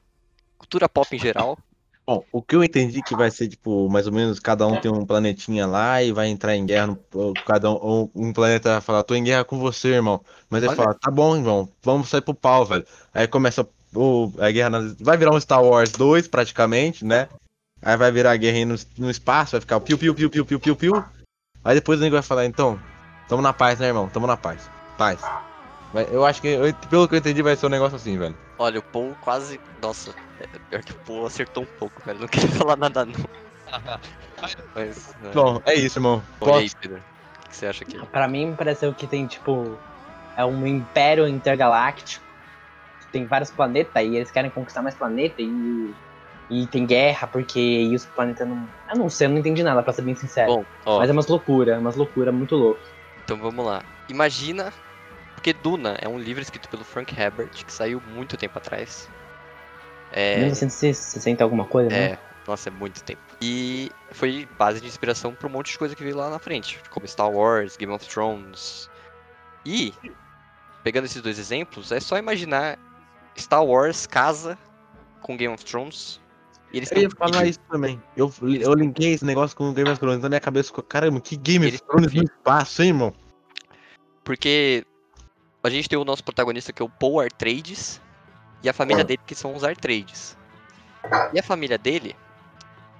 cultura 0.58 0.88
pop 0.88 1.14
em 1.14 1.18
geral. 1.18 1.58
Bom, 2.06 2.22
o 2.30 2.42
que 2.42 2.54
eu 2.54 2.62
entendi 2.62 3.02
que 3.02 3.14
vai 3.16 3.30
ser, 3.30 3.48
tipo, 3.48 3.88
mais 3.88 4.06
ou 4.06 4.12
menos, 4.12 4.38
cada 4.38 4.66
um 4.66 4.76
tem 4.76 4.90
um 4.92 5.06
planetinha 5.06 5.66
lá 5.66 6.02
e 6.02 6.12
vai 6.12 6.28
entrar 6.28 6.54
em 6.54 6.66
guerra, 6.66 6.88
no- 6.88 7.34
cada 7.46 7.70
um, 7.72 8.10
um 8.14 8.30
planeta 8.30 8.72
vai 8.72 8.80
falar, 8.82 9.02
tô 9.04 9.14
em 9.14 9.24
guerra 9.24 9.42
com 9.42 9.58
você, 9.58 9.88
irmão. 9.88 10.20
Mas 10.50 10.62
ele 10.62 10.68
Olha. 10.68 10.76
fala, 10.76 10.94
tá 10.94 11.10
bom, 11.10 11.34
irmão, 11.34 11.66
vamos 11.82 12.10
sair 12.10 12.20
pro 12.20 12.34
pau, 12.34 12.66
velho. 12.66 12.86
Aí 13.14 13.26
começa 13.26 13.66
o, 13.94 14.30
a 14.38 14.50
guerra, 14.50 14.68
na- 14.68 14.94
vai 15.00 15.16
virar 15.16 15.34
um 15.34 15.40
Star 15.40 15.64
Wars 15.64 15.92
2, 15.92 16.28
praticamente, 16.28 17.06
né? 17.06 17.26
Aí 17.80 17.96
vai 17.96 18.12
virar 18.12 18.32
a 18.32 18.36
guerra 18.36 18.58
aí 18.58 18.64
no, 18.66 18.74
no 18.98 19.10
espaço, 19.10 19.52
vai 19.52 19.60
ficar 19.62 19.80
piu, 19.80 19.96
piu, 19.96 20.14
piu, 20.14 20.28
piu, 20.28 20.44
piu, 20.44 20.60
piu, 20.60 20.76
piu. 20.76 21.04
Aí 21.64 21.74
depois 21.74 21.98
o 21.98 22.02
nego 22.02 22.16
vai 22.16 22.22
falar, 22.22 22.44
então, 22.44 22.78
tamo 23.28 23.42
na 23.42 23.52
paz, 23.52 23.78
né, 23.78 23.86
irmão? 23.88 24.08
Tamo 24.08 24.26
na 24.26 24.36
paz. 24.36 24.70
Paz. 24.96 25.20
Vai- 25.92 26.06
Eu 26.10 26.24
acho 26.24 26.40
que, 26.40 26.48
eu- 26.48 26.74
pelo 26.88 27.08
que 27.08 27.14
eu 27.14 27.18
entendi, 27.18 27.42
vai 27.42 27.56
ser 27.56 27.66
um 27.66 27.70
negócio 27.70 27.96
assim, 27.96 28.18
velho. 28.18 28.36
Olha, 28.58 28.80
o 28.80 28.82
Paul 28.82 29.16
quase. 29.20 29.60
Nossa, 29.80 30.14
é 30.38 30.46
pior 30.68 30.82
que 30.82 30.92
o 30.92 30.98
Paul 31.00 31.26
acertou 31.26 31.62
um 31.64 31.66
pouco, 31.78 32.02
velho. 32.04 32.20
Não 32.20 32.28
queria 32.28 32.48
falar 32.68 32.76
nada, 32.76 33.04
não. 33.04 33.14
Mas. 34.74 35.14
é. 35.24 35.32
Bom, 35.32 35.60
é 35.64 35.74
isso, 35.74 35.98
irmão. 35.98 36.22
E 36.46 36.50
aí, 36.50 36.70
Pedro? 36.80 36.98
O 36.98 37.48
que 37.48 37.56
você 37.56 37.66
acha 37.66 37.84
aqui? 37.84 37.98
Pra 38.06 38.28
mim, 38.28 38.46
me 38.46 38.56
pareceu 38.56 38.92
que 38.94 39.06
tem, 39.06 39.26
tipo, 39.26 39.78
é 40.36 40.44
um 40.44 40.66
império 40.66 41.26
intergaláctico. 41.28 42.24
Tem 43.12 43.26
vários 43.26 43.50
planetas 43.50 44.02
e 44.02 44.16
eles 44.16 44.30
querem 44.30 44.50
conquistar 44.50 44.82
mais 44.82 44.96
planeta 44.96 45.36
e, 45.38 45.94
e 46.50 46.66
tem 46.66 46.84
guerra 46.84 47.28
porque 47.28 47.60
e 47.60 47.94
os 47.94 48.04
planetas 48.06 48.48
não. 48.48 48.68
Eu 48.90 48.98
não 48.98 49.08
sei, 49.08 49.28
eu 49.28 49.30
não 49.30 49.38
entendi 49.38 49.62
nada, 49.62 49.82
pra 49.84 49.92
ser 49.92 50.02
bem 50.02 50.16
sincero. 50.16 50.52
Bom, 50.52 50.66
ó, 50.84 50.98
Mas 50.98 51.08
é 51.08 51.12
umas 51.12 51.28
loucura, 51.28 51.78
umas 51.78 51.94
loucura 51.94 52.32
muito 52.32 52.56
louco. 52.56 52.82
Então 53.24 53.38
vamos 53.38 53.64
lá. 53.64 53.82
Imagina. 54.08 54.72
Porque 55.34 55.52
Duna 55.52 55.96
é 56.00 56.08
um 56.08 56.18
livro 56.18 56.42
escrito 56.42 56.68
pelo 56.68 56.84
Frank 56.84 57.14
Herbert, 57.18 57.50
que 57.50 57.72
saiu 57.72 58.00
muito 58.00 58.36
tempo 58.36 58.56
atrás. 58.56 59.10
É. 60.10 60.36
1960 60.36 61.44
alguma 61.44 61.66
coisa, 61.66 61.90
né? 61.90 62.12
É, 62.12 62.18
nossa, 62.46 62.68
é 62.68 62.72
muito 62.72 63.02
tempo. 63.02 63.20
E 63.42 63.90
foi 64.12 64.48
base 64.58 64.80
de 64.80 64.86
inspiração 64.86 65.34
pra 65.34 65.48
um 65.48 65.50
monte 65.50 65.72
de 65.72 65.78
coisa 65.78 65.94
que 65.94 66.02
veio 66.02 66.16
lá 66.16 66.30
na 66.30 66.38
frente, 66.38 66.80
como 66.88 67.06
Star 67.06 67.30
Wars, 67.30 67.76
Game 67.76 67.92
of 67.92 68.06
Thrones. 68.06 68.88
E, 69.66 69.92
pegando 70.82 71.04
esses 71.04 71.20
dois 71.20 71.38
exemplos, 71.38 71.92
é 71.92 72.00
só 72.00 72.16
imaginar 72.16 72.78
Star 73.36 73.64
Wars 73.64 74.06
casa 74.06 74.58
com 75.20 75.36
Game 75.36 75.52
of 75.52 75.64
Thrones. 75.64 76.20
E 76.74 76.78
eles 76.78 76.90
Eu 76.90 77.02
ia 77.02 77.10
falar 77.10 77.46
isso 77.46 77.60
também. 77.70 78.02
Eu, 78.16 78.32
eu 78.42 78.74
linkei 78.74 79.12
esse 79.12 79.24
negócio 79.24 79.56
com 79.56 79.70
o 79.70 79.72
Game 79.72 79.88
of 79.88 80.00
Thrones 80.00 80.20
na 80.20 80.28
minha 80.28 80.40
cabeça. 80.40 80.70
ficou, 80.70 80.82
Caramba, 80.82 81.20
que 81.20 81.36
Game 81.36 81.68
of 81.68 81.82
Thrones 81.82 82.12
no 82.12 82.24
espaço, 82.24 82.82
hein, 82.82 82.88
irmão? 82.88 83.14
Porque 84.24 84.84
a 85.62 85.70
gente 85.70 85.88
tem 85.88 85.96
o 85.96 86.04
nosso 86.04 86.24
protagonista 86.24 86.72
que 86.72 86.82
é 86.82 86.84
o 86.84 86.88
Paul 86.88 87.20
Atreides 87.20 88.00
e 88.60 88.68
a 88.68 88.72
família 88.72 89.04
dele 89.04 89.20
que 89.24 89.36
são 89.36 89.54
os 89.54 89.62
Atreides. 89.62 90.36
E 91.32 91.38
a 91.38 91.42
família 91.44 91.78
dele, 91.78 92.16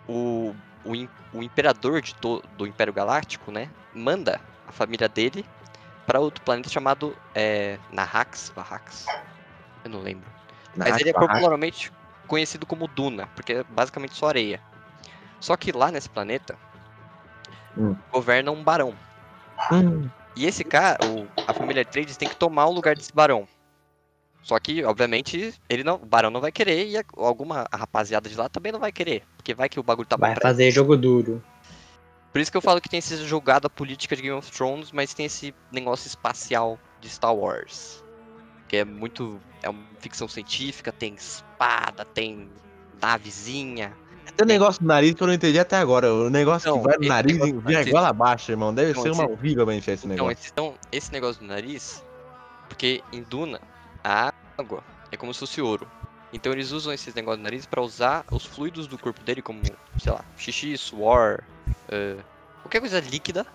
o, 0.07 0.55
o, 0.85 0.93
o 1.33 1.43
imperador 1.43 2.01
de 2.01 2.15
to- 2.15 2.45
do 2.57 2.69
Império 2.69 2.93
Galáctico, 2.93 3.51
né, 3.51 3.69
manda 3.93 4.41
a 4.69 4.71
família 4.71 5.09
dele 5.09 5.45
para 6.07 6.21
outro 6.21 6.45
planeta 6.45 6.69
chamado 6.69 7.17
é, 7.35 7.77
Nahax, 7.91 8.53
Barrax, 8.55 9.07
eu 9.85 9.91
não 9.91 10.01
lembro. 10.01 10.31
Mas 10.77 11.01
ele 11.01 11.11
é 11.11 11.13
popularmente 11.13 11.91
conhecido 12.27 12.67
como 12.67 12.89
Duna, 12.89 13.27
porque 13.35 13.53
é 13.55 13.65
basicamente 13.65 14.15
só 14.15 14.29
areia. 14.29 14.61
Só 15.41 15.57
que 15.57 15.73
lá 15.73 15.91
nesse 15.91 16.09
planeta 16.09 16.57
Hum. 17.77 17.97
governa 18.11 18.51
um 18.51 18.63
barão. 18.63 18.95
Hum, 19.73 20.09
E 20.37 20.47
esse 20.47 20.65
cara, 20.65 20.99
o- 21.07 21.29
a 21.47 21.53
família 21.55 21.83
Atreides 21.83 22.17
tem 22.17 22.29
que 22.29 22.37
tomar 22.37 22.67
o 22.67 22.73
lugar 22.73 22.97
desse 22.97 23.13
barão. 23.13 23.47
Só 24.43 24.59
que, 24.59 24.85
obviamente, 24.85 25.55
ele 25.71 25.83
não, 25.83 25.95
o 25.95 26.05
barão 26.05 26.29
não 26.29 26.41
vai 26.41 26.53
querer 26.53 26.87
e 26.87 26.99
a- 26.99 27.05
alguma 27.17 27.67
rapaziada 27.73 28.29
de 28.29 28.37
lá 28.37 28.49
também 28.49 28.71
não 28.73 28.81
vai 28.81 28.93
querer. 28.93 29.23
Porque 29.37 29.55
vai 29.55 29.69
que 29.69 29.81
o 29.81 29.83
bagulho 29.83 30.07
tá 30.09 30.17
Vai 30.17 30.35
fazer 30.37 30.71
jogo 30.71 30.97
duro. 30.97 31.43
Por 32.33 32.41
isso 32.41 32.51
que 32.51 32.57
eu 32.57 32.61
falo 32.61 32.81
que 32.81 32.89
tem 32.89 32.99
essa 32.99 33.17
jogada 33.25 33.71
política 33.71 34.15
de 34.17 34.23
Game 34.23 34.37
of 34.37 34.51
Thrones, 34.51 34.91
mas 34.93 35.15
tem 35.15 35.27
esse 35.27 35.55
negócio 35.73 36.09
espacial 36.09 36.79
de 37.01 37.09
Star 37.09 37.35
Wars. 37.35 38.04
Que 38.68 38.77
é 38.79 38.85
muito. 38.85 39.40
É 39.62 39.68
uma 39.68 39.85
ficção 39.98 40.29
científica, 40.29 40.92
tem 40.92 41.14
espada, 41.14 42.05
tem 42.05 42.50
navezinha. 43.00 43.96
Tem 44.37 44.44
um 44.44 44.48
negócio 44.48 44.83
no 44.83 44.88
nariz 44.88 45.14
que 45.14 45.22
eu 45.22 45.27
não 45.27 45.35
entendi 45.35 45.59
até 45.59 45.77
agora. 45.77 46.12
O 46.12 46.29
negócio 46.29 46.68
Não, 46.68 46.79
que 46.79 46.85
vai 46.88 46.96
no 46.98 47.07
nariz 47.09 47.37
e 47.37 47.53
do 47.53 47.61
vem 47.61 47.85
goela 47.90 48.09
abaixo, 48.09 48.50
irmão. 48.50 48.74
Deve 48.74 48.92
Não, 48.94 49.03
ser 49.03 49.11
uma 49.11 49.24
esse- 49.24 49.33
horrível 49.33 49.64
pra 49.64 49.74
enfiar 49.74 49.94
esse 49.94 50.07
Então 50.07 50.27
negócio. 50.27 50.33
esse, 50.42 50.50
então, 50.53 50.74
esse 50.90 51.12
negócio 51.12 51.40
do 51.40 51.46
nariz, 51.46 52.03
porque 52.68 53.03
em 53.12 53.22
Duna, 53.22 53.61
a 54.03 54.33
água 54.59 54.83
é 55.12 55.16
como 55.16 55.33
se 55.33 55.40
fosse 55.40 55.61
ouro. 55.61 55.87
Então 56.33 56.53
eles 56.53 56.72
usam 56.72 56.92
esses 56.92 57.14
negócios 57.14 57.38
do 57.40 57.44
nariz 57.44 57.64
pra 57.64 57.81
usar 57.81 58.24
os 58.33 58.44
fluidos 58.44 58.87
do 58.88 58.98
corpo 58.98 59.22
dele, 59.22 59.40
como, 59.40 59.62
sei 59.98 60.12
lá, 60.12 60.24
xixi, 60.37 60.77
suor, 60.77 61.44
eh, 61.88 62.16
qualquer 62.62 62.81
coisa 62.81 62.98
líquida, 62.98 63.46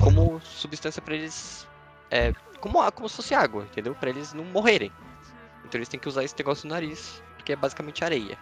como 0.00 0.40
substância 0.44 1.02
pra 1.02 1.14
eles. 1.16 1.66
É, 2.08 2.32
como, 2.60 2.92
como 2.92 3.08
se 3.08 3.16
fosse 3.16 3.34
água, 3.34 3.64
entendeu? 3.64 3.94
Pra 3.94 4.10
eles 4.10 4.32
não 4.32 4.44
morrerem. 4.44 4.92
Então 5.64 5.78
eles 5.78 5.88
têm 5.88 6.00
que 6.00 6.08
usar 6.08 6.24
esse 6.24 6.34
negócio 6.38 6.68
no 6.68 6.74
nariz, 6.74 7.22
que 7.44 7.52
é 7.52 7.56
basicamente 7.56 8.04
areia. 8.04 8.38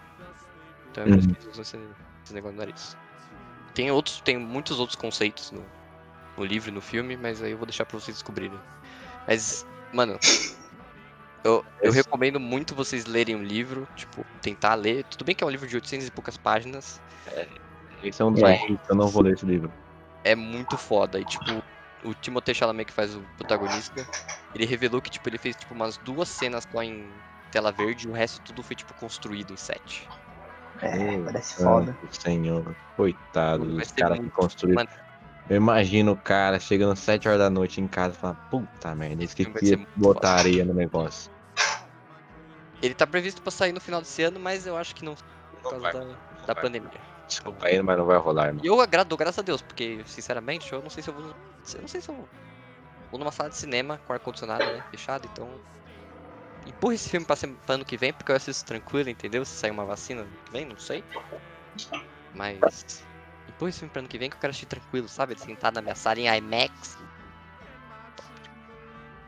Então 0.90 1.04
é 1.04 1.06
por 1.06 1.18
isso 1.18 1.28
que 1.28 1.34
eles 1.34 1.46
usam 1.46 1.62
esse, 1.62 1.78
esse 2.24 2.34
negócio 2.34 2.54
no 2.54 2.58
nariz. 2.58 2.96
Tem 3.74 3.90
outros, 3.90 4.20
tem 4.20 4.36
muitos 4.38 4.80
outros 4.80 4.96
conceitos 4.96 5.50
no, 5.50 5.64
no 6.36 6.44
livro 6.44 6.70
e 6.70 6.72
no 6.72 6.80
filme, 6.80 7.16
mas 7.16 7.42
aí 7.42 7.52
eu 7.52 7.56
vou 7.56 7.66
deixar 7.66 7.86
pra 7.86 7.98
vocês 7.98 8.16
descobrirem. 8.16 8.58
Mas, 9.26 9.66
mano, 9.92 10.18
eu, 11.44 11.64
eu 11.80 11.92
recomendo 11.92 12.40
muito 12.40 12.74
vocês 12.74 13.04
lerem 13.06 13.36
o 13.36 13.42
livro, 13.42 13.86
tipo, 13.94 14.24
tentar 14.42 14.74
ler. 14.74 15.04
Tudo 15.04 15.24
bem 15.24 15.34
que 15.34 15.44
é 15.44 15.46
um 15.46 15.50
livro 15.50 15.68
de 15.68 15.76
800 15.76 16.08
e 16.08 16.10
poucas 16.10 16.36
páginas, 16.36 17.00
Esse 18.02 18.22
é 18.22 18.24
um 18.24 18.32
dos 18.32 18.42
É. 18.42 18.58
eu 18.88 18.96
não 18.96 19.08
vou 19.08 19.22
ler 19.22 19.34
esse 19.34 19.46
livro. 19.46 19.72
é 20.24 20.34
muito 20.34 20.76
foda. 20.76 21.20
E, 21.20 21.24
tipo, 21.24 21.62
o 22.02 22.14
Timothée 22.14 22.54
Chalamet, 22.54 22.86
que 22.86 22.92
faz 22.92 23.14
o 23.14 23.20
protagonista, 23.36 24.06
ele 24.54 24.64
revelou 24.64 25.00
que, 25.00 25.10
tipo, 25.10 25.28
ele 25.28 25.38
fez, 25.38 25.56
tipo, 25.56 25.74
umas 25.74 25.96
duas 25.98 26.28
cenas 26.28 26.66
só 26.70 26.82
em 26.82 27.12
tela 27.50 27.72
verde 27.72 28.06
e 28.06 28.10
o 28.10 28.12
resto 28.12 28.40
tudo 28.40 28.62
foi, 28.62 28.76
tipo, 28.76 28.94
construído 28.94 29.52
em 29.52 29.56
set. 29.56 30.08
É, 30.80 31.18
parece 31.22 31.62
foda. 31.62 31.96
Senhor, 32.10 32.74
coitado 32.96 33.66
Vai 33.66 33.84
dos 33.84 33.92
caras 33.92 34.18
que 34.20 34.30
construíram. 34.30 34.86
Eu 35.48 35.56
imagino 35.56 36.12
o 36.12 36.16
cara 36.16 36.60
chegando 36.60 36.92
às 36.92 36.98
7 36.98 37.26
horas 37.26 37.40
da 37.40 37.48
noite 37.48 37.80
em 37.80 37.88
casa 37.88 38.14
e 38.14 38.18
falando, 38.18 38.38
puta 38.50 38.94
merda, 38.94 39.24
esqueci 39.24 39.50
ser 39.50 39.60
de 39.60 39.76
muito 39.76 39.88
botar 39.96 40.28
foda." 40.28 40.40
areia 40.40 40.64
no 40.64 40.74
negócio. 40.74 41.30
Ele 42.82 42.94
tá 42.94 43.06
previsto 43.06 43.42
pra 43.42 43.50
sair 43.50 43.72
no 43.72 43.80
final 43.80 44.00
desse 44.00 44.22
ano, 44.22 44.38
mas 44.38 44.66
eu 44.66 44.76
acho 44.76 44.94
que 44.94 45.04
não, 45.04 45.16
por 45.50 45.62
causa 45.62 45.78
vai, 45.78 45.92
da, 45.92 46.00
da 46.46 46.54
vai. 46.54 46.62
pandemia. 46.62 47.17
Desculpa 47.28 47.66
aí, 47.66 47.80
mas 47.82 47.98
não 47.98 48.06
vai 48.06 48.16
rolar, 48.16 48.46
irmão. 48.46 48.64
E 48.64 48.66
eu 48.66 48.80
agrado, 48.80 49.16
graças 49.16 49.38
a 49.38 49.42
Deus, 49.42 49.60
porque, 49.60 50.02
sinceramente, 50.06 50.72
eu 50.72 50.80
não 50.80 50.88
sei 50.90 51.02
se 51.02 51.10
eu 51.10 51.14
vou. 51.14 51.24
Eu 51.74 51.80
não 51.82 51.88
sei 51.88 52.00
se 52.00 52.10
eu 52.10 52.26
vou 53.10 53.18
numa 53.20 53.30
sala 53.30 53.50
de 53.50 53.56
cinema 53.56 54.00
com 54.06 54.12
ar-condicionado, 54.14 54.64
né? 54.64 54.82
Fechado, 54.90 55.26
então. 55.30 55.60
Empurra 56.66 56.94
esse 56.94 57.08
filme 57.08 57.24
pra, 57.26 57.36
sem- 57.36 57.54
pra 57.54 57.74
ano 57.76 57.84
que 57.84 57.96
vem, 57.96 58.12
porque 58.12 58.32
eu 58.32 58.36
assisto 58.36 58.64
tranquilo, 58.64 59.08
entendeu? 59.10 59.44
Se 59.44 59.52
sair 59.52 59.70
uma 59.70 59.84
vacina 59.84 60.26
vem, 60.50 60.64
não 60.64 60.78
sei. 60.78 61.04
Mas. 62.34 63.04
Empurra 63.48 63.68
esse 63.70 63.78
filme 63.80 63.92
pra 63.92 64.00
ano 64.00 64.08
que 64.08 64.18
vem 64.18 64.30
que 64.30 64.36
eu 64.36 64.40
quero 64.40 64.50
assistir 64.50 64.66
tranquilo, 64.66 65.08
sabe? 65.08 65.38
Sentado 65.38 65.74
na 65.74 65.82
minha 65.82 65.94
sala 65.94 66.18
em 66.18 66.26
IMAX. 66.26 66.96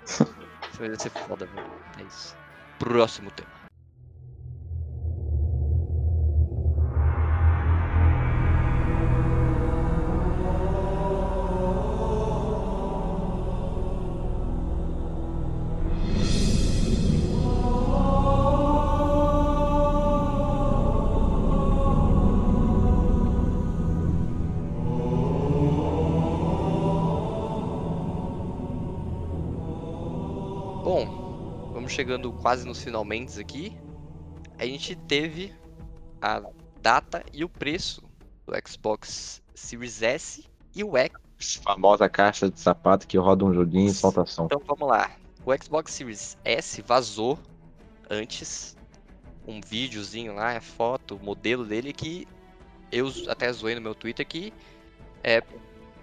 Isso 0.07 0.79
vai 0.79 0.99
ser 0.99 1.11
foda, 1.11 1.47
velho. 1.47 1.71
É 1.99 2.03
isso. 2.03 2.35
Próximo 2.79 3.31
tema. 3.31 3.60
Chegando 32.01 32.33
quase 32.33 32.67
nos 32.67 32.83
finalmente 32.83 33.39
aqui. 33.39 33.77
A 34.59 34.65
gente 34.65 34.97
teve 34.97 35.55
a 36.23 36.43
data 36.81 37.23
e 37.31 37.45
o 37.45 37.49
preço 37.49 38.03
do 38.47 38.55
Xbox 38.67 39.43
Series 39.55 40.01
S 40.01 40.45
e 40.75 40.83
o 40.83 40.97
X. 40.97 41.13
Famosa 41.63 42.09
caixa 42.09 42.51
de 42.51 42.59
sapato 42.59 43.07
que 43.07 43.19
roda 43.19 43.45
um 43.45 43.53
joguinho 43.53 43.91
e 43.91 43.93
solta 43.93 44.25
som. 44.25 44.47
Então 44.47 44.63
vamos 44.67 44.89
lá. 44.89 45.11
O 45.45 45.53
Xbox 45.63 45.93
Series 45.93 46.39
S 46.43 46.81
vazou 46.81 47.39
antes 48.09 48.75
um 49.47 49.61
videozinho 49.61 50.35
lá, 50.35 50.59
foto, 50.59 51.21
modelo 51.23 51.67
dele 51.67 51.93
que 51.93 52.27
eu 52.91 53.13
até 53.29 53.53
zoei 53.53 53.75
no 53.75 53.81
meu 53.83 53.95
Twitter 53.95 54.27
que 54.27 54.55
é, 55.23 55.43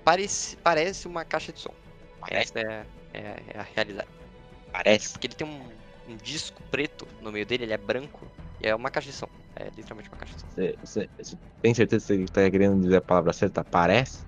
parece, 0.05 0.57
parece 0.57 1.07
uma 1.07 1.25
caixa 1.25 1.51
de 1.51 1.59
som. 1.59 1.73
Essa 2.29 2.59
é, 2.59 2.85
é- 3.15 3.43
é 3.47 3.59
a 3.59 3.63
realidade. 3.63 4.09
Parece. 4.71 5.13
Porque 5.13 5.27
ele 5.27 5.33
tem 5.35 5.47
um, 5.47 5.77
um 6.07 6.15
disco 6.15 6.61
preto 6.71 7.07
no 7.21 7.31
meio 7.31 7.45
dele, 7.45 7.63
ele 7.65 7.73
é 7.73 7.77
branco, 7.77 8.27
e 8.61 8.67
é 8.67 8.75
uma 8.75 8.89
caixa 8.89 9.09
de 9.09 9.15
som. 9.15 9.27
É 9.55 9.65
literalmente 9.75 10.09
uma 10.09 10.17
caixa 10.17 10.35
de 10.35 10.41
som. 10.41 10.47
Você, 10.55 10.75
você- 10.81 11.09
você 11.17 11.37
tem 11.61 11.73
certeza 11.73 12.05
que 12.15 12.21
você 12.21 12.27
tá 12.27 12.49
querendo 12.49 12.79
dizer 12.81 12.97
a 12.97 13.01
palavra 13.01 13.33
certa? 13.33 13.63
Parece? 13.63 14.19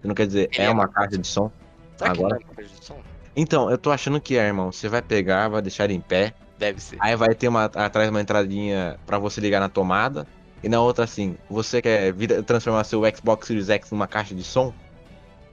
Você 0.00 0.08
não 0.08 0.14
quer 0.14 0.26
dizer 0.26 0.48
Ele 0.52 0.62
é 0.62 0.66
é 0.66 0.70
uma 0.70 0.82
uma 0.84 0.88
caixa 0.88 1.18
de 1.18 1.26
som? 1.26 1.50
Será 1.96 2.10
que 2.12 2.18
Agora- 2.18 2.34
não 2.34 2.40
é 2.42 2.44
uma 2.48 2.54
caixa 2.56 2.74
de 2.74 2.84
som? 2.84 3.02
Então, 3.36 3.70
eu 3.70 3.76
tô 3.78 3.90
achando 3.90 4.20
que 4.20 4.36
é, 4.36 4.46
irmão. 4.46 4.70
Você 4.70 4.88
vai 4.88 5.02
pegar, 5.02 5.48
vai 5.48 5.60
deixar 5.60 5.84
ele 5.84 5.94
em 5.94 6.00
pé. 6.00 6.32
Deve 6.56 6.80
ser. 6.80 6.96
Aí 7.00 7.16
vai 7.16 7.34
ter 7.34 7.48
uma, 7.48 7.64
atrás 7.64 8.08
uma 8.08 8.20
entradinha 8.20 8.96
pra 9.04 9.18
você 9.18 9.40
ligar 9.40 9.58
na 9.60 9.68
tomada. 9.68 10.26
E 10.62 10.68
na 10.68 10.80
outra 10.80 11.04
assim, 11.04 11.36
você 11.50 11.82
quer 11.82 12.12
vira- 12.12 12.42
transformar 12.42 12.84
seu 12.84 13.02
Xbox 13.14 13.46
Series 13.48 13.68
X 13.68 13.90
numa 13.90 14.06
caixa 14.06 14.34
de 14.34 14.44
som? 14.44 14.72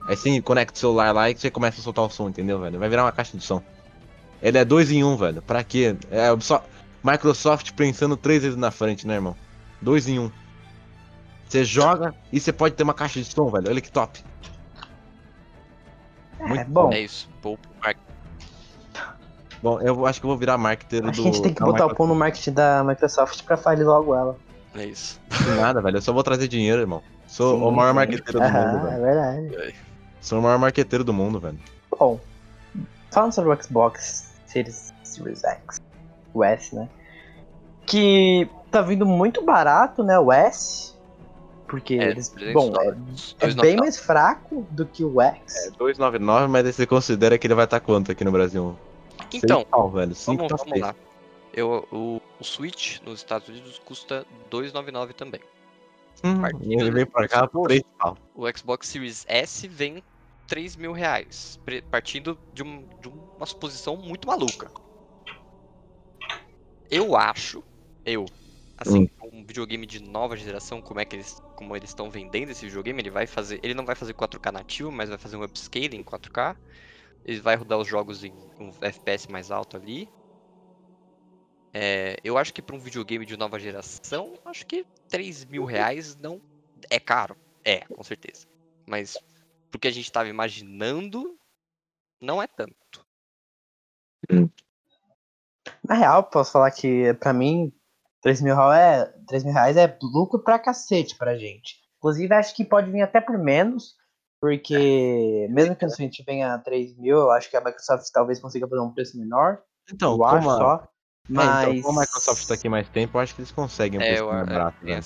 Aí 0.06 0.16
sim, 0.16 0.40
conecta 0.40 0.76
o 0.76 0.78
celular 0.78 1.12
lá 1.12 1.28
e 1.30 1.36
você 1.36 1.50
começa 1.50 1.80
a 1.80 1.82
soltar 1.84 2.04
o 2.04 2.10
som, 2.10 2.28
entendeu, 2.28 2.58
velho? 2.60 2.78
Vai 2.78 2.88
virar 2.88 3.04
uma 3.04 3.12
caixa 3.12 3.36
de 3.36 3.42
som. 3.44 3.62
Ele 4.42 4.58
é 4.58 4.64
dois 4.64 4.90
em 4.90 5.04
um, 5.04 5.16
velho. 5.16 5.40
Pra 5.40 5.62
quê? 5.62 5.96
É 6.10 6.26
só 6.40 6.64
Microsoft 7.02 7.72
pensando 7.72 8.16
três 8.16 8.42
vezes 8.42 8.58
na 8.58 8.70
frente, 8.70 9.06
né, 9.06 9.14
irmão? 9.14 9.36
Dois 9.80 10.08
em 10.08 10.18
um. 10.18 10.30
Você 11.48 11.64
joga 11.64 12.14
e 12.32 12.40
você 12.40 12.52
pode 12.52 12.74
ter 12.74 12.82
uma 12.82 12.94
caixa 12.94 13.20
de 13.20 13.26
som, 13.26 13.48
velho. 13.50 13.68
Olha 13.68 13.80
que 13.80 13.90
top. 13.92 14.22
É, 16.40 16.48
Muito 16.48 16.70
bom, 16.70 16.92
É 16.92 17.00
isso. 17.00 17.28
Mark, 17.84 17.96
Bom, 19.62 19.80
eu 19.80 20.06
acho 20.06 20.18
que 20.20 20.26
eu 20.26 20.28
vou 20.30 20.36
virar 20.36 20.58
marketeiro 20.58 21.08
acho 21.08 21.18
do. 21.18 21.22
que 21.22 21.28
a 21.28 21.32
gente 21.32 21.42
tem 21.42 21.54
que 21.54 21.60
botar 21.60 21.70
o 21.70 21.72
Microsoft. 21.88 21.96
pão 21.98 22.06
no 22.08 22.14
marketing 22.16 22.52
da 22.52 22.82
Microsoft 22.82 23.42
pra 23.44 23.56
falir 23.56 23.86
logo 23.86 24.14
ela. 24.14 24.36
é 24.74 24.86
isso. 24.86 25.20
Nada, 25.56 25.80
velho. 25.80 25.98
Eu 25.98 26.02
só 26.02 26.12
vou 26.12 26.22
trazer 26.24 26.48
dinheiro, 26.48 26.80
irmão. 26.80 27.00
Sou 27.28 27.56
Sim, 27.58 27.64
o 27.64 27.70
maior 27.70 27.94
marqueteiro 27.94 28.40
do 28.40 28.44
mundo, 28.44 28.56
Aham, 28.56 28.82
velho. 28.82 28.96
é 28.96 29.00
verdade. 29.00 29.74
Sou 30.20 30.38
o 30.38 30.42
maior 30.42 30.58
marqueteiro 30.58 31.04
do 31.04 31.12
mundo, 31.12 31.38
velho. 31.38 31.58
Bom, 31.96 32.18
falando 33.10 33.32
sobre 33.32 33.52
o 33.54 33.62
Xbox 33.62 34.31
Series, 34.52 34.92
Series 35.02 35.42
X, 35.44 35.80
o 36.34 36.44
S, 36.44 36.74
né? 36.74 36.88
Que 37.86 38.48
tá 38.70 38.82
vindo 38.82 39.06
muito 39.06 39.42
barato, 39.44 40.04
né? 40.04 40.18
O 40.18 40.30
S. 40.30 40.92
Porque 41.66 41.94
É, 41.94 42.10
eles. 42.10 42.28
300 42.28 42.52
Bom, 42.54 42.80
é, 42.80 42.88
é 42.88 43.48
2,99. 43.48 43.60
bem 43.60 43.76
mais 43.76 43.98
fraco 43.98 44.66
do 44.70 44.84
que 44.84 45.02
o 45.02 45.20
X. 45.20 45.66
É 45.66 45.70
299, 45.70 46.48
mas 46.48 46.66
aí 46.66 46.72
você 46.72 46.86
considera 46.86 47.38
que 47.38 47.46
ele 47.46 47.54
vai 47.54 47.64
estar 47.64 47.80
quanto 47.80 48.12
aqui 48.12 48.24
no 48.24 48.32
Brasil? 48.32 48.76
Então, 49.32 49.64
pau, 49.64 49.90
velho. 49.90 50.14
Cinco 50.14 50.46
vamos, 50.48 50.50
tá 50.50 50.56
vamos 50.64 50.80
lá. 50.80 50.94
Eu, 51.54 51.86
o, 51.90 52.20
o 52.38 52.44
Switch 52.44 53.00
nos 53.00 53.20
Estados 53.20 53.48
Unidos 53.48 53.80
custa 53.84 54.26
2,99 54.50 55.14
também. 55.14 55.40
Hum, 56.24 56.42
ele 56.60 56.90
vem 56.90 57.06
pra 57.06 57.26
cá 57.26 57.46
por 57.46 57.66
pressuposto. 57.66 57.68
3 57.68 57.82
pau. 57.98 58.16
O 58.34 58.58
Xbox 58.58 58.88
Series 58.88 59.24
S 59.28 59.66
vem 59.66 60.02
3 60.52 60.76
mil 60.76 60.92
reais, 60.92 61.58
partindo 61.90 62.38
de, 62.52 62.62
um- 62.62 62.86
de 63.00 63.08
uma 63.08 63.46
suposição 63.46 63.96
muito 63.96 64.28
maluca. 64.28 64.70
Eu 66.90 67.16
acho, 67.16 67.64
eu, 68.04 68.26
assim, 68.76 69.08
um 69.32 69.46
videogame 69.46 69.86
de 69.86 70.02
nova 70.02 70.36
geração, 70.36 70.82
como 70.82 71.00
é 71.00 71.06
que 71.06 71.16
eles, 71.16 71.40
como 71.54 71.74
eles 71.74 71.88
estão 71.88 72.10
vendendo 72.10 72.50
esse 72.50 72.66
videogame, 72.66 73.00
ele 73.00 73.10
vai 73.10 73.26
fazer, 73.26 73.60
ele 73.62 73.72
não 73.72 73.86
vai 73.86 73.94
fazer 73.94 74.12
4K 74.12 74.52
nativo, 74.52 74.92
mas 74.92 75.08
vai 75.08 75.16
fazer 75.16 75.38
um 75.38 75.42
upscaling 75.42 75.96
em 75.96 76.02
4K. 76.04 76.54
Ele 77.24 77.40
vai 77.40 77.56
rodar 77.56 77.78
os 77.78 77.88
jogos 77.88 78.22
em 78.22 78.34
um 78.60 78.70
FPS 78.82 79.32
mais 79.32 79.50
alto 79.50 79.78
ali. 79.78 80.06
É, 81.74 82.16
eu 82.22 82.36
acho 82.36 82.52
que 82.52 82.60
para 82.60 82.76
um 82.76 82.78
videogame 82.78 83.24
de 83.24 83.38
nova 83.38 83.58
geração, 83.58 84.34
acho 84.44 84.66
que 84.66 84.84
3 85.08 85.46
mil 85.46 85.64
reais 85.64 86.14
não 86.16 86.42
é 86.90 87.00
caro. 87.00 87.34
É, 87.64 87.80
com 87.86 88.02
certeza. 88.02 88.44
Mas 88.86 89.16
pro 89.72 89.80
que 89.80 89.88
a 89.88 89.92
gente 89.92 90.12
tava 90.12 90.28
imaginando, 90.28 91.36
não 92.20 92.40
é 92.40 92.46
tanto. 92.46 92.76
Na 95.82 95.94
real, 95.94 96.24
posso 96.24 96.52
falar 96.52 96.70
que 96.70 97.12
pra 97.14 97.32
mim, 97.32 97.72
3 98.20 98.42
mil, 98.42 98.54
real 98.54 98.72
é, 98.72 99.06
3 99.26 99.44
mil 99.44 99.52
reais 99.52 99.76
é 99.76 99.98
lucro 100.02 100.38
pra 100.44 100.58
cacete 100.58 101.16
pra 101.16 101.36
gente. 101.36 101.80
Inclusive, 101.96 102.34
acho 102.34 102.54
que 102.54 102.64
pode 102.64 102.90
vir 102.90 103.00
até 103.00 103.20
por 103.20 103.38
menos, 103.38 103.96
porque 104.40 105.48
mesmo 105.50 105.74
que 105.74 105.84
a 105.84 105.88
gente 105.88 106.22
venha 106.24 106.54
a 106.54 106.58
3 106.58 106.96
mil, 106.98 107.16
eu 107.16 107.30
acho 107.30 107.48
que 107.48 107.56
a 107.56 107.64
Microsoft 107.64 108.06
talvez 108.12 108.40
consiga 108.40 108.68
fazer 108.68 108.82
um 108.82 108.92
preço 108.92 109.18
menor. 109.18 109.62
Então, 109.92 110.14
eu 110.14 110.24
acho 110.24 110.50
a, 110.50 110.56
só. 110.56 110.74
é, 110.76 110.88
Mas. 111.28 111.62
então, 111.62 111.82
como 111.82 111.98
a 111.98 112.02
Microsoft 112.02 112.46
tá 112.46 112.54
aqui 112.54 112.68
mais 112.68 112.88
tempo, 112.88 113.16
eu 113.16 113.20
acho 113.22 113.34
que 113.34 113.40
eles 113.40 113.52
conseguem 113.52 113.98
um 113.98 114.02
É, 114.02 114.08
preço 114.08 114.22
eu, 114.22 114.32
mais 114.32 114.42
é, 114.48 114.50
barato, 114.52 114.84
né? 114.84 115.00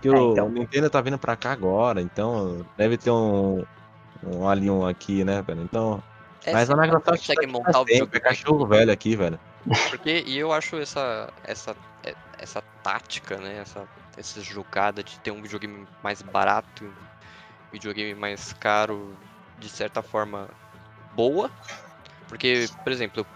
Porque 0.00 0.08
É, 0.08 0.12
o, 0.12 0.32
então. 0.32 0.46
o 0.46 0.50
Nintendo 0.50 0.88
tá 0.88 1.00
vindo 1.02 1.18
pra 1.18 1.36
cá 1.36 1.52
agora, 1.52 2.00
então 2.00 2.64
deve 2.76 2.96
ter 2.96 3.10
um, 3.10 3.62
um 4.22 4.48
ali 4.48 4.70
um 4.70 4.86
aqui, 4.86 5.22
né, 5.24 5.42
velho? 5.42 5.60
Então. 5.60 6.02
É, 6.46 6.52
mas 6.54 6.70
a 6.70 6.76
Microsoft 6.76 7.20
consegue 7.26 7.46
tá 7.46 7.52
montar 7.52 7.80
o 7.80 7.84
tempo, 7.84 8.16
é 8.16 8.20
cachorro 8.20 8.66
velho 8.66 8.90
aqui, 8.90 9.14
velho. 9.14 9.38
Porque, 9.90 10.24
e 10.26 10.38
eu 10.38 10.52
acho 10.52 10.76
essa, 10.76 11.30
essa, 11.42 11.76
é- 12.02 12.16
essa 12.38 12.62
tática, 12.82 13.36
né? 13.36 13.58
Essa, 13.58 13.86
essa 14.16 14.40
jogada 14.40 15.04
de 15.04 15.20
ter 15.20 15.30
um 15.30 15.42
videogame 15.42 15.86
mais 16.02 16.22
barato 16.22 16.86
um 16.86 16.94
videogame 17.70 18.14
mais 18.14 18.54
caro, 18.54 19.18
de 19.58 19.68
certa 19.68 20.02
forma, 20.02 20.48
boa. 21.12 21.50
Porque, 22.26 22.66
por 22.82 22.90
exemplo, 22.90 23.26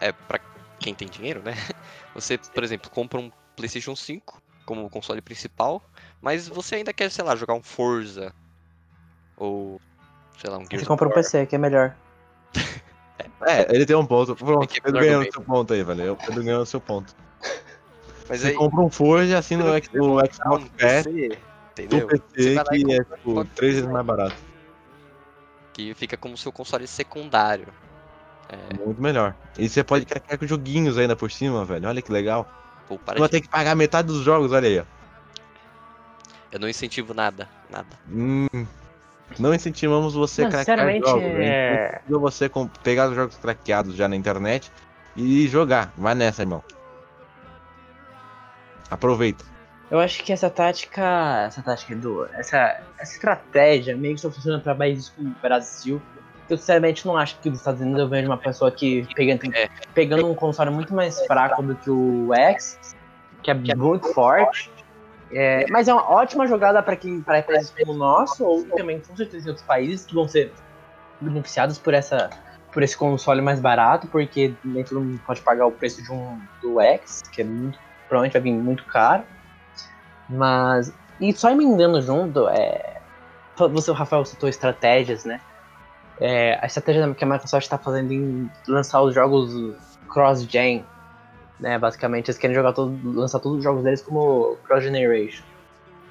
é 0.00 0.12
para 0.12 0.40
quem 0.78 0.94
tem 0.94 1.08
dinheiro, 1.08 1.42
né? 1.42 1.52
Você, 2.14 2.38
por 2.38 2.62
exemplo, 2.62 2.88
compra 2.88 3.18
um 3.18 3.32
PlayStation 3.56 3.96
5 3.96 4.40
como 4.64 4.88
console 4.88 5.20
principal, 5.20 5.82
mas 6.24 6.48
você 6.48 6.76
ainda 6.76 6.90
quer, 6.90 7.10
sei 7.10 7.22
lá, 7.22 7.36
jogar 7.36 7.52
um 7.52 7.62
Forza 7.62 8.32
ou 9.36 9.78
sei 10.40 10.48
lá, 10.48 10.56
um 10.56 10.62
Gears 10.62 10.80
Você 10.80 10.86
compra 10.86 11.06
um. 11.06 11.12
PC, 11.12 11.44
que 11.44 11.54
é 11.54 11.58
melhor. 11.58 11.94
É, 13.46 13.74
ele 13.74 13.84
tem 13.84 13.94
um 13.94 14.06
ponto. 14.06 14.34
Pronto, 14.34 14.66
que 14.66 14.80
Pedro 14.80 15.00
ganhou 15.00 15.22
o 15.22 15.30
seu 15.30 15.42
ponto 15.42 15.74
aí, 15.74 15.84
velho. 15.84 16.14
O 16.14 16.16
Pedro 16.16 16.42
ganhou 16.42 16.62
o 16.62 16.66
seu 16.66 16.80
ponto. 16.80 17.14
Mas 18.26 18.40
Você 18.40 18.48
aí, 18.48 18.54
compra 18.54 18.80
um 18.80 18.88
Forza 18.90 19.26
e 19.26 19.34
assina 19.34 19.64
o, 19.64 19.68
um 19.68 19.78
Xbox 19.78 20.68
Pass 20.70 21.04
PC, 21.04 21.28
do 21.28 21.36
entendeu? 21.72 22.06
PC, 22.06 22.24
Você 22.34 22.54
vai 22.54 22.64
lá 22.64 22.70
que 22.70 22.92
é 22.92 23.04
tipo 23.04 23.44
três 23.54 23.74
vezes 23.74 23.90
mais 23.90 24.06
barato. 24.06 24.34
que 25.74 25.92
fica 25.92 26.16
como 26.16 26.38
seu 26.38 26.50
console 26.50 26.86
secundário. 26.86 27.68
Muito 28.84 29.00
melhor. 29.00 29.34
E 29.58 29.68
você 29.68 29.84
pode 29.84 30.06
carregar 30.06 30.38
com 30.38 30.46
joguinhos 30.46 30.96
ainda 30.96 31.14
por 31.14 31.30
cima, 31.30 31.66
velho. 31.66 31.86
Olha 31.86 32.00
que 32.00 32.10
legal. 32.10 32.48
Pô, 32.88 32.98
para 32.98 33.14
Você 33.14 33.20
vai 33.20 33.28
de... 33.28 33.32
ter 33.32 33.40
que 33.42 33.48
pagar 33.48 33.74
metade 33.74 34.08
dos 34.08 34.22
jogos, 34.22 34.52
olha 34.52 34.68
aí, 34.68 34.80
ó. 34.80 34.84
Eu 36.54 36.60
não 36.60 36.68
incentivo 36.68 37.12
nada, 37.12 37.48
nada. 37.68 37.88
Hum, 38.08 38.46
não 39.40 39.52
incentivamos 39.52 40.14
você 40.14 40.42
a 40.44 40.48
craquear 40.48 40.64
sinceramente, 40.78 41.06
jogos. 41.08 41.22
né? 41.24 41.44
é- 41.46 41.86
Incentiva 41.96 42.18
você 42.20 42.50
pegar 42.84 43.08
os 43.08 43.16
jogos 43.16 43.36
craqueados 43.36 43.96
já 43.96 44.06
na 44.06 44.14
internet 44.14 44.70
e 45.16 45.48
jogar. 45.48 45.92
Vai 45.98 46.14
nessa, 46.14 46.42
irmão. 46.42 46.62
Aproveita. 48.90 49.44
Eu 49.90 49.98
acho 49.98 50.22
que 50.22 50.32
essa 50.32 50.48
tática. 50.48 51.44
Essa 51.46 51.60
tática 51.60 51.94
do. 51.96 52.24
Essa, 52.34 52.80
essa 52.98 53.12
estratégia 53.14 53.96
meio 53.96 54.14
que 54.14 54.20
só 54.20 54.30
funciona 54.30 54.60
pra 54.60 54.74
países 54.76 55.08
como 55.08 55.30
o 55.30 55.34
Brasil. 55.42 56.00
Eu 56.48 56.56
sinceramente 56.56 57.04
não 57.06 57.16
acho 57.16 57.36
que 57.40 57.48
nos 57.50 57.58
Estados 57.58 57.80
Unidos 57.80 58.00
eu 58.00 58.08
vejo 58.08 58.28
uma 58.28 58.36
pessoa 58.36 58.70
que 58.70 59.06
pegando, 59.14 59.52
É. 59.54 59.68
pegando 59.94 60.30
um 60.30 60.34
console 60.34 60.70
muito 60.70 60.94
mais 60.94 61.24
fraco 61.26 61.62
do 61.62 61.74
que 61.74 61.90
o 61.90 62.32
X, 62.34 62.94
que 63.42 63.50
é 63.50 63.54
muito 63.74 64.12
forte. 64.12 64.70
É, 65.34 65.66
mas 65.68 65.88
é 65.88 65.92
uma 65.92 66.08
ótima 66.10 66.46
jogada 66.46 66.82
para 66.82 66.94
quem 66.96 67.20
para 67.20 67.42
países 67.42 67.70
como 67.70 67.92
o 67.92 67.96
nosso, 67.96 68.44
ou 68.44 68.64
também 68.64 69.00
com 69.00 69.16
certeza 69.16 69.46
em 69.46 69.48
outros 69.48 69.66
países 69.66 70.06
que 70.06 70.14
vão 70.14 70.28
ser 70.28 70.52
beneficiados 71.20 71.76
por 71.78 71.92
essa 71.92 72.30
por 72.74 72.82
esse 72.82 72.96
console 72.96 73.40
mais 73.40 73.60
barato, 73.60 74.08
porque 74.08 74.52
nem 74.64 74.82
todo 74.82 75.00
mundo 75.00 75.20
pode 75.24 75.40
pagar 75.40 75.64
o 75.64 75.70
preço 75.70 76.02
de 76.02 76.10
um 76.10 76.38
do 76.60 76.80
X, 76.80 77.22
que 77.32 77.40
é 77.40 77.44
muito, 77.44 77.78
provavelmente 78.08 78.32
vai 78.32 78.42
vir 78.42 78.52
muito 78.52 78.84
caro. 78.86 79.22
Mas. 80.28 80.92
E 81.20 81.32
só 81.32 81.50
emendando 81.50 82.02
junto, 82.02 82.48
é. 82.48 83.00
Você, 83.56 83.92
o 83.92 83.94
Rafael, 83.94 84.24
citou 84.24 84.48
estratégias, 84.48 85.24
né? 85.24 85.40
É, 86.20 86.58
a 86.60 86.66
estratégia 86.66 87.14
que 87.14 87.22
a 87.22 87.26
Microsoft 87.26 87.62
está 87.62 87.78
fazendo 87.78 88.12
em 88.12 88.50
lançar 88.66 89.00
os 89.02 89.14
jogos 89.14 89.76
cross-gen, 90.08 90.84
né? 91.60 91.78
Basicamente, 91.78 92.26
eles 92.30 92.38
querem 92.38 92.54
jogar 92.54 92.72
todo, 92.72 92.98
lançar 93.12 93.38
todos 93.40 93.58
os 93.58 93.64
jogos 93.64 93.82
deles 93.82 94.02
como 94.02 94.56
cross-generation. 94.66 95.42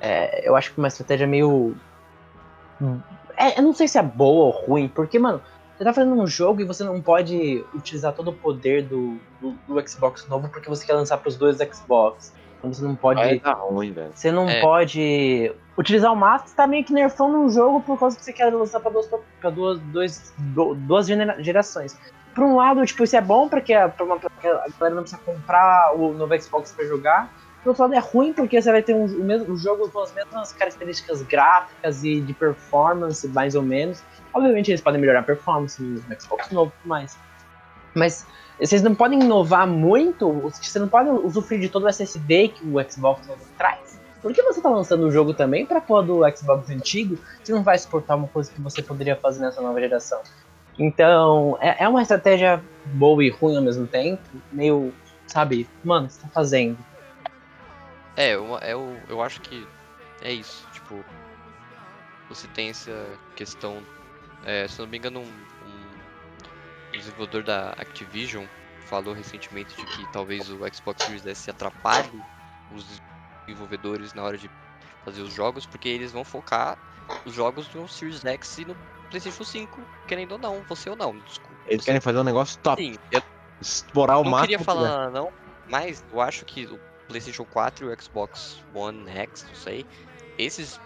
É, 0.02 0.48
eu 0.48 0.56
acho 0.56 0.74
que 0.74 0.78
uma 0.80 0.88
estratégia 0.88 1.26
meio. 1.28 1.76
É, 3.38 3.58
eu 3.58 3.64
não 3.64 3.74
sei 3.74 3.88
se 3.88 3.98
é 3.98 4.02
boa 4.04 4.46
ou 4.46 4.52
ruim, 4.52 4.88
porque, 4.88 5.18
mano, 5.18 5.42
você 5.78 5.84
tá 5.84 5.94
fazendo 5.94 6.16
um 6.16 6.28
jogo 6.28 6.62
e 6.62 6.66
você 6.66 6.84
não 6.84 7.02
pode 7.02 7.64
utilizar 7.74 8.14
todo 8.14 8.30
o 8.30 8.34
poder 8.34 8.84
do, 8.84 9.18
do, 9.42 9.52
do 9.68 9.90
Xbox 9.90 10.28
novo 10.28 10.50
porque 10.50 10.70
você 10.70 10.86
quer 10.86 10.94
lançar 10.94 11.18
pros 11.18 11.36
dois 11.38 11.58
Xbox. 11.58 12.34
Então 12.60 12.72
você 12.74 12.84
não 12.84 12.96
pode. 12.96 13.20
Vai 13.22 13.40
dar 13.40 13.54
ruim, 13.54 13.92
velho. 13.92 14.12
Você 14.14 14.32
não 14.32 14.48
É. 14.48 14.62
pode 14.62 15.54
utilizar 15.78 16.12
o 16.14 16.16
máximo, 16.16 16.50
você 16.50 16.56
tá 16.56 16.68
meio 16.68 16.84
que 16.86 16.94
nerfando 16.94 17.38
um 17.38 17.50
jogo 17.50 17.82
por 17.82 18.00
causa 18.00 18.16
que 18.18 18.24
você 18.24 18.32
quer 18.32 18.54
lançar 18.54 18.80
pra 18.80 18.92
duas, 18.92 19.10
pra 19.42 19.50
duas, 19.50 19.80
dois, 19.80 20.34
do- 20.38 20.76
duas 20.76 21.08
gerações. 21.40 21.98
Por 22.34 22.44
um 22.44 22.56
lado, 22.56 22.86
tipo, 22.86 23.04
isso 23.04 23.16
é 23.16 23.22
bom 23.22 23.48
porque 23.48 23.74
a, 23.74 23.88
pra 23.90 24.06
uma- 24.06 24.16
a 24.16 24.20
galera 24.80 24.96
não 24.96 25.04
precisa 25.04 25.22
comprar 25.24 25.94
o 25.96 26.14
novo 26.14 26.42
Xbox 26.42 26.72
pra 26.72 26.86
jogar. 26.86 27.32
Por 27.64 27.70
outro 27.70 27.84
lado, 27.84 27.94
é 27.94 28.00
ruim 28.00 28.34
porque 28.34 28.62
você 28.62 28.72
vai 28.72 28.82
ter 28.84 28.94
um, 28.94 29.06
o 29.06 29.24
mesmo 29.24 29.54
um 29.54 29.58
jogo 29.58 29.90
com 29.90 30.00
as 30.02 30.12
mesmas 30.14 30.52
características 30.52 31.22
gráficas 31.22 32.04
e 32.04 32.20
de 32.20 32.34
performance, 32.34 33.26
mais 33.30 33.56
ou 33.56 33.62
menos. 33.62 34.04
Obviamente, 34.34 34.70
eles 34.72 34.82
podem 34.82 35.00
melhorar 35.00 35.20
a 35.20 35.24
performance 35.24 35.82
no 35.82 36.02
Xbox 36.20 36.50
novo 36.52 36.74
mais. 36.84 37.18
Mas 37.94 38.26
vocês 38.60 38.82
não 38.82 38.94
podem 38.96 39.20
inovar 39.22 39.66
muito, 39.68 40.30
você 40.42 40.80
não 40.80 40.88
pode 40.88 41.10
usufruir 41.10 41.62
de 41.62 41.70
todo 41.70 41.84
o 41.84 41.88
SSD 41.90 42.50
que 42.50 42.66
o 42.68 42.92
Xbox 42.92 43.26
novo 43.28 43.42
traz. 43.58 44.00
Por 44.22 44.34
que 44.34 44.42
você 44.42 44.60
tá 44.62 44.70
lançando 44.70 45.06
o 45.06 45.12
jogo 45.12 45.34
também 45.34 45.66
pra 45.66 45.80
pôr 45.82 46.02
do 46.04 46.22
Xbox 46.36 46.70
antigo 46.70 47.18
que 47.44 47.52
não 47.52 47.62
vai 47.62 47.78
suportar 47.78 48.16
uma 48.16 48.28
coisa 48.28 48.52
que 48.52 48.60
você 48.62 48.82
poderia 48.82 49.16
fazer 49.16 49.42
nessa 49.42 49.62
nova 49.62 49.80
geração? 49.80 50.20
Então, 50.78 51.58
é, 51.62 51.84
é 51.84 51.88
uma 51.88 52.02
estratégia 52.02 52.64
boa 52.86 53.24
e 53.24 53.30
ruim 53.30 53.56
ao 53.56 53.62
mesmo 53.62 53.88
tempo, 53.88 54.22
meio, 54.52 54.94
sabe, 55.28 55.68
mano, 55.84 56.10
você 56.10 56.22
tá 56.22 56.28
fazendo? 56.30 56.78
É, 58.16 58.36
eu, 58.36 58.58
eu, 58.60 58.98
eu 59.10 59.22
acho 59.22 59.42
que 59.42 59.66
é 60.22 60.32
isso. 60.32 60.68
Tipo, 60.72 61.04
você 62.30 62.48
tem 62.48 62.70
essa 62.70 62.92
questão. 63.36 63.82
é, 64.46 64.68
se 64.68 64.80
não 64.80 64.88
me 64.88 64.98
engano, 64.98 65.22
um, 65.22 65.24
um 65.24 66.98
desenvolvedor 66.98 67.44
da 67.44 67.70
Activision 67.72 68.46
falou 68.86 69.14
recentemente 69.14 69.76
de 69.76 69.84
que 69.86 70.12
talvez 70.12 70.50
o 70.50 70.60
Xbox 70.74 71.04
Series 71.04 71.26
S 71.26 71.50
atrapalhe 71.50 72.22
os 72.76 73.02
desenvolvedores 73.48 74.14
na 74.14 74.24
hora 74.24 74.38
de 74.38 74.50
fazer 75.04 75.22
os 75.22 75.34
jogos, 75.34 75.66
porque 75.66 75.90
eles 75.90 76.12
vão 76.12 76.24
focar 76.24 76.78
os 77.26 77.34
jogos 77.34 77.74
no 77.74 77.88
Series 77.88 78.24
X 78.24 78.60
e 78.60 78.66
no 78.66 78.76
PlayStation 79.14 79.44
5, 79.44 79.82
querendo 80.08 80.32
ou 80.34 80.38
não, 80.40 80.62
você 80.68 80.90
ou 80.90 80.96
não, 80.96 81.16
desculpa. 81.20 81.54
Eles 81.68 81.86
querem 81.86 82.02
fazer 82.02 82.18
um 82.18 82.24
negócio 82.24 82.60
top. 82.60 82.82
Sim, 82.84 82.98
eu 83.12 83.22
Explorar 83.62 84.18
o 84.18 84.24
não 84.24 84.32
máximo. 84.32 84.42
queria 84.48 84.58
que 84.58 84.64
falar 84.64 85.10
não, 85.12 85.32
mas 85.70 86.04
eu 86.12 86.20
acho 86.20 86.44
que 86.46 86.66
o 86.66 86.80
PlayStation 87.08 87.46
4 87.46 87.86
e 87.86 87.94
o 87.94 88.02
Xbox 88.02 88.60
One 88.74 89.08
X, 89.10 89.46
não 89.48 89.56
sei, 89.56 89.86
esses 90.38 90.82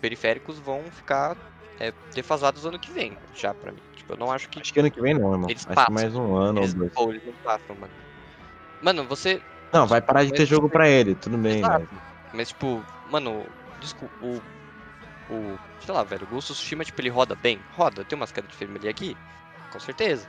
periféricos 0.00 0.58
vão 0.58 0.82
ficar 0.90 1.36
é, 1.78 1.92
defasados 2.14 2.64
ano 2.64 2.78
que 2.78 2.90
vem, 2.90 3.16
já 3.34 3.52
pra 3.54 3.70
mim. 3.72 3.78
Tipo, 3.94 4.14
eu 4.14 4.16
não 4.16 4.32
acho 4.32 4.48
que. 4.48 4.60
Acho 4.60 4.72
que 4.72 4.80
ano 4.80 4.90
que 4.90 5.00
vem 5.00 5.12
não, 5.14 5.32
irmão. 5.32 5.50
Eles 5.50 5.66
Acho 5.66 5.74
passam. 5.74 5.84
que 5.86 5.92
mais 6.02 6.14
um 6.16 6.34
ano 6.34 6.60
eles, 6.60 6.72
ou 6.72 6.78
dois. 6.80 6.92
ou 6.96 7.10
eles 7.10 7.24
não 7.26 7.32
passam, 7.44 7.76
mano. 7.76 7.92
Mano, 8.82 9.04
você. 9.04 9.40
Não, 9.72 9.86
vai 9.86 10.00
parar 10.00 10.24
de 10.24 10.32
ter 10.32 10.40
Mas- 10.40 10.48
jogo 10.48 10.68
pra 10.68 10.88
ele, 10.88 11.14
tudo 11.14 11.36
bem, 11.36 11.60
velho. 11.62 11.88
Mas 12.32 12.48
tipo, 12.48 12.82
mano, 13.10 13.44
desculpa, 13.80 14.12
o. 14.24 14.40
O. 15.34 15.58
Sei 15.84 15.92
lá, 15.94 16.02
velho, 16.02 16.24
o 16.24 16.28
Ghost 16.28 16.52
of 16.52 16.58
Tsushima, 16.60 16.84
tipo, 16.84 17.00
ele 17.00 17.10
roda 17.10 17.34
bem? 17.34 17.58
Roda, 17.72 18.04
tem 18.04 18.16
umas 18.16 18.32
quedas 18.32 18.48
de 18.50 18.56
frame 18.56 18.76
ali 18.78 18.88
aqui? 18.88 19.16
Com 19.70 19.78
certeza. 19.80 20.26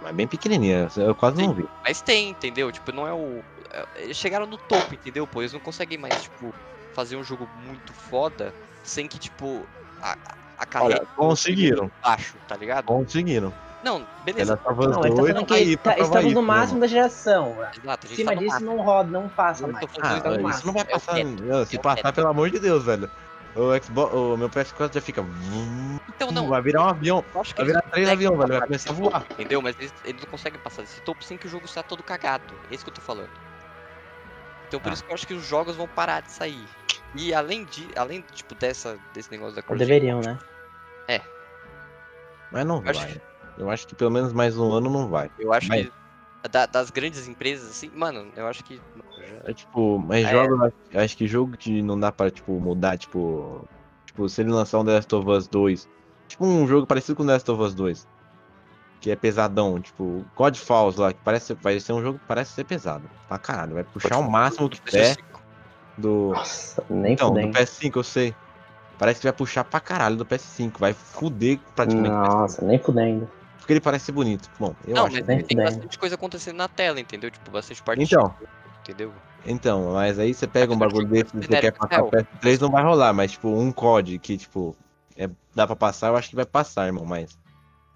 Mas 0.00 0.14
bem 0.14 0.26
pequenininha, 0.28 0.88
eu 0.96 1.14
quase 1.14 1.36
não 1.42 1.52
vi. 1.52 1.68
Mas 1.84 2.00
tem, 2.00 2.30
entendeu? 2.30 2.70
Tipo, 2.70 2.92
não 2.92 3.06
é 3.06 3.12
o. 3.12 3.42
é- 3.72 4.04
Eles 4.04 4.16
chegaram 4.16 4.46
no 4.46 4.56
topo, 4.56 4.94
entendeu? 4.94 5.26
Pô, 5.26 5.42
eles 5.42 5.52
não 5.52 5.60
conseguem 5.60 5.98
mais, 5.98 6.22
tipo, 6.22 6.54
fazer 6.94 7.16
um 7.16 7.24
jogo 7.24 7.48
muito 7.56 7.92
foda 7.92 8.54
sem 8.84 9.08
que, 9.08 9.18
tipo, 9.18 9.66
a, 10.00 10.16
a 10.56 10.66
carreira 10.66 11.04
conseguiram. 11.16 11.90
baixo, 12.00 12.38
tá 12.46 12.56
ligado? 12.56 12.84
Conseguiram. 12.84 13.52
Não, 13.82 13.96
Ela 13.98 14.06
beleza. 14.24 14.56
tava 14.56 14.88
Não, 14.88 15.04
ele 15.04 15.44
tá 15.44 15.54
que 15.54 15.76
tá- 15.76 15.98
estamos 15.98 16.24
no 16.24 16.40
isso, 16.40 16.42
máximo 16.42 16.80
da 16.80 16.86
geração. 16.86 17.56
Exato, 17.62 18.06
a 18.06 18.08
gente 18.08 18.12
Acima 18.14 18.32
tá 18.32 18.38
disso 18.38 18.50
máximo. 18.52 18.70
não 18.76 18.82
roda, 18.82 19.10
não 19.10 19.28
passa 19.28 19.66
mais. 19.68 19.86
Ah, 20.00 20.50
isso 20.50 20.66
não 20.66 20.72
vai 20.72 20.82
É 20.82 20.84
passar. 20.86 21.14
teto. 21.14 21.44
não, 21.44 21.64
se 21.66 21.76
É 21.76 21.78
passar, 21.80 22.02
teto. 22.02 22.14
pelo 22.14 22.28
amor 22.28 22.50
de 22.50 22.58
Deus, 22.58 22.84
velho. 22.84 23.08
O 23.54 23.82
Xbox, 23.82 24.14
o 24.14 24.36
meu 24.36 24.48
PS4 24.48 24.94
já 24.94 25.00
fica. 25.00 25.24
Então, 26.14 26.30
não. 26.30 26.48
Vai 26.48 26.62
virar 26.62 26.84
um 26.84 26.88
avião. 26.88 27.24
acho 27.36 27.54
que 27.54 27.60
Vai 27.60 27.66
virar 27.66 27.82
não 27.84 27.90
três 27.90 28.08
aviões, 28.08 28.38
velho. 28.38 28.50
Vai 28.58 28.60
começar 28.66 28.90
a 28.90 28.92
voar. 28.92 29.26
Entendeu? 29.32 29.60
Mas 29.62 29.76
eles, 29.78 29.94
eles 30.04 30.22
não 30.22 30.30
conseguem 30.30 30.60
passar 30.60 30.82
desse 30.82 31.00
topo 31.02 31.24
sem 31.24 31.36
que 31.36 31.46
o 31.46 31.50
jogo 31.50 31.64
está 31.64 31.82
todo 31.82 32.02
cagado. 32.02 32.54
É 32.70 32.74
isso 32.74 32.84
que 32.84 32.90
eu 32.90 32.94
tô 32.94 33.00
falando. 33.00 33.30
Então 34.68 34.78
por 34.80 34.90
Ah. 34.90 34.92
isso 34.92 35.02
que 35.04 35.10
eu 35.10 35.14
acho 35.14 35.26
que 35.26 35.34
os 35.34 35.44
jogos 35.46 35.76
vão 35.76 35.88
parar 35.88 36.20
de 36.20 36.30
sair. 36.30 36.68
E 37.14 37.32
além 37.32 37.64
de, 37.64 37.88
além 37.96 38.20
tipo 38.32 38.54
dessa 38.54 38.98
desse 39.14 39.30
negócio 39.30 39.54
da 39.54 39.60
Ou 39.60 39.64
cross 39.66 39.78
deveriam, 39.78 40.20
né? 40.20 40.38
Mas 42.50 42.64
não 42.66 42.82
Eu 42.82 42.90
acho 42.90 43.00
vai. 43.00 43.20
Eu 43.58 43.70
acho 43.70 43.86
que 43.86 43.94
pelo 43.94 44.10
menos 44.10 44.32
mais 44.32 44.56
um 44.56 44.72
ano 44.72 44.88
não 44.88 45.08
vai. 45.08 45.30
eu 45.38 45.52
acho 45.52 45.68
Mas- 45.68 45.86
que 45.86 46.48
da- 46.48 46.66
das 46.66 46.90
grandes 46.90 47.26
empresas 47.26 47.70
assim, 47.70 47.90
mano, 47.94 48.30
eu 48.36 48.46
acho 48.46 48.62
que 48.64 48.80
É 49.48 49.54
tipo, 49.54 49.98
mas 49.98 50.26
É. 50.26 50.30
jogo, 50.30 50.72
acho- 50.94 51.16
que 51.16 51.26
jogo 51.26 51.56
que 51.56 51.80
não 51.80 51.98
dá 51.98 52.12
pra, 52.12 52.30
tipo, 52.30 52.52
mudar, 52.60 52.98
tipo. 52.98 53.64
Tipo, 54.04 54.28
se 54.28 54.42
ele 54.42 54.50
lançar 54.50 54.78
um 54.78 54.84
The 54.84 54.92
Last 54.92 55.14
of 55.14 55.30
Us 55.30 55.48
2. 55.48 55.88
Tipo 56.28 56.44
um 56.44 56.66
jogo 56.68 56.86
parecido 56.86 57.16
com 57.16 57.24
The 57.24 57.32
Last 57.32 57.50
of 57.50 57.62
Us 57.62 57.74
2. 57.74 58.06
que 59.00 59.12
é 59.12 59.16
pesadão, 59.16 59.80
tipo, 59.80 60.24
God 60.34 60.56
Falls 60.56 61.00
lá, 61.00 61.12
que 61.12 61.20
parece 61.22 61.54
vai 61.54 61.78
ser 61.78 61.92
um 61.92 62.02
jogo 62.02 62.18
que 62.18 62.24
parece 62.26 62.50
ser 62.52 62.64
pesado. 62.64 63.08
Pra 63.28 63.38
caralho, 63.38 63.74
vai 63.74 63.84
puxar 63.84 64.18
o 64.18 64.28
máximo 64.28 64.68
que 64.68 64.80
der 64.90 65.16
do 65.96 66.32
Nossa, 66.32 66.84
nem 66.90 67.12
então, 67.12 67.28
do 67.32 67.36
fudendo. 67.36 67.56
PS5, 67.56 67.96
eu 68.00 68.02
sei. 68.02 68.34
Parece 68.98 69.20
que 69.20 69.26
vai 69.28 69.32
puxar 69.32 69.62
pra 69.62 69.78
caralho 69.78 70.16
do 70.16 70.26
PS5, 70.26 70.80
vai 70.80 70.92
fuder 70.92 71.60
praticamente. 71.76 72.12
o 72.12 72.18
PS5, 72.22 72.28
Nossa, 72.40 72.64
nem 72.66 72.78
fudendo. 72.80 73.30
Porque 73.58 73.72
ele 73.74 73.80
parece 73.80 74.06
ser 74.06 74.12
bonito. 74.12 74.50
Bom, 74.58 74.74
eu 74.84 74.96
Não, 74.96 75.06
acho. 75.06 75.14
mas 75.14 75.26
nem 75.28 75.42
tem 75.44 75.56
bastante 75.56 75.96
coisa 75.96 76.16
acontecendo 76.16 76.56
na 76.56 76.66
tela, 76.66 76.98
entendeu? 76.98 77.30
Tipo, 77.30 77.52
bastante 77.52 77.80
parte. 77.80 78.02
Então. 78.02 78.34
Entendeu? 78.80 79.12
Então, 79.44 79.92
mas 79.92 80.18
aí 80.18 80.34
você 80.34 80.46
pega 80.46 80.72
um 80.72 80.78
bagulho 80.78 81.06
desse 81.06 81.36
e 81.36 81.42
você 81.42 81.60
quer 81.60 81.72
passar 81.72 82.02
pro 82.02 82.10
PS3, 82.10 82.60
não 82.60 82.70
vai 82.70 82.82
rolar, 82.82 83.12
mas 83.12 83.32
tipo, 83.32 83.48
um 83.48 83.72
COD 83.72 84.18
que, 84.18 84.36
tipo, 84.36 84.76
é, 85.16 85.28
dá 85.54 85.66
pra 85.66 85.76
passar, 85.76 86.08
eu 86.08 86.16
acho 86.16 86.28
que 86.28 86.36
vai 86.36 86.44
passar, 86.46 86.86
irmão, 86.86 87.04
mas 87.04 87.38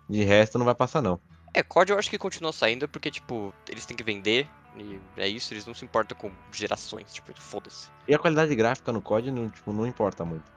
de 0.09 0.23
resto 0.25 0.59
não 0.59 0.65
vai 0.65 0.75
passar 0.75 1.03
não. 1.03 1.21
É, 1.55 1.63
COD 1.63 1.93
eu 1.93 1.99
acho 1.99 2.09
que 2.09 2.17
continua 2.19 2.53
saindo 2.53 2.89
porque, 2.89 3.11
tipo, 3.11 3.53
eles 3.69 3.85
têm 3.85 3.97
que 3.97 4.05
vender. 4.05 4.49
E 4.75 4.99
é 5.19 5.29
isso, 5.29 5.53
eles 5.53 5.67
não 5.67 5.75
se 5.75 5.85
importam 5.85 6.17
com 6.17 6.33
gerações, 6.51 7.13
tipo, 7.13 7.31
foda-se. 7.39 7.89
E 8.09 8.15
a 8.15 8.19
qualidade 8.19 8.55
gráfica 8.55 8.91
no 8.91 9.03
COD 9.03 9.31
não, 9.31 9.51
tipo, 9.51 9.71
não 9.71 9.87
importa 9.87 10.25
muito. 10.25 10.51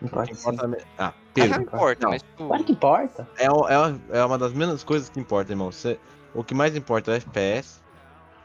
O 0.00 0.08
ser. 0.08 0.32
importa 0.32 0.66
me- 0.66 0.76
Ah, 0.98 1.06
Ah, 1.08 1.14
Pedro, 1.32 1.56
não 1.58 1.62
importa, 1.62 2.02
não. 2.02 2.10
mas, 2.10 2.22
tipo, 2.22 2.46
Claro 2.48 2.64
que 2.64 2.72
importa. 2.72 3.28
é, 3.38 3.50
o- 3.50 3.68
é, 3.68 3.78
uma- 3.78 4.00
é 4.10 4.24
uma 4.24 4.36
das 4.38 4.52
menos 4.52 4.82
coisas 4.82 5.08
que 5.08 5.20
importa, 5.20 5.52
irmão. 5.52 5.70
Você- 5.70 6.00
o 6.34 6.42
que 6.42 6.54
mais 6.54 6.74
importa 6.74 7.12
é 7.12 7.14
o 7.14 7.16
FPS, 7.16 7.80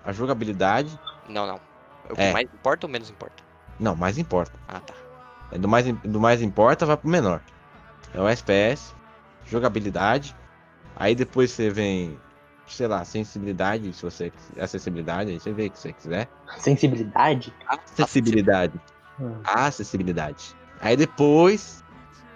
a 0.08 0.14
jogabilidade. 0.14 0.98
Não, 1.28 1.46
não. 1.46 1.60
O 2.10 2.16
que 2.16 2.22
É. 2.22 2.32
mais 2.32 2.48
importa 2.52 2.88
ou 2.88 2.92
menos 2.92 3.10
importa? 3.10 3.44
Não, 3.78 3.94
mais 3.94 4.18
importa. 4.18 4.54
Ah, 4.68 4.80
tá. 4.80 4.94
É 5.52 5.58
do 5.58 5.68
mais, 5.68 5.86
do 5.86 6.20
mais 6.20 6.42
importa 6.42 6.86
vai 6.86 6.96
pro 6.96 7.10
menor. 7.10 7.42
É 8.14 8.20
o 8.22 8.28
FPS, 8.28 8.96
jogabilidade. 9.46 10.34
Aí 10.96 11.14
depois 11.14 11.52
você 11.52 11.70
vem, 11.70 12.18
sei 12.66 12.88
lá, 12.88 13.04
sensibilidade, 13.04 13.92
se 13.94 14.02
você 14.02 14.32
acessibilidade, 14.58 15.32
aí 15.32 15.40
você 15.40 15.52
vê 15.52 15.68
o 15.68 15.72
que 15.72 15.78
você 15.80 15.92
quiser. 15.92 16.30
Sensibilidade? 16.58 17.54
Acessibilidade. 17.68 18.80
Hum. 19.20 19.42
Acessibilidade. 19.44 20.56
Aí 20.80 20.96
depois, 20.96 21.84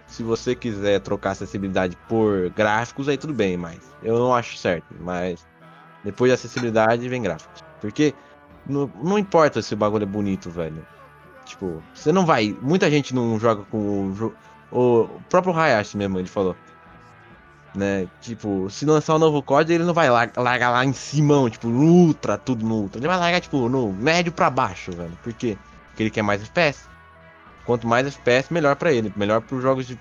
se 0.08 0.24
você 0.24 0.56
quiser 0.56 1.00
trocar 1.00 1.32
acessibilidade 1.32 1.98
por 2.10 2.50
gráficos, 2.50 3.08
aí 3.08 3.18
tudo 3.18 3.34
bem, 3.34 3.56
mas 3.56 3.80
eu 4.04 4.20
não 4.20 4.36
acho 4.36 4.58
certo. 4.58 4.94
Mas 5.00 5.48
depois 6.04 6.30
de 6.30 6.34
acessibilidade 6.36 7.08
vem 7.10 7.22
gráficos. 7.22 7.64
Porque 7.80 8.14
não, 8.68 8.92
não 9.02 9.18
importa 9.18 9.62
se 9.62 9.74
o 9.74 9.78
bagulho 9.78 10.04
é 10.04 10.08
bonito, 10.08 10.50
velho. 10.50 10.86
Tipo, 11.46 11.82
você 11.94 12.12
não 12.12 12.26
vai. 12.26 12.56
Muita 12.62 12.90
gente 12.90 13.14
não 13.14 13.40
joga 13.40 13.64
com 13.70 13.78
o. 14.12 14.34
O 14.74 15.10
próprio 15.30 15.54
Hayashi 15.54 15.98
mesmo, 15.98 16.18
ele 16.20 16.28
falou. 16.30 16.56
Né? 17.76 18.08
Tipo, 18.22 18.70
se 18.70 18.86
lançar 18.86 19.16
um 19.16 19.20
novo 19.20 19.42
código, 19.42 19.72
ele 19.74 19.84
não 19.86 19.94
vai 19.94 20.10
lar- 20.10 20.32
largar 20.36 20.70
lá 20.70 20.84
em 20.86 20.94
cima, 20.94 21.50
tipo, 21.50 21.68
no 21.68 21.84
ultra, 21.84 22.38
tudo 22.38 22.66
no 22.66 22.76
ultra. 22.76 23.00
Ele 23.00 23.08
vai 23.08 23.18
largar, 23.18 23.40
tipo, 23.42 23.68
no 23.70 23.92
médio 23.94 24.32
pra 24.32 24.50
baixo, 24.50 24.92
velho. 24.92 25.18
Por 25.24 25.34
quê? 25.34 25.58
Porque 25.88 26.04
ele 26.04 26.10
quer 26.10 26.22
mais 26.22 26.42
FPS. 26.42 26.86
Quanto 27.66 27.88
mais 27.88 28.06
FPS, 28.08 28.52
melhor 28.54 28.76
pra 28.76 28.92
ele. 28.92 29.12
Melhor 29.16 29.42
pros 29.42 29.62
jogos 29.62 29.88
de. 29.88 30.00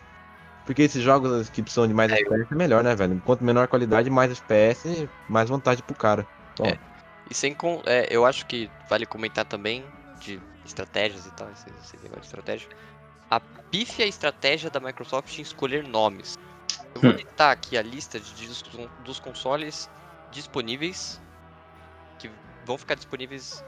Porque 0.70 0.82
esses 0.82 1.02
jogos 1.02 1.50
que 1.50 1.64
precisam 1.64 1.88
de 1.88 1.92
mais 1.92 2.12
É, 2.12 2.20
FPS 2.20 2.46
é 2.48 2.54
melhor, 2.54 2.84
né, 2.84 2.94
velho? 2.94 3.20
Quanto 3.24 3.42
menor 3.42 3.66
qualidade, 3.66 4.08
mais 4.08 4.30
FPS, 4.30 5.08
mais 5.28 5.48
vantagem 5.50 5.82
pro 5.82 5.96
cara. 5.96 6.24
Bom, 6.56 6.66
É. 6.66 6.78
E 7.28 7.34
sem 7.34 7.52
com. 7.52 7.82
É, 7.86 8.06
eu 8.08 8.24
acho 8.24 8.46
que 8.46 8.70
vale 8.88 9.04
comentar 9.04 9.44
também 9.44 9.82
de 10.20 10.40
estratégias 10.64 11.26
e 11.26 11.30
tal, 11.32 11.50
esse, 11.50 11.68
esse 11.70 11.96
negócio 11.96 12.20
de 12.20 12.26
estratégia. 12.26 12.68
A 13.28 13.40
pífia 13.40 14.06
estratégia 14.06 14.70
da 14.70 14.78
Microsoft 14.78 15.36
em 15.36 15.42
escolher 15.42 15.82
nomes. 15.88 16.38
Eu 16.94 17.00
vou 17.00 17.10
Hum. 17.10 17.16
listar 17.16 17.50
aqui 17.50 17.76
a 17.76 17.82
lista 17.82 18.20
de, 18.20 18.46
dos, 18.46 18.62
dos 19.04 19.18
consoles 19.18 19.90
disponíveis 20.30 21.20
que 22.20 22.30
vão 22.64 22.78
ficar 22.78 22.94
disponíveis 22.94 23.60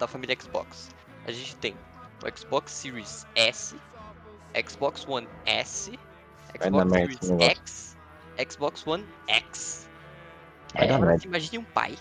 da 0.00 0.08
família 0.08 0.36
Xbox. 0.36 0.90
A 1.28 1.30
gente 1.30 1.54
tem 1.58 1.76
o 2.24 2.36
Xbox 2.36 2.72
Series 2.72 3.24
S, 3.36 3.76
Xbox 4.68 5.06
One 5.06 5.28
S, 5.46 5.96
Xbox 6.58 6.92
Series. 6.92 7.30
X, 7.40 7.96
Xbox 8.50 8.86
One 8.86 9.06
X. 9.26 9.88
Agora, 10.74 11.18
você 11.18 11.26
imagine 11.26 11.58
um 11.58 11.64
pai 11.64 11.96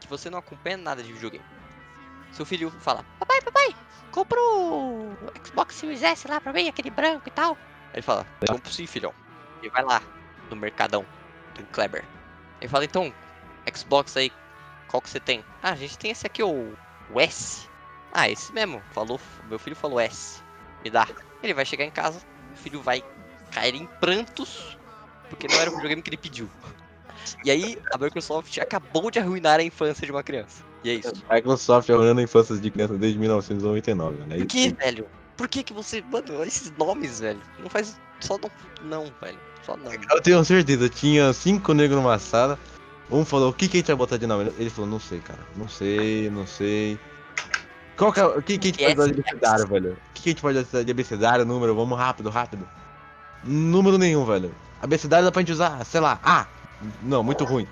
que 0.00 0.08
você 0.08 0.30
não 0.30 0.38
acompanha 0.38 0.76
nada 0.76 1.02
de 1.02 1.12
videogame. 1.12 1.44
Seu 2.32 2.44
filho 2.44 2.70
fala: 2.80 3.04
Papai, 3.18 3.40
papai, 3.42 3.74
compra 4.10 4.38
o 4.40 5.16
Xbox 5.44 5.74
Series 5.74 6.02
S 6.02 6.28
lá 6.28 6.40
pra 6.40 6.52
mim, 6.52 6.68
aquele 6.68 6.90
branco 6.90 7.28
e 7.28 7.30
tal. 7.30 7.54
Aí 7.54 7.94
ele 7.94 8.02
fala: 8.02 8.26
Compro 8.46 8.72
sim, 8.72 8.86
filhão. 8.86 9.14
E 9.62 9.68
vai 9.70 9.82
lá 9.82 10.02
no 10.50 10.56
Mercadão 10.56 11.04
do 11.54 11.64
Kleber. 11.66 12.04
Ele 12.60 12.68
fala: 12.68 12.84
Então, 12.84 13.12
Xbox 13.74 14.16
aí, 14.16 14.32
qual 14.88 15.00
que 15.00 15.10
você 15.10 15.20
tem? 15.20 15.44
Ah, 15.62 15.72
a 15.72 15.76
gente 15.76 15.98
tem 15.98 16.10
esse 16.10 16.26
aqui, 16.26 16.42
o, 16.42 16.72
o 17.10 17.20
S. 17.20 17.68
Ah, 18.12 18.28
esse 18.28 18.52
mesmo. 18.52 18.82
Falou, 18.92 19.20
meu 19.48 19.58
filho 19.58 19.76
falou 19.76 20.00
S. 20.00 20.42
Me 20.82 20.90
dá. 20.90 21.06
Ele 21.42 21.54
vai 21.54 21.64
chegar 21.64 21.84
em 21.84 21.90
casa, 21.90 22.20
o 22.52 22.56
filho 22.56 22.80
vai 22.80 23.02
cair 23.50 23.74
em 23.74 23.86
prantos 24.00 24.78
porque 25.28 25.46
não 25.48 25.56
era 25.56 25.70
o 25.70 25.74
videogame 25.74 26.02
que 26.02 26.10
ele 26.10 26.16
pediu. 26.16 26.48
E 27.44 27.50
aí, 27.50 27.78
a 27.92 27.98
Microsoft 27.98 28.56
acabou 28.58 29.10
de 29.10 29.18
arruinar 29.18 29.60
a 29.60 29.62
infância 29.62 30.06
de 30.06 30.12
uma 30.12 30.22
criança. 30.22 30.64
E 30.82 30.90
é 30.90 30.94
isso. 30.94 31.12
A 31.28 31.34
Microsoft 31.34 31.90
arruinando 31.90 32.20
a 32.20 32.24
infância 32.24 32.56
de 32.56 32.70
criança 32.70 32.94
desde 32.94 33.18
1999, 33.18 34.16
né? 34.26 34.36
Por 34.38 34.46
que, 34.46 34.72
velho? 34.72 35.06
Por 35.36 35.48
que 35.48 35.62
que 35.62 35.72
você... 35.72 36.02
Mano, 36.02 36.42
esses 36.44 36.72
nomes, 36.78 37.20
velho. 37.20 37.40
Não 37.58 37.68
faz... 37.68 38.00
Só 38.20 38.38
não... 38.38 38.50
Não, 38.82 39.12
velho. 39.20 39.38
Só 39.64 39.76
não. 39.76 39.92
Eu 39.92 40.22
tenho 40.22 40.42
certeza, 40.44 40.88
tinha 40.88 41.32
cinco 41.32 41.74
negros 41.74 42.00
numa 42.00 42.18
sala. 42.18 42.58
Um 43.10 43.24
falou, 43.24 43.50
o 43.50 43.52
que, 43.52 43.68
que 43.68 43.76
a 43.76 43.80
gente 43.80 43.86
vai 43.88 43.96
botar 43.96 44.16
de 44.16 44.26
nome? 44.26 44.52
Ele 44.58 44.70
falou, 44.70 44.90
não 44.90 45.00
sei, 45.00 45.20
cara. 45.20 45.40
Não 45.56 45.68
sei, 45.68 46.30
não 46.30 46.46
sei. 46.46 46.98
Qual 47.96 48.12
que 48.12 48.20
é, 48.20 48.24
o 48.24 48.42
que, 48.42 48.58
que 48.58 48.68
a 48.68 48.70
gente 48.70 48.84
pode 48.84 48.96
dar 48.96 49.06
de 49.06 49.18
Yes, 49.18 49.28
abecedário, 49.28 49.66
velho? 49.66 49.92
O 49.92 50.12
que, 50.14 50.22
que 50.22 50.28
a 50.28 50.32
gente 50.32 50.42
pode 50.42 50.62
dar 50.62 50.84
de 50.84 50.90
abecedário, 50.90 51.44
número? 51.44 51.74
Vamos 51.74 51.98
rápido, 51.98 52.30
rápido. 52.30 52.68
Número 53.44 53.98
nenhum, 53.98 54.24
velho. 54.24 54.54
Abecedário 54.80 55.24
dá 55.24 55.32
pra 55.32 55.42
gente 55.42 55.52
usar, 55.52 55.84
sei 55.84 56.00
lá, 56.00 56.20
A. 56.22 56.46
Não, 57.02 57.22
muito 57.22 57.44
ruim. 57.44 57.66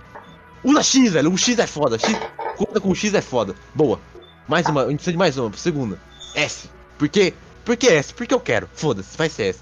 Usa 0.64 0.82
X, 0.82 1.12
velho. 1.12 1.32
O 1.32 1.38
X 1.38 1.58
é 1.58 1.66
foda. 1.66 1.98
X, 1.98 2.14
conta 2.56 2.80
com 2.80 2.90
o 2.90 2.94
X 2.94 3.14
é 3.14 3.20
foda. 3.20 3.54
Boa. 3.74 4.00
Mais 4.48 4.66
uma, 4.66 4.82
a 4.82 4.88
gente 4.88 4.96
precisa 4.96 5.12
de 5.12 5.18
mais 5.18 5.36
uma. 5.38 5.56
Segunda. 5.56 5.98
S. 6.34 6.68
Por 6.98 7.08
quê? 7.08 7.34
Por 7.64 7.76
que 7.76 7.88
S? 7.88 8.12
Porque 8.12 8.34
eu 8.34 8.40
quero. 8.40 8.68
Foda-se, 8.74 9.16
vai 9.16 9.28
ser 9.28 9.50
S. 9.50 9.60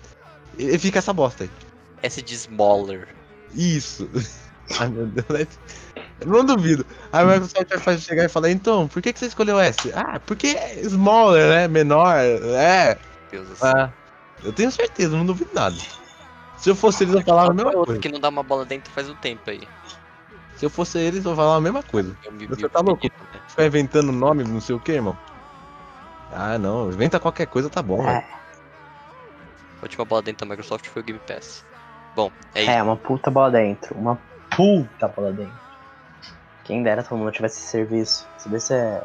E 0.58 0.78
fica 0.78 0.98
essa 0.98 1.12
bosta 1.12 1.44
aí. 1.44 1.50
S 2.02 2.22
de 2.22 2.34
Smaller. 2.34 3.08
Isso. 3.54 4.08
Ai 4.78 4.88
meu 4.88 5.06
Deus. 5.06 5.48
Eu 6.20 6.26
não 6.26 6.44
duvido. 6.44 6.86
Aí 7.12 7.24
o 7.24 7.28
Microsoft 7.28 7.84
vai 7.84 7.98
chegar 7.98 8.24
e 8.24 8.28
falar, 8.28 8.50
então, 8.50 8.88
por 8.88 9.02
que, 9.02 9.12
que 9.12 9.18
você 9.18 9.26
escolheu 9.26 9.58
S? 9.58 9.92
Ah, 9.94 10.20
porque 10.20 10.48
é 10.48 10.80
smaller, 10.80 11.48
né? 11.48 11.68
Menor. 11.68 12.16
É. 12.16 12.98
Deus 13.30 13.48
do 13.48 13.56
céu. 13.56 13.92
Eu 14.44 14.52
tenho 14.52 14.70
certeza, 14.70 15.16
não 15.16 15.24
duvido 15.26 15.50
nada. 15.54 15.76
Se 16.58 16.70
eu 16.70 16.76
fosse 16.76 17.02
eles, 17.04 17.14
eu 17.14 17.22
falava 17.24 17.50
a 17.50 17.54
mesma 17.54 17.70
Outro 17.70 17.86
coisa. 17.86 18.00
que 18.00 18.08
não 18.08 18.20
dá 18.20 18.28
uma 18.28 18.42
bola 18.42 18.64
dentro 18.64 18.92
faz 18.92 19.08
um 19.08 19.14
tempo 19.16 19.50
aí. 19.50 19.66
Se 20.56 20.64
eu 20.64 20.70
fosse 20.70 20.98
eles, 20.98 21.24
eu 21.24 21.34
falava 21.34 21.56
a 21.56 21.60
mesma 21.60 21.82
coisa. 21.82 22.16
Eu 22.24 22.32
me, 22.32 22.46
Você 22.46 22.62
me- 22.62 22.68
tá 22.68 22.80
louco? 22.80 23.02
menino, 23.02 23.28
né? 23.32 23.40
Ficar 23.48 23.66
inventando 23.66 24.12
nome, 24.12 24.44
não 24.44 24.60
sei 24.60 24.74
o 24.74 24.80
que, 24.80 24.92
irmão. 24.92 25.16
Ah, 26.32 26.58
não. 26.58 26.88
Inventa 26.90 27.18
qualquer 27.18 27.46
coisa, 27.46 27.68
tá 27.68 27.82
bom, 27.82 28.02
velho. 28.02 28.18
A 28.18 29.82
última 29.82 30.04
bola 30.04 30.22
dentro 30.22 30.46
da 30.46 30.50
Microsoft 30.50 30.86
foi 30.86 31.02
o 31.02 31.04
Game 31.04 31.20
Pass. 31.20 31.64
Bom, 32.14 32.30
é 32.54 32.62
isso. 32.62 32.70
É, 32.70 32.82
uma 32.82 32.96
puta 32.96 33.30
bola 33.30 33.50
dentro. 33.50 33.94
Uma 33.96 34.18
puta 34.56 35.08
bola 35.08 35.32
dentro. 35.32 35.54
Quem 36.64 36.82
dera 36.82 37.02
todo 37.02 37.18
mundo 37.18 37.32
tivesse 37.32 37.58
esse 37.60 37.70
serviço. 37.70 38.26
Isso 38.38 38.48
desse 38.48 38.72
é. 38.74 39.02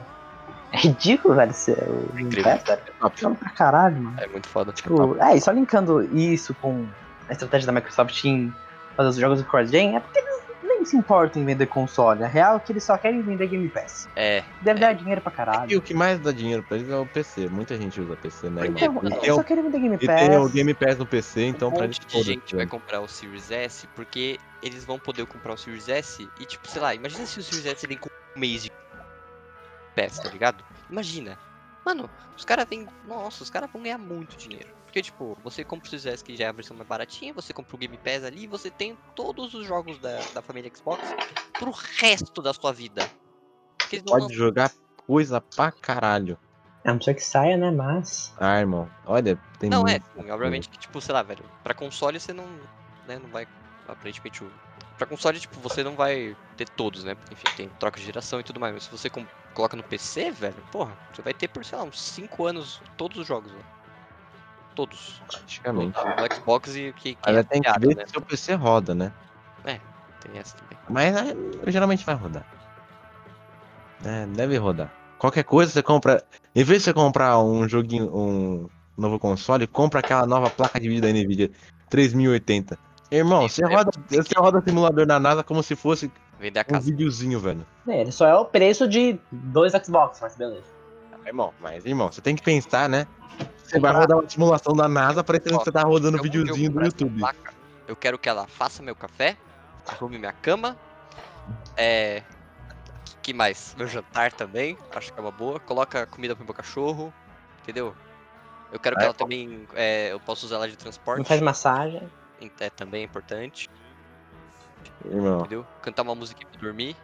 É 0.72 0.78
ridículo, 0.78 1.36
velho. 1.36 1.52
O 1.52 2.14
Game 2.14 2.24
Incrível. 2.30 2.52
Pass, 2.58 2.64
velho. 2.68 2.82
Funciona 3.02 3.36
pra 3.36 3.50
caralho, 3.50 4.02
mano. 4.02 4.20
É 4.20 4.28
muito 4.28 4.48
foda. 4.48 4.72
Tipo, 4.72 5.16
é, 5.22 5.36
e 5.36 5.42
só 5.42 5.52
linkando 5.52 6.04
isso 6.16 6.54
com 6.56 6.86
a 7.28 7.32
estratégia 7.32 7.66
da 7.68 7.72
Microsoft 7.74 8.24
em 8.26 8.54
fazer 8.96 9.10
os 9.10 9.16
jogos 9.18 9.40
do 9.40 9.46
cross-gen, 9.46 9.96
é 9.96 10.00
porque 10.00 10.20
eles 10.20 10.40
nem 10.64 10.86
se 10.86 10.96
importam 10.96 11.42
em 11.42 11.46
vender 11.46 11.66
console. 11.68 12.24
A 12.24 12.28
real 12.28 12.58
é 12.58 12.60
que 12.60 12.72
eles 12.72 12.84
só 12.84 12.98
querem 12.98 13.22
vender 13.22 13.48
Game 13.48 13.68
Pass. 13.70 14.08
É, 14.16 14.44
Deve 14.62 14.80
dar 14.80 14.94
dinheiro 14.94 15.22
pra 15.22 15.32
E 15.32 15.36
caralho. 15.36 15.78
o 15.80 15.82
que 15.82 15.94
mais 15.94 16.20
dá 16.20 16.32
dinheiro 16.32 16.62
pra 16.64 16.78
eles 16.78 16.90
é 16.90 16.96
o 16.96 17.06
PC. 17.06 17.48
Muita 17.50 17.76
gente 17.78 18.00
usa 18.00 18.16
PC, 18.16 18.50
né? 18.50 18.68
Então, 18.68 19.00
E 19.04 19.08
eles 19.24 19.36
só 19.36 19.44
querem 19.44 19.64
vender 19.64 19.80
Game 19.80 19.96
E 19.96 19.98
tem 20.00 20.36
o 20.38 20.42
Pass. 20.44 20.52
Game 20.52 20.74
Pass 20.74 20.98
no 20.98 21.06
PC, 21.06 21.46
então 21.46 21.70
um 21.70 21.72
pra 21.72 21.86
eles 21.86 21.98
foda-se, 21.98 22.24
gente 22.24 22.52
vai 22.56 22.60
velho. 22.66 22.70
comprar 22.70 23.00
o 23.02 23.08
Series 23.08 23.50
S 23.52 23.88
porque 23.96 24.38
eles 24.62 24.84
vão 24.86 25.00
poder 25.00 25.26
comprar 25.26 25.54
o 25.54 25.58
Series 25.58 25.88
S 25.90 26.28
e, 26.40 26.46
tipo, 26.46 26.68
sei 26.68 26.82
lá, 26.82 26.94
imagina 26.94 27.26
se 27.26 27.40
o 27.40 27.44
Series 27.44 27.66
S 27.66 27.88
vem 27.88 27.98
com 27.98 28.10
um 28.36 28.40
mês 28.40 28.64
de 28.64 28.72
peça, 30.00 30.24
tá 30.24 30.30
ligado? 30.30 30.64
Imagina. 30.90 31.38
Mano, 31.86 32.10
os 32.38 32.46
caras 32.46 32.66
vêm. 32.70 32.88
Nossa, 33.06 33.44
os 33.44 33.50
caras 33.50 33.70
vão 33.72 33.82
ganhar 33.84 33.98
muito 33.98 34.38
dinheiro. 34.38 34.70
Porque, 34.86 35.02
tipo, 35.02 35.38
você 35.44 35.64
compra 35.64 35.88
o 35.88 35.90
Series 35.90 36.06
S 36.06 36.24
que 36.24 36.36
já 36.36 36.46
é 36.46 36.48
a 36.48 36.54
versão 36.54 36.76
mais 36.76 36.88
baratinha, 36.88 37.34
você 37.34 37.54
compra 37.54 37.76
o 37.76 37.80
Game 37.80 37.98
Pass 37.98 38.24
ali 38.24 38.44
e 38.44 38.48
você 38.48 38.72
tem 38.72 38.98
todos 39.16 39.54
os 39.54 39.68
jogos 39.68 40.00
da, 40.00 40.20
da 40.34 40.42
família 40.42 40.72
Xbox 40.76 41.02
pro 41.58 41.72
resto 42.00 42.42
da 42.42 42.54
sua 42.54 42.72
vida. 42.72 43.10
Pode 43.80 44.24
lançam- 44.24 44.30
jogar 44.30 44.72
coisa 45.06 45.42
pra 45.42 45.72
caralho. 45.72 46.38
A 46.86 46.94
não 46.94 47.02
ser 47.02 47.14
que 47.14 47.22
saia, 47.22 47.58
né? 47.58 47.70
Mas. 47.72 48.34
Ah, 48.38 48.60
irmão. 48.60 48.90
Olha, 49.06 49.38
tem 49.60 49.70
Não, 49.70 49.88
é, 49.88 50.00
sim, 50.00 50.30
obviamente 50.32 50.70
que, 50.70 50.78
tipo, 50.78 51.02
sei 51.02 51.14
lá, 51.14 51.22
velho, 51.22 51.44
pra 51.62 51.74
console 51.74 52.20
você 52.20 52.34
não, 52.34 52.48
né, 53.06 53.20
não 53.20 53.30
vai 53.30 53.48
aparentemente 53.88 54.44
o. 54.44 54.52
Pra 54.98 55.08
console, 55.08 55.40
tipo, 55.40 55.60
você 55.60 55.84
não 55.84 55.96
vai 55.96 56.36
ter 56.58 56.68
todos, 56.70 57.04
né? 57.04 57.16
Porque, 57.16 57.34
enfim, 57.34 57.48
tem 57.56 57.70
troca 57.70 58.00
de 58.00 58.06
geração 58.06 58.40
e 58.40 58.44
tudo 58.44 58.60
mais. 58.60 58.74
Mas 58.74 58.84
se 58.84 58.92
você 58.92 59.10
coloca 59.60 59.76
no 59.76 59.84
PC, 59.84 60.32
velho, 60.32 60.56
porra, 60.72 60.94
você 61.14 61.22
vai 61.22 61.34
ter 61.34 61.50
por, 61.50 61.66
sei 61.66 61.78
lá, 61.78 61.84
uns 61.84 62.02
5 62.02 62.46
anos 62.46 62.82
todos 62.96 63.18
os 63.18 63.28
jogos, 63.28 63.52
velho. 63.52 63.66
Todos. 64.74 65.22
Praticamente. 65.28 65.98
No 65.98 66.36
Xbox 66.36 66.76
e 66.76 66.94
que, 66.94 67.16
que 67.16 67.30
é 67.30 67.44
tem 67.44 67.62
que 67.62 67.68
piada, 67.68 67.86
ver 67.86 67.98
né? 67.98 68.06
se 68.06 68.14
seu 68.14 68.22
PC 68.22 68.54
roda, 68.54 68.96
né? 68.96 69.12
Tem 70.22 70.38
essa 70.38 70.56
também. 70.58 70.78
Mas 70.90 71.16
é, 71.16 71.72
geralmente 71.72 72.06
vai 72.06 72.16
rodar. 72.16 72.46
É, 74.04 74.26
deve 74.28 74.58
rodar. 74.58 74.94
Qualquer 75.18 75.44
coisa 75.44 75.72
você 75.72 75.84
compra. 75.84 76.24
Em 76.56 76.64
vez 76.64 76.80
de 76.80 76.86
você 76.86 76.94
comprar 76.94 77.40
um 77.40 77.68
joguinho, 77.68 78.14
um 78.16 78.70
novo 78.98 79.20
console, 79.20 79.68
compra 79.68 80.00
aquela 80.00 80.26
nova 80.26 80.50
placa 80.50 80.80
de 80.80 80.88
vídeo 80.88 81.02
da 81.02 81.10
Nvidia 81.10 81.52
3080. 81.90 82.78
Irmão, 83.12 83.48
você 83.48 83.64
É, 83.64 83.68
roda, 83.68 83.92
você 84.10 84.34
roda 84.38 84.62
simulador 84.62 85.06
na 85.06 85.20
NASA 85.20 85.44
como 85.44 85.64
se 85.64 85.76
fosse 85.76 86.12
Vender 86.40 86.60
a 86.60 86.62
um 86.62 86.66
casa. 86.66 86.86
videozinho, 86.86 87.40
velho. 87.40 87.66
É, 87.88 88.02
ele 88.02 88.12
só 88.12 88.28
é 88.28 88.36
o 88.36 88.46
preço 88.46 88.88
de 88.88 89.20
dois 89.32 89.74
Xbox, 89.74 90.20
mas 90.22 90.36
beleza. 90.36 90.64
Irmão, 91.26 91.54
mas 91.60 91.86
irmão, 91.86 92.12
você 92.12 92.22
tem 92.22 92.36
que 92.36 92.42
pensar, 92.42 92.88
né? 92.90 93.06
Você 93.64 93.80
vai 93.80 93.94
rodar 93.94 94.18
uma 94.18 94.28
simulação 94.30 94.74
da 94.74 94.88
NASA 94.88 95.24
parecendo 95.24 95.60
que 95.60 95.66
você 95.66 95.72
tá 95.72 95.84
rodando 95.84 96.18
eu 96.18 96.24
videozinho 96.24 96.72
do 96.72 96.84
YouTube. 96.84 97.22
Eu 97.88 97.96
quero 97.96 98.18
que 98.18 98.28
ela 98.28 98.48
faça 98.48 98.82
meu 98.82 98.96
café, 98.96 99.38
arrume 99.88 100.18
minha 100.18 100.32
cama, 100.32 100.76
é. 101.78 102.24
que 103.22 103.34
mais? 103.34 103.76
Meu 103.78 103.88
jantar 103.88 104.32
também, 104.32 104.78
acho 104.96 105.14
que 105.14 105.20
é 105.20 105.22
uma 105.22 105.32
boa. 105.32 105.60
Coloca 105.60 106.06
comida 106.08 106.36
pro 106.36 106.46
meu 106.46 106.54
cachorro, 106.54 107.14
entendeu? 107.62 107.94
Eu 108.72 108.80
quero 108.80 108.96
que 108.96 109.02
É, 109.02 109.06
ela 109.06 109.14
também. 109.14 109.68
é, 109.76 110.12
eu 110.12 110.20
possa 110.20 110.46
usar 110.46 110.56
ela 110.58 110.68
de 110.70 110.78
transporte. 110.78 111.20
Não 111.20 111.26
faz 111.26 111.42
massagem. 111.42 112.10
É 112.60 112.70
também 112.70 113.04
importante, 113.04 113.70
Irmão, 115.06 115.40
entendeu? 115.42 115.66
Cantar 115.82 116.02
uma 116.04 116.16
música 116.16 116.42
pra 116.52 116.62
dormir, 116.62 116.96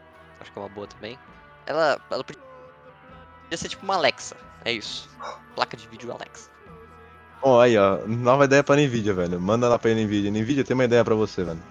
acho 0.41 0.51
que 0.51 0.57
é 0.59 0.61
uma 0.61 0.69
boa 0.69 0.87
também. 0.87 1.17
Ela, 1.65 1.99
ela 2.11 2.23
podia 2.23 2.41
ser 3.57 3.69
tipo 3.69 3.83
uma 3.83 3.95
Alexa, 3.95 4.35
é 4.63 4.71
isso. 4.71 5.09
Placa 5.55 5.75
de 5.77 5.87
vídeo 5.87 6.11
Alexa. 6.11 6.49
ó, 7.41 7.61
aí, 7.61 7.77
ó. 7.77 7.99
Nova 8.07 8.45
ideia 8.45 8.63
pra 8.63 8.75
Nvidia, 8.75 9.13
velho. 9.13 9.39
Manda 9.39 9.67
lá 9.69 9.79
pra 9.79 9.91
Nvidia. 9.91 10.29
Nvidia 10.31 10.63
tem 10.63 10.73
uma 10.73 10.83
ideia 10.85 11.03
pra 11.03 11.15
você, 11.15 11.43
velho. 11.43 11.61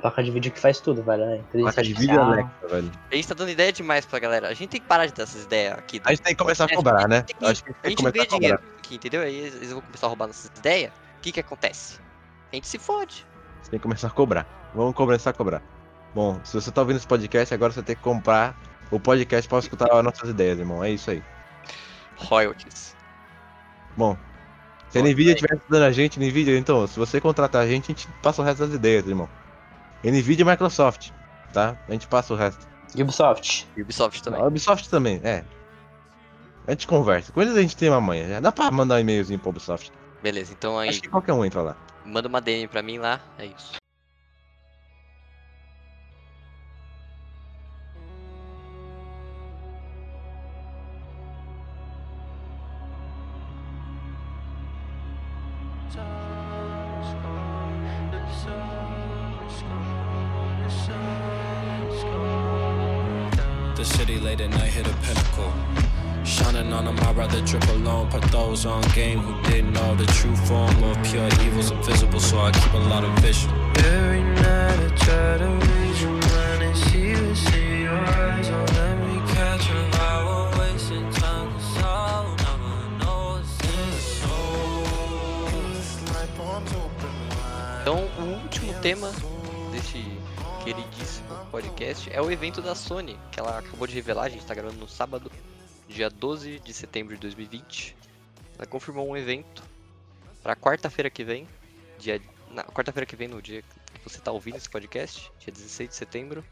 Placa 0.00 0.24
de 0.24 0.30
vídeo 0.32 0.50
que 0.50 0.58
faz 0.58 0.80
tudo, 0.80 1.02
velho. 1.04 1.24
Né? 1.24 1.44
Placa 1.52 1.82
de 1.82 1.94
vídeo 1.94 2.20
artificial. 2.20 2.32
Alexa, 2.32 2.68
velho. 2.68 2.92
A 3.12 3.14
gente 3.14 3.28
tá 3.28 3.34
dando 3.34 3.50
ideia 3.50 3.72
demais 3.72 4.04
pra 4.04 4.18
galera. 4.18 4.48
A 4.48 4.54
gente 4.54 4.70
tem 4.70 4.80
que 4.80 4.86
parar 4.88 5.06
de 5.06 5.12
dar 5.14 5.22
essas 5.22 5.44
ideias 5.44 5.78
aqui. 5.78 6.00
A 6.04 6.10
gente 6.10 6.22
tem 6.22 6.34
que 6.34 6.42
começar 6.42 6.64
a 6.68 6.72
É, 6.72 6.76
cobrar, 6.76 7.06
né? 7.08 7.24
a 7.40 7.44
A 7.46 7.52
gente 7.54 7.62
tem 7.64 7.74
que 7.80 7.88
gente 7.90 7.98
começar 7.98 8.12
ganha 8.12 8.24
a 8.24 8.26
cobrar. 8.26 8.38
dinheiro 8.40 8.62
aqui, 8.78 8.94
entendeu? 8.96 9.22
Aí 9.22 9.36
eles 9.36 9.70
vão 9.72 9.80
começar 9.82 10.06
a 10.06 10.08
roubar 10.08 10.26
nossas 10.26 10.50
ideias. 10.58 10.90
O 10.90 11.20
que 11.22 11.30
que 11.32 11.40
acontece? 11.40 12.00
A 12.52 12.56
gente 12.56 12.66
se 12.66 12.78
fode. 12.78 13.24
Você 13.64 13.70
tem 13.70 13.80
que 13.80 13.82
começar 13.82 14.08
a 14.08 14.10
cobrar. 14.10 14.46
Vamos 14.74 14.94
começar 14.94 15.30
a 15.30 15.32
cobrar. 15.32 15.62
Bom, 16.14 16.38
se 16.44 16.52
você 16.54 16.70
tá 16.70 16.82
ouvindo 16.82 16.98
esse 16.98 17.06
podcast, 17.06 17.54
agora 17.54 17.72
você 17.72 17.82
tem 17.82 17.96
que 17.96 18.02
comprar 18.02 18.54
o 18.90 19.00
podcast 19.00 19.48
pra 19.48 19.58
escutar 19.58 19.90
as 19.90 20.04
nossas 20.04 20.28
ideias, 20.28 20.58
irmão. 20.58 20.84
É 20.84 20.90
isso 20.90 21.10
aí. 21.10 21.22
Royalties. 22.16 22.94
Bom, 23.96 24.18
se 24.90 24.98
a 24.98 25.02
Nvidia 25.02 25.32
estiver 25.32 25.56
estudando 25.56 25.82
a 25.82 25.92
gente, 25.92 26.20
Nvidia, 26.20 26.58
então, 26.58 26.86
se 26.86 26.98
você 26.98 27.22
contratar 27.22 27.62
a 27.62 27.66
gente, 27.66 27.84
a 27.84 27.86
gente 27.94 28.06
passa 28.22 28.42
o 28.42 28.44
resto 28.44 28.66
das 28.66 28.74
ideias, 28.74 29.06
irmão. 29.06 29.28
Nvidia 30.04 30.44
e 30.44 30.44
Microsoft, 30.44 31.10
tá? 31.54 31.78
A 31.88 31.92
gente 31.92 32.06
passa 32.06 32.34
o 32.34 32.36
resto. 32.36 32.68
Ubisoft. 32.94 33.66
Ubisoft 33.78 34.22
também. 34.22 34.42
A 34.42 34.44
Ubisoft 34.44 34.90
também, 34.90 35.20
é. 35.24 35.42
A 36.66 36.72
gente 36.72 36.86
conversa. 36.86 37.32
Com 37.32 37.40
eles 37.40 37.56
a 37.56 37.62
gente 37.62 37.76
tem 37.76 37.88
uma 37.88 38.00
manha. 38.00 38.28
Já 38.28 38.40
dá 38.40 38.52
pra 38.52 38.70
mandar 38.70 38.96
um 38.96 38.98
e-mailzinho 38.98 39.38
pro 39.38 39.48
Ubisoft. 39.48 39.90
Beleza, 40.22 40.52
então 40.52 40.78
aí 40.78 40.90
Acho 40.90 41.00
que 41.00 41.08
qualquer 41.08 41.32
um 41.32 41.44
entra 41.44 41.62
lá. 41.62 41.76
Manda 42.04 42.28
uma 42.28 42.40
DM 42.40 42.68
pra 42.68 42.82
mim 42.82 42.98
lá. 42.98 43.20
É 43.38 43.46
isso. 43.46 43.72
The 63.76 63.84
city 63.84 64.18
late 64.18 64.40
at 64.40 64.50
night 64.50 64.72
hit 64.72 64.86
a 64.86 64.92
pinnacle. 65.02 66.03
Shining 66.24 66.72
on 66.72 66.86
them, 66.86 66.98
I'd 67.00 67.16
rather 67.16 67.40
trip 67.42 67.68
alone. 67.68 68.08
Put 68.10 68.22
those 68.32 68.66
on 68.66 68.82
game 68.94 69.20
who 69.20 69.40
didn't 69.42 69.72
know 69.72 69.94
the 69.94 70.06
true 70.06 70.34
form 70.34 70.82
of 70.82 70.96
pure 71.04 71.28
evil's 71.44 71.70
invisible, 71.70 72.18
so 72.18 72.40
I 72.40 72.50
keep 72.50 72.72
a 72.72 72.78
lot 72.78 73.04
of 73.04 73.12
vision. 73.20 73.50
Every 73.76 74.22
night 74.22 74.80
I 74.80 74.88
try 74.96 75.38
to 75.38 75.46
read 75.46 75.96
your 76.00 76.12
mind 76.12 76.62
and 76.62 76.76
see 76.76 77.12
what's 77.12 77.46
in 77.54 77.82
your 77.82 77.94
eyes. 77.94 78.48
Don't 78.48 78.72
let 78.72 78.96
me 79.06 79.20
catch 79.34 79.68
a 79.68 79.72
vibe. 79.92 80.24
We're 80.26 80.58
wasting 80.58 81.10
time 81.12 81.52
'cause 81.52 81.78
I'll 81.84 82.34
never 82.36 82.88
know 82.98 83.36
what's 83.36 83.54
in 83.62 83.90
the 83.90 84.00
soul. 84.00 84.84
Então, 87.82 87.98
o 88.18 88.22
último 88.42 88.72
tema 88.80 89.12
deste 89.70 90.02
queridíssimo 90.64 91.36
podcast 91.50 92.10
é 92.10 92.20
o 92.20 92.30
evento 92.30 92.62
da 92.62 92.74
Sony, 92.74 93.18
que 93.30 93.38
ela 93.38 93.58
acabou 93.58 93.86
de 93.86 93.94
revelar, 93.94 94.24
a 94.24 94.28
gente 94.30 94.46
tá 94.46 94.54
gravando 94.54 94.78
no 94.78 94.88
sábado, 94.88 95.30
dia 95.94 96.10
12 96.10 96.58
de 96.58 96.72
setembro 96.74 97.14
de 97.14 97.20
2020. 97.20 97.96
Ela 98.58 98.66
confirmou 98.66 99.08
um 99.08 99.16
evento 99.16 99.62
para 100.42 100.56
quarta-feira 100.56 101.08
que 101.08 101.22
vem, 101.22 101.46
dia 101.98 102.20
na 102.50 102.64
quarta-feira 102.64 103.06
que 103.06 103.16
vem 103.16 103.28
no 103.28 103.40
dia 103.40 103.62
que 103.62 104.00
você 104.02 104.20
tá 104.20 104.32
ouvindo 104.32 104.56
esse 104.56 104.68
podcast, 104.68 105.30
dia 105.38 105.52
16 105.52 105.90
de 105.90 105.94
setembro, 105.94 106.44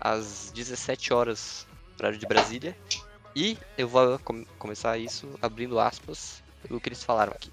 às 0.00 0.50
17 0.54 1.12
horas, 1.12 1.66
horário 1.98 2.18
de 2.18 2.26
Brasília. 2.26 2.76
E 3.36 3.56
eu 3.78 3.86
vou 3.86 4.18
com- 4.20 4.44
começar 4.58 4.98
isso 4.98 5.28
abrindo 5.40 5.78
aspas 5.78 6.42
pelo 6.66 6.80
que 6.80 6.88
eles 6.88 7.04
falaram 7.04 7.32
aqui. 7.32 7.52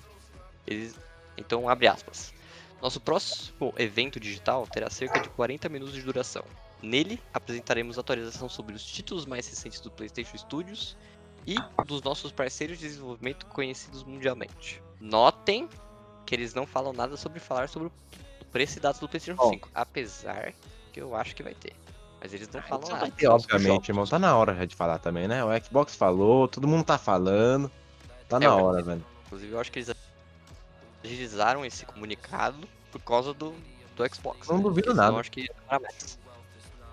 Eles, 0.66 0.96
então, 1.38 1.70
abre 1.70 1.88
aspas. 1.88 2.34
Nosso 2.82 3.00
próximo 3.00 3.74
evento 3.78 4.20
digital 4.20 4.66
terá 4.68 4.90
cerca 4.90 5.20
de 5.20 5.30
40 5.30 5.68
minutos 5.70 5.94
de 5.94 6.02
duração. 6.02 6.44
Nele, 6.82 7.22
apresentaremos 7.34 7.98
atualização 7.98 8.48
sobre 8.50 8.76
os 8.76 8.84
títulos 8.84 9.26
mais 9.26 9.48
recentes 9.48 9.80
do 9.80 9.90
PlayStation 9.92 10.38
Studios 10.38 10.96
e 11.48 11.56
dos 11.86 12.02
nossos 12.02 12.32
parceiros 12.32 12.78
de 12.78 12.88
desenvolvimento 12.88 13.46
conhecidos 13.46 14.04
mundialmente. 14.04 14.84
Notem 15.00 15.70
que 16.26 16.36
eles 16.36 16.54
não 16.54 16.68
falam 16.68 16.92
nada 16.92 17.16
sobre 17.16 17.40
falar 17.40 17.70
sobre 17.70 17.88
o 17.88 17.92
preço 18.52 18.78
e 18.78 18.82
dados 18.82 19.00
do 19.00 19.08
PlayStation 19.08 19.42
Bom. 19.42 19.52
5, 19.52 19.70
apesar 19.74 20.54
que 20.92 21.00
eu 21.00 21.16
acho 21.16 21.34
que 21.34 21.42
vai 21.42 21.54
ter. 21.54 21.74
Mas 22.20 22.34
eles 22.34 22.50
não 22.50 22.62
falam 22.62 22.90
nada. 22.90 23.14
E, 23.18 23.28
obviamente, 23.28 23.90
irmão, 23.90 24.06
tá 24.06 24.20
na 24.20 24.36
hora 24.36 24.54
já 24.54 24.66
de 24.66 24.76
falar 24.76 25.00
também, 25.00 25.28
né? 25.28 25.44
O 25.44 25.64
Xbox 25.64 25.96
falou, 25.96 26.48
todo 26.48 26.68
mundo 26.68 26.84
tá 26.84 26.98
falando. 26.98 27.72
Tá 28.28 28.38
É, 28.38 28.40
na 28.42 28.56
hora, 28.56 28.82
velho. 28.82 29.06
Inclusive, 29.28 29.54
eu 29.54 29.60
acho 29.60 29.72
que 29.72 29.80
eles 29.80 29.96
agilizaram 31.04 31.64
esse 31.64 31.86
comunicado 31.86 32.68
por 32.92 33.02
causa 33.02 33.34
do, 33.34 33.54
do 33.96 34.16
Xbox. 34.16 34.48
Não 34.50 34.58
né? 34.58 34.64
duvido 34.64 34.90
senão 34.92 35.04
nada. 35.04 35.18
acho 35.20 35.32
que. 35.32 35.48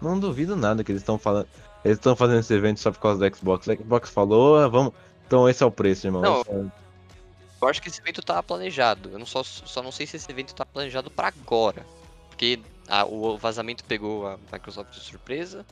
Não 0.00 0.20
duvido 0.20 0.54
nada 0.54 0.84
que 0.84 0.92
eles 0.92 1.02
estão 1.02 1.18
falando. 1.18 1.48
Eles 1.84 1.98
estão 1.98 2.16
fazendo 2.16 2.40
esse 2.40 2.52
evento 2.54 2.80
só 2.80 2.90
por 2.90 2.98
causa 3.00 3.18
do 3.28 3.36
Xbox. 3.36 3.66
O 3.66 3.74
Xbox 3.76 4.10
falou, 4.10 4.56
ah, 4.56 4.68
vamos. 4.68 4.92
Então 5.26 5.48
esse 5.48 5.62
é 5.62 5.66
o 5.66 5.70
preço, 5.70 6.06
irmão. 6.06 6.22
Não, 6.22 6.40
é- 6.48 6.70
Eu 7.62 7.68
acho 7.68 7.80
que 7.80 7.88
esse 7.88 8.00
evento 8.00 8.22
tá 8.22 8.42
planejado. 8.42 9.10
Eu 9.10 9.18
não 9.18 9.26
só, 9.26 9.42
só 9.42 9.82
não 9.82 9.92
sei 9.92 10.06
se 10.06 10.16
esse 10.16 10.30
evento 10.30 10.54
tá 10.54 10.64
planejado 10.66 11.10
pra 11.10 11.28
agora. 11.28 11.84
Porque 12.28 12.58
a- 12.88 13.04
o 13.04 13.36
vazamento 13.38 13.84
pegou 13.84 14.26
a 14.26 14.38
Microsoft 14.52 14.92
de 14.92 15.00
surpresa 15.00 15.64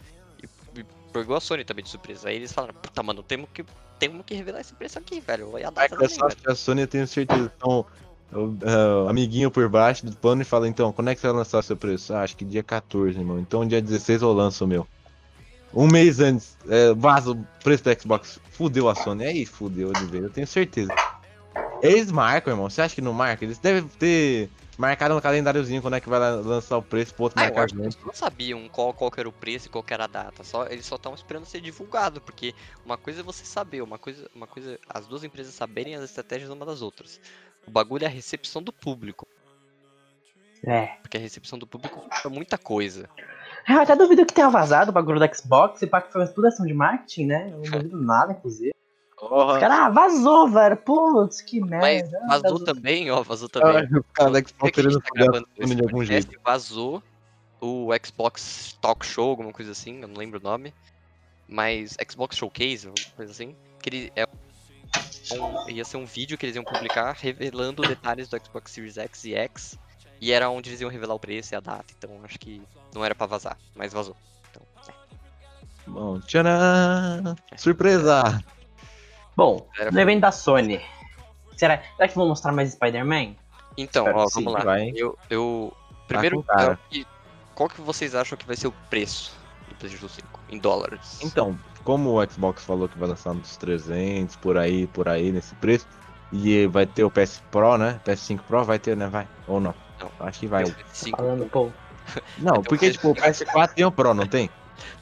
e, 0.42 0.80
e 0.80 0.84
pegou 1.12 1.36
a 1.36 1.40
Sony 1.40 1.64
também 1.64 1.84
de 1.84 1.90
surpresa. 1.90 2.28
Aí 2.28 2.36
eles 2.36 2.52
falaram, 2.52 2.74
puta, 2.74 3.02
mano, 3.02 3.22
temos 3.22 3.48
que, 3.52 3.64
temos 3.98 4.24
que 4.24 4.34
revelar 4.34 4.60
esse 4.60 4.74
preço 4.74 4.98
aqui, 4.98 5.20
velho. 5.20 5.58
E 5.58 5.64
a 5.64 5.68
A 5.68 5.70
data 5.70 5.96
também, 5.96 6.08
Microsoft 6.08 6.44
e 6.46 6.50
a 6.50 6.54
Sony, 6.54 6.80
eu 6.82 6.88
tenho 6.88 7.06
certeza, 7.06 7.46
estão 7.46 7.84
ah, 8.32 9.10
amiguinho 9.10 9.50
por 9.50 9.68
baixo 9.68 10.06
do 10.06 10.16
plano 10.16 10.40
e 10.42 10.44
fala, 10.44 10.66
então, 10.68 10.92
quando 10.92 11.08
é 11.08 11.14
que 11.14 11.20
você 11.20 11.26
vai 11.26 11.36
lançar 11.36 11.62
seu 11.62 11.76
preço? 11.76 12.14
Ah, 12.14 12.22
acho 12.22 12.36
que 12.36 12.44
dia 12.44 12.62
14, 12.62 13.18
irmão. 13.18 13.38
Então 13.38 13.66
dia 13.66 13.82
16 13.82 14.22
eu 14.22 14.32
lanço 14.32 14.64
o 14.64 14.68
meu. 14.68 14.86
Um 15.74 15.86
mês 15.86 16.20
antes, 16.20 16.56
é, 16.68 16.92
vaza 16.94 17.30
o 17.32 17.46
preço 17.64 17.84
do 17.84 18.00
Xbox. 18.00 18.38
Fudeu 18.50 18.88
a 18.88 18.94
Sony. 18.94 19.24
Aí 19.24 19.46
fudeu 19.46 19.92
de 19.92 20.04
vez, 20.06 20.24
eu 20.24 20.30
tenho 20.30 20.46
certeza. 20.46 20.94
Eles 21.82 22.12
marcam, 22.12 22.52
irmão. 22.52 22.68
Você 22.70 22.82
acha 22.82 22.94
que 22.94 23.00
não 23.00 23.12
marca? 23.12 23.44
Eles 23.44 23.58
devem 23.58 23.88
ter 23.98 24.48
marcado 24.78 25.14
no 25.14 25.20
calendáriozinho 25.22 25.82
quando 25.82 25.94
é 25.96 26.00
que 26.00 26.08
vai 26.08 26.18
lan- 26.18 26.40
lançar 26.42 26.76
o 26.78 26.82
preço 26.82 27.14
pro 27.14 27.24
outro 27.24 27.38
Ah, 27.40 27.44
eu 27.48 27.54
marcar 27.54 27.76
eles 27.78 27.96
não 28.04 28.12
sabiam 28.14 28.68
qual, 28.68 28.92
qual 28.94 29.10
era 29.16 29.28
o 29.28 29.32
preço 29.32 29.66
e 29.66 29.70
qual 29.70 29.84
era 29.88 30.04
a 30.04 30.06
data. 30.06 30.44
Só, 30.44 30.66
eles 30.66 30.86
só 30.86 30.96
estavam 30.96 31.16
esperando 31.16 31.44
ser 31.46 31.60
divulgado, 31.60 32.20
porque 32.20 32.54
uma 32.84 32.96
coisa 32.96 33.20
é 33.20 33.22
você 33.22 33.44
saber, 33.44 33.82
uma 33.82 33.98
coisa, 33.98 34.30
uma 34.34 34.46
coisa, 34.46 34.78
as 34.88 35.06
duas 35.06 35.24
empresas 35.24 35.54
saberem 35.54 35.94
as 35.96 36.02
estratégias 36.04 36.50
uma 36.50 36.64
das 36.66 36.82
outras. 36.82 37.20
O 37.66 37.70
bagulho 37.70 38.04
é 38.04 38.06
a 38.06 38.10
recepção 38.10 38.62
do 38.62 38.72
público, 38.72 39.26
É. 40.64 40.86
porque 41.02 41.16
a 41.16 41.20
recepção 41.20 41.58
do 41.58 41.66
público 41.66 42.02
é 42.24 42.28
muita 42.28 42.56
coisa. 42.56 43.08
Eu 43.68 43.80
até 43.80 43.94
duvido 43.94 44.26
que 44.26 44.34
tenha 44.34 44.48
vazado 44.48 44.90
o 44.90 44.94
bagulho 44.94 45.20
do 45.20 45.36
Xbox 45.36 45.82
e 45.82 45.86
pá 45.86 46.00
que 46.00 46.12
foi 46.12 46.26
tudo 46.28 46.46
ação 46.46 46.66
de 46.66 46.74
marketing, 46.74 47.26
né? 47.26 47.48
Eu 47.52 47.58
não 47.58 47.62
duvido 47.62 48.00
nada, 48.02 48.32
inclusive. 48.32 48.72
Porra. 49.16 49.60
Cara, 49.60 49.86
ah, 49.86 49.88
vazou, 49.88 50.48
velho. 50.48 50.76
Putz, 50.78 51.40
que 51.42 51.60
Mas 51.60 52.02
merda. 52.02 52.20
Ah, 52.28 52.38
vazou 52.38 52.64
também, 52.64 53.10
ó, 53.10 53.22
vazou 53.22 53.48
também. 53.48 53.76
Ai, 53.76 53.84
o 53.84 54.04
cara 54.12 54.30
da 54.30 54.40
Xbox 54.40 54.72
querendo 54.72 55.00
tá 55.00 55.08
gravando 55.14 55.48
de 55.54 55.82
algum 55.82 56.04
jeito. 56.04 56.36
Vazou 56.44 57.02
o 57.60 57.90
Xbox 58.04 58.76
Talk 58.80 59.06
Show, 59.06 59.30
alguma 59.30 59.52
coisa 59.52 59.70
assim, 59.70 60.02
eu 60.02 60.08
não 60.08 60.16
lembro 60.16 60.40
o 60.40 60.42
nome. 60.42 60.74
Mas 61.48 61.96
Xbox 62.10 62.36
Showcase, 62.36 62.88
alguma 62.88 63.06
coisa 63.14 63.30
assim. 63.30 63.54
Que 63.80 63.88
ele 63.90 64.12
é 64.16 64.26
um- 65.34 65.68
ia 65.70 65.84
ser 65.84 65.98
um 65.98 66.04
vídeo 66.04 66.36
que 66.36 66.44
eles 66.44 66.56
iam 66.56 66.64
publicar 66.64 67.12
revelando 67.12 67.82
detalhes 67.82 68.28
do 68.28 68.36
Xbox 68.44 68.72
Series 68.72 68.98
X 68.98 69.24
e 69.24 69.34
X. 69.34 69.78
E 70.22 70.30
era 70.30 70.48
onde 70.48 70.70
eles 70.70 70.80
iam 70.80 70.88
revelar 70.88 71.14
o 71.14 71.18
preço 71.18 71.52
e 71.52 71.56
a 71.56 71.60
data. 71.60 71.84
Então 71.98 72.08
acho 72.24 72.38
que 72.38 72.62
não 72.94 73.04
era 73.04 73.12
pra 73.12 73.26
vazar, 73.26 73.58
mas 73.74 73.92
vazou. 73.92 74.14
Então, 74.48 74.62
é. 74.88 74.92
Bom, 75.90 76.20
tcharam! 76.20 77.34
Surpresa! 77.56 78.40
Bom, 79.36 79.66
Era 79.76 79.90
no 79.90 79.98
evento 80.00 80.20
da 80.20 80.30
Sony. 80.30 80.80
Será, 81.56 81.82
será 81.96 82.06
que 82.06 82.14
vão 82.14 82.28
mostrar 82.28 82.52
mais 82.52 82.70
Spider-Man? 82.72 83.34
Então, 83.76 84.04
Espero 84.04 84.18
ó, 84.20 84.24
que 84.26 84.30
sim, 84.30 84.44
vamos 84.44 84.58
lá. 84.60 84.64
vai. 84.64 84.92
Eu, 84.94 85.18
eu 85.28 85.72
Tá 85.90 86.04
primeiro, 86.06 86.40
cara. 86.44 86.78
eu- 86.92 87.04
qual 87.56 87.68
que 87.68 87.80
vocês 87.80 88.14
acham 88.14 88.38
que 88.38 88.46
vai 88.46 88.54
ser 88.54 88.68
o 88.68 88.72
preço 88.88 89.36
do 89.68 89.74
PlayStation 89.74 90.08
5 90.08 90.40
em 90.50 90.58
dólares? 90.58 91.18
Então, 91.20 91.58
como 91.82 92.20
o 92.20 92.30
Xbox 92.30 92.62
falou 92.64 92.88
que 92.88 92.96
vai 92.96 93.08
lançar 93.08 93.34
nos 93.34 93.56
300, 93.56 94.36
por 94.36 94.56
aí, 94.56 94.86
por 94.86 95.08
aí, 95.08 95.32
nesse 95.32 95.54
preço, 95.56 95.86
e 96.32 96.64
vai 96.68 96.86
ter 96.86 97.02
o 97.02 97.10
PS 97.10 97.42
Pro, 97.50 97.76
né? 97.76 98.00
PS5 98.04 98.40
Pro 98.46 98.62
vai 98.64 98.78
ter, 98.78 98.96
né? 98.96 99.08
Vai. 99.08 99.26
Ou 99.48 99.58
não? 99.58 99.74
Não. 100.03 100.26
Acho 100.26 100.40
que 100.40 100.46
vai. 100.46 100.64
Tem 100.64 100.72
o 100.72 100.76
5 100.92 101.16
Falando, 101.16 101.46
pô. 101.46 101.70
Não, 102.38 102.53
Então, 102.53 102.62
porque, 102.64 102.90
tipo, 102.90 103.11
o 103.11 103.14
PS4 103.14 103.74
tem 103.74 103.84
o 103.84 103.92
Pro, 103.92 104.12
não 104.14 104.26
tem? 104.26 104.50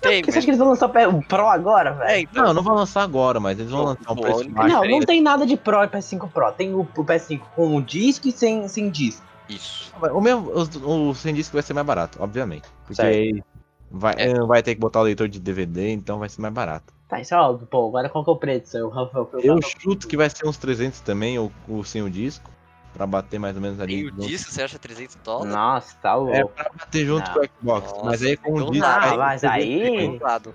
Tem, 0.00 0.20
Por 0.20 0.26
que 0.26 0.32
você 0.32 0.36
mas... 0.36 0.36
acha 0.36 0.44
que 0.44 0.50
eles 0.50 0.58
vão 0.58 0.68
lançar 0.68 0.86
o 0.90 1.16
o 1.16 1.22
Pro 1.24 1.48
agora, 1.48 1.92
velho? 1.94 2.10
É, 2.10 2.20
então, 2.20 2.44
Não, 2.44 2.54
não 2.54 2.62
vão 2.62 2.74
lançar 2.74 3.02
agora, 3.02 3.40
mas 3.40 3.58
eles 3.58 3.70
vão 3.70 3.84
lançar 3.84 4.10
um 4.10 4.12
a 4.12 4.14
baixo. 4.20 4.50
Não, 4.50 4.82
aí. 4.82 4.90
não 4.90 5.00
tem 5.00 5.22
nada 5.22 5.46
de 5.46 5.56
Pro 5.56 5.82
e 5.82 5.88
PS5 5.88 6.30
Pro. 6.30 6.52
Tem 6.52 6.74
o, 6.74 6.80
o 6.80 7.04
PS5 7.04 7.40
com 7.56 7.76
o 7.76 7.82
disco 7.82 8.28
e 8.28 8.32
sem, 8.32 8.68
sem 8.68 8.90
disco. 8.90 9.24
Isso. 9.48 9.92
O 10.12 10.20
mesmo, 10.20 10.50
os- 10.52 10.70
o, 10.76 11.14
sem 11.14 11.34
disco 11.34 11.54
vai 11.54 11.62
ser 11.62 11.72
mais 11.74 11.86
barato, 11.86 12.18
obviamente. 12.22 12.68
Porque 12.82 12.94
Certo. 12.94 13.44
vai, 13.90 14.14
É. 14.18 14.34
vai 14.34 14.62
ter 14.62 14.74
que 14.74 14.80
botar 14.80 15.00
o 15.00 15.04
leitor 15.04 15.28
de 15.28 15.40
DVD, 15.40 15.90
então 15.90 16.18
vai 16.18 16.28
ser 16.28 16.40
mais 16.42 16.52
barato. 16.54 16.92
Tá, 17.08 17.20
isso 17.20 17.34
é 17.34 17.38
óbvio. 17.38 17.66
Pô, 17.66 17.88
agora 17.88 18.08
qual 18.08 18.22
que 18.22 18.30
é 18.30 18.32
o 18.32 18.36
preço? 18.36 18.76
Eu, 18.76 18.92
eu, 18.94 19.30
eu, 19.32 19.40
Eu 19.56 19.62
chuto 19.62 20.06
que 20.06 20.16
vai 20.16 20.30
ser 20.30 20.46
uns 20.46 20.56
300 20.58 21.00
também, 21.00 21.38
ou, 21.38 21.50
ou 21.68 21.82
sem 21.82 22.02
o 22.02 22.08
disco, 22.10 22.48
pra 22.94 23.06
bater 23.06 23.38
mais 23.38 23.56
ou 23.56 23.62
menos 23.62 23.80
ali. 23.80 23.96
Tem 23.96 24.04
o 24.06 24.08
junto. 24.10 24.26
disco, 24.26 24.50
você 24.52 24.62
acha 24.62 24.78
300 24.78 25.16
dólares? 25.24 25.52
Nossa, 25.54 25.96
tá 26.02 26.14
louco. 26.14 26.34
É 26.36 26.44
pra 26.44 26.70
bater 26.78 27.06
junto 27.06 27.26
Não. 27.28 27.34
com 27.34 27.40
o 27.40 27.44
Xbox, 27.46 27.92
Nossa, 27.92 28.04
mas 28.04 28.22
aí 28.22 28.36
com 28.36 28.52
o 28.54 28.70
disco. 28.70 28.86
aí 28.86 29.16
mas 29.16 29.44
aí- 29.44 29.80
tem- 29.82 30.18
Tem. 30.18 30.52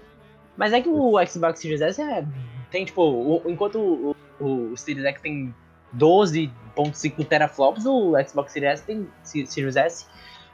Mas 0.57 0.73
é 0.73 0.81
que 0.81 0.89
o 0.89 1.25
Xbox 1.25 1.59
Series 1.59 1.81
S 1.81 2.01
é, 2.01 2.25
tem, 2.71 2.85
tipo, 2.85 3.01
o- 3.01 3.41
enquanto 3.45 3.77
o, 3.77 4.15
o, 4.39 4.45
o 4.71 4.77
Series 4.77 5.03
X 5.05 5.21
tem 5.21 5.53
12.5 5.93 7.25
teraflops, 7.25 7.85
o 7.85 8.13
Xbox 8.27 8.51
Series 8.53 8.73
S 8.73 8.83
tem, 8.83 9.07
Se- 9.23 9.45
Series 9.47 9.75
S 9.75 10.05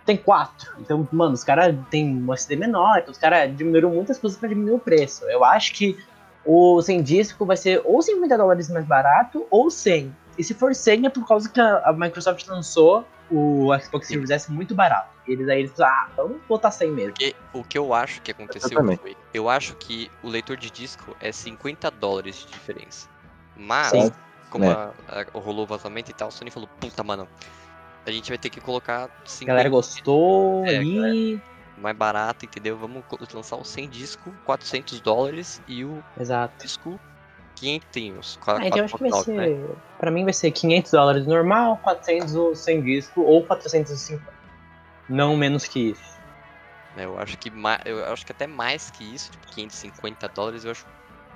tem 0.05 0.17
4. 0.17 0.73
Então, 0.79 1.07
mano, 1.11 1.33
os 1.33 1.43
caras 1.43 1.75
têm 1.89 2.15
um 2.23 2.33
SD 2.33 2.55
menor, 2.55 2.99
então 2.99 3.11
os 3.11 3.17
caras 3.17 3.55
diminuíram 3.55 3.91
muitas 3.91 4.17
coisas 4.17 4.39
pra 4.39 4.49
diminuir 4.49 4.73
o 4.75 4.79
preço. 4.79 5.23
Eu 5.25 5.43
acho 5.45 5.73
que 5.73 5.97
o 6.43 6.81
sem 6.81 7.03
disco 7.03 7.45
vai 7.45 7.55
ser 7.55 7.81
ou 7.85 8.01
50 8.01 8.35
dólares 8.37 8.69
mais 8.69 8.85
barato, 8.85 9.45
ou 9.51 9.69
100. 9.69 10.15
E 10.41 10.43
se 10.43 10.55
for 10.55 10.73
100 10.73 11.05
é 11.05 11.09
por 11.11 11.27
causa 11.27 11.47
que 11.47 11.61
a, 11.61 11.93
Microsoft 11.95 12.47
lançou 12.47 13.07
o 13.29 13.69
Xbox 13.79 14.07
Series 14.07 14.31
S 14.31 14.51
muito 14.51 14.73
barato. 14.73 15.07
Eles 15.27 15.47
aí, 15.47 15.59
eles 15.59 15.79
ah, 15.79 16.09
vamos 16.17 16.41
botar 16.49 16.71
100 16.71 16.89
mesmo. 16.91 17.11
Porque 17.11 17.35
o 17.53 17.63
que 17.63 17.77
eu 17.77 17.93
acho 17.93 18.19
que 18.23 18.31
aconteceu 18.31 18.71
também. 18.79 18.97
foi. 18.97 19.15
Eu 19.31 19.47
acho 19.47 19.75
que 19.75 20.09
o 20.23 20.27
leitor 20.27 20.57
de 20.57 20.71
disco 20.71 21.15
é 21.19 21.31
50 21.31 21.91
dólares 21.91 22.37
de 22.37 22.47
diferença. 22.47 23.07
Mas, 23.55 23.91
Sim. 23.91 24.11
como 24.49 24.65
É. 24.65 24.71
a- 24.71 24.93
a- 25.09 25.25
rolou 25.39 25.63
o 25.63 25.67
vazamento 25.67 26.09
e 26.09 26.13
tal, 26.15 26.29
a 26.29 26.31
Sony 26.31 26.49
falou, 26.49 26.67
puta, 26.79 27.03
mano, 27.03 27.27
a 28.03 28.09
gente 28.11 28.29
vai 28.29 28.37
ter 28.39 28.49
que 28.49 28.59
colocar 28.59 29.03
A 29.03 29.09
50 29.29 29.45
galera 29.45 29.69
gostou 29.69 30.65
É, 30.65 30.77
ali. 30.77 31.39
mais 31.77 31.95
barato, 31.95 32.45
entendeu? 32.45 32.75
Vamos 32.79 33.03
lançar 33.31 33.57
o 33.57 33.63
sem 33.63 33.87
disco, 33.87 34.33
400 34.43 34.99
dólares, 35.01 35.61
e 35.67 35.85
o 35.85 36.03
Exato. 36.19 36.63
disco 36.63 36.99
500. 37.61 38.39
Ah, 38.47 38.67
então 38.67 38.83
acho 38.85 38.95
que 38.95 39.01
vai 39.01 39.09
499, 39.11 39.23
ser. 39.23 39.67
né? 39.69 39.75
Pra 39.97 40.11
mim 40.11 40.23
vai 40.23 40.33
ser 40.33 40.51
500 40.51 40.91
dólares 40.91 41.27
normal, 41.27 41.77
400 41.77 42.35
o 42.35 42.55
sem 42.55 42.81
disco 42.81 43.21
ou 43.21 43.45
450. 43.45 44.21
Não 45.07 45.35
menos 45.37 45.65
que 45.65 45.91
isso. 45.91 46.19
É, 46.97 47.05
Eu 47.05 47.17
acho 47.19 47.37
que 47.37 47.49
ma- 47.49 47.79
eu 47.85 48.03
acho 48.05 48.25
que 48.25 48.31
até 48.31 48.47
mais 48.47 48.89
que 48.89 49.03
isso, 49.03 49.31
tipo 49.31 49.47
550 49.47 50.27
dólares, 50.27 50.65
eu 50.65 50.71
acho 50.71 50.85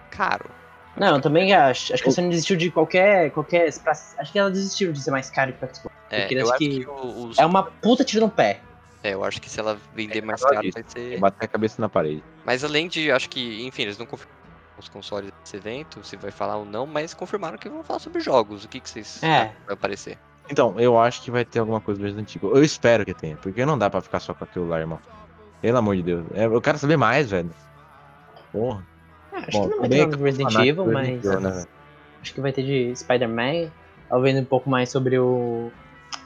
caro. 0.09 0.49
Não, 0.97 1.15
eu 1.17 1.21
também 1.21 1.53
acho. 1.53 1.93
Acho 1.93 2.01
que 2.03 2.09
a 2.09 2.11
Sony 2.11 2.29
desistiu 2.29 2.55
de 2.55 2.71
qualquer. 2.71 3.29
qualquer 3.31 3.71
pra- 3.81 3.91
acho 3.91 4.31
que 4.31 4.39
ela 4.39 4.49
desistiu 4.49 4.91
de 4.93 5.01
ser 5.01 5.11
mais 5.11 5.29
caro 5.29 5.53
que 5.53 5.63
o 5.65 5.67
Xbox. 5.75 5.95
É, 6.09 6.21
Porque 6.21 6.35
eu 6.35 6.49
acho 6.49 6.57
que 6.57 6.79
que, 6.85 6.87
os- 6.89 7.37
É 7.37 7.45
uma 7.45 7.63
puta 7.63 8.03
tiro 8.05 8.25
no 8.25 8.31
pé. 8.31 8.61
é, 9.03 9.13
eu 9.13 9.23
acho 9.23 9.41
que 9.41 9.49
se 9.49 9.59
ela 9.59 9.77
vender 9.93 10.21
mais 10.23 10.41
ela 10.41 10.55
caro 10.55 10.69
vai 10.73 10.83
ser. 10.87 11.19
Bater 11.19 11.45
a 11.45 11.47
cabeça 11.49 11.81
na 11.81 11.89
parede. 11.89 12.23
Mas 12.45 12.63
além 12.63 12.87
de, 12.87 13.11
acho 13.11 13.29
que, 13.29 13.61
enfim, 13.65 13.81
eles 13.83 13.97
não 13.97 14.05
confirmaram 14.05 14.44
os 14.77 14.89
consoles 14.89 15.31
desse 15.41 15.57
evento, 15.57 16.03
se 16.03 16.15
vai 16.17 16.31
falar 16.31 16.57
ou 16.57 16.65
não, 16.65 16.85
mas 16.85 17.13
confirmaram 17.13 17.57
que 17.57 17.69
vão 17.69 17.83
falar 17.83 17.99
sobre 17.99 18.19
jogos. 18.19 18.65
O 18.65 18.67
que, 18.69 18.79
que 18.79 18.89
vocês 18.89 19.21
É. 19.23 19.51
vai 19.65 19.73
aparecer? 19.73 20.17
Então, 20.49 20.79
eu 20.79 20.99
acho 20.99 21.21
que 21.23 21.31
vai 21.31 21.43
ter 21.43 21.59
alguma 21.59 21.81
coisa 21.81 21.99
do 21.99 22.03
Resident 22.03 22.35
Evil. 22.35 22.55
Eu 22.55 22.63
espero 22.63 23.03
que 23.05 23.13
tenha, 23.13 23.35
porque 23.37 23.65
não 23.65 23.77
dá 23.77 23.89
pra 23.89 24.01
ficar 24.01 24.19
só 24.19 24.33
com 24.33 24.43
aquilo 24.43 24.67
lá, 24.67 24.79
irmão. 24.79 24.99
Pelo 25.61 25.77
amor 25.77 25.95
de 25.95 26.03
Deus. 26.03 26.25
É, 26.35 26.45
eu 26.45 26.61
quero 26.61 26.77
saber 26.77 26.97
mais, 26.97 27.31
velho. 27.31 27.49
Porra. 28.51 28.85
Ah, 29.33 29.37
acho 29.47 29.51
Bom, 29.57 29.63
que 29.63 29.69
não 29.71 29.79
vai 29.79 29.89
ter 29.89 29.97
nada 30.05 30.17
de 30.17 30.23
Resident 30.23 30.55
Evil, 30.55 30.85
mas. 30.91 31.07
Resident 31.07 31.33
Evil, 31.33 31.49
né? 31.49 31.65
Acho 32.21 32.33
que 32.33 32.41
vai 32.41 32.51
ter 32.51 32.63
de 32.63 32.95
Spider-Man. 32.95 33.71
Vendo 34.21 34.39
um 34.41 34.45
pouco 34.45 34.69
mais 34.69 34.89
sobre 34.89 35.17
o. 35.17 35.71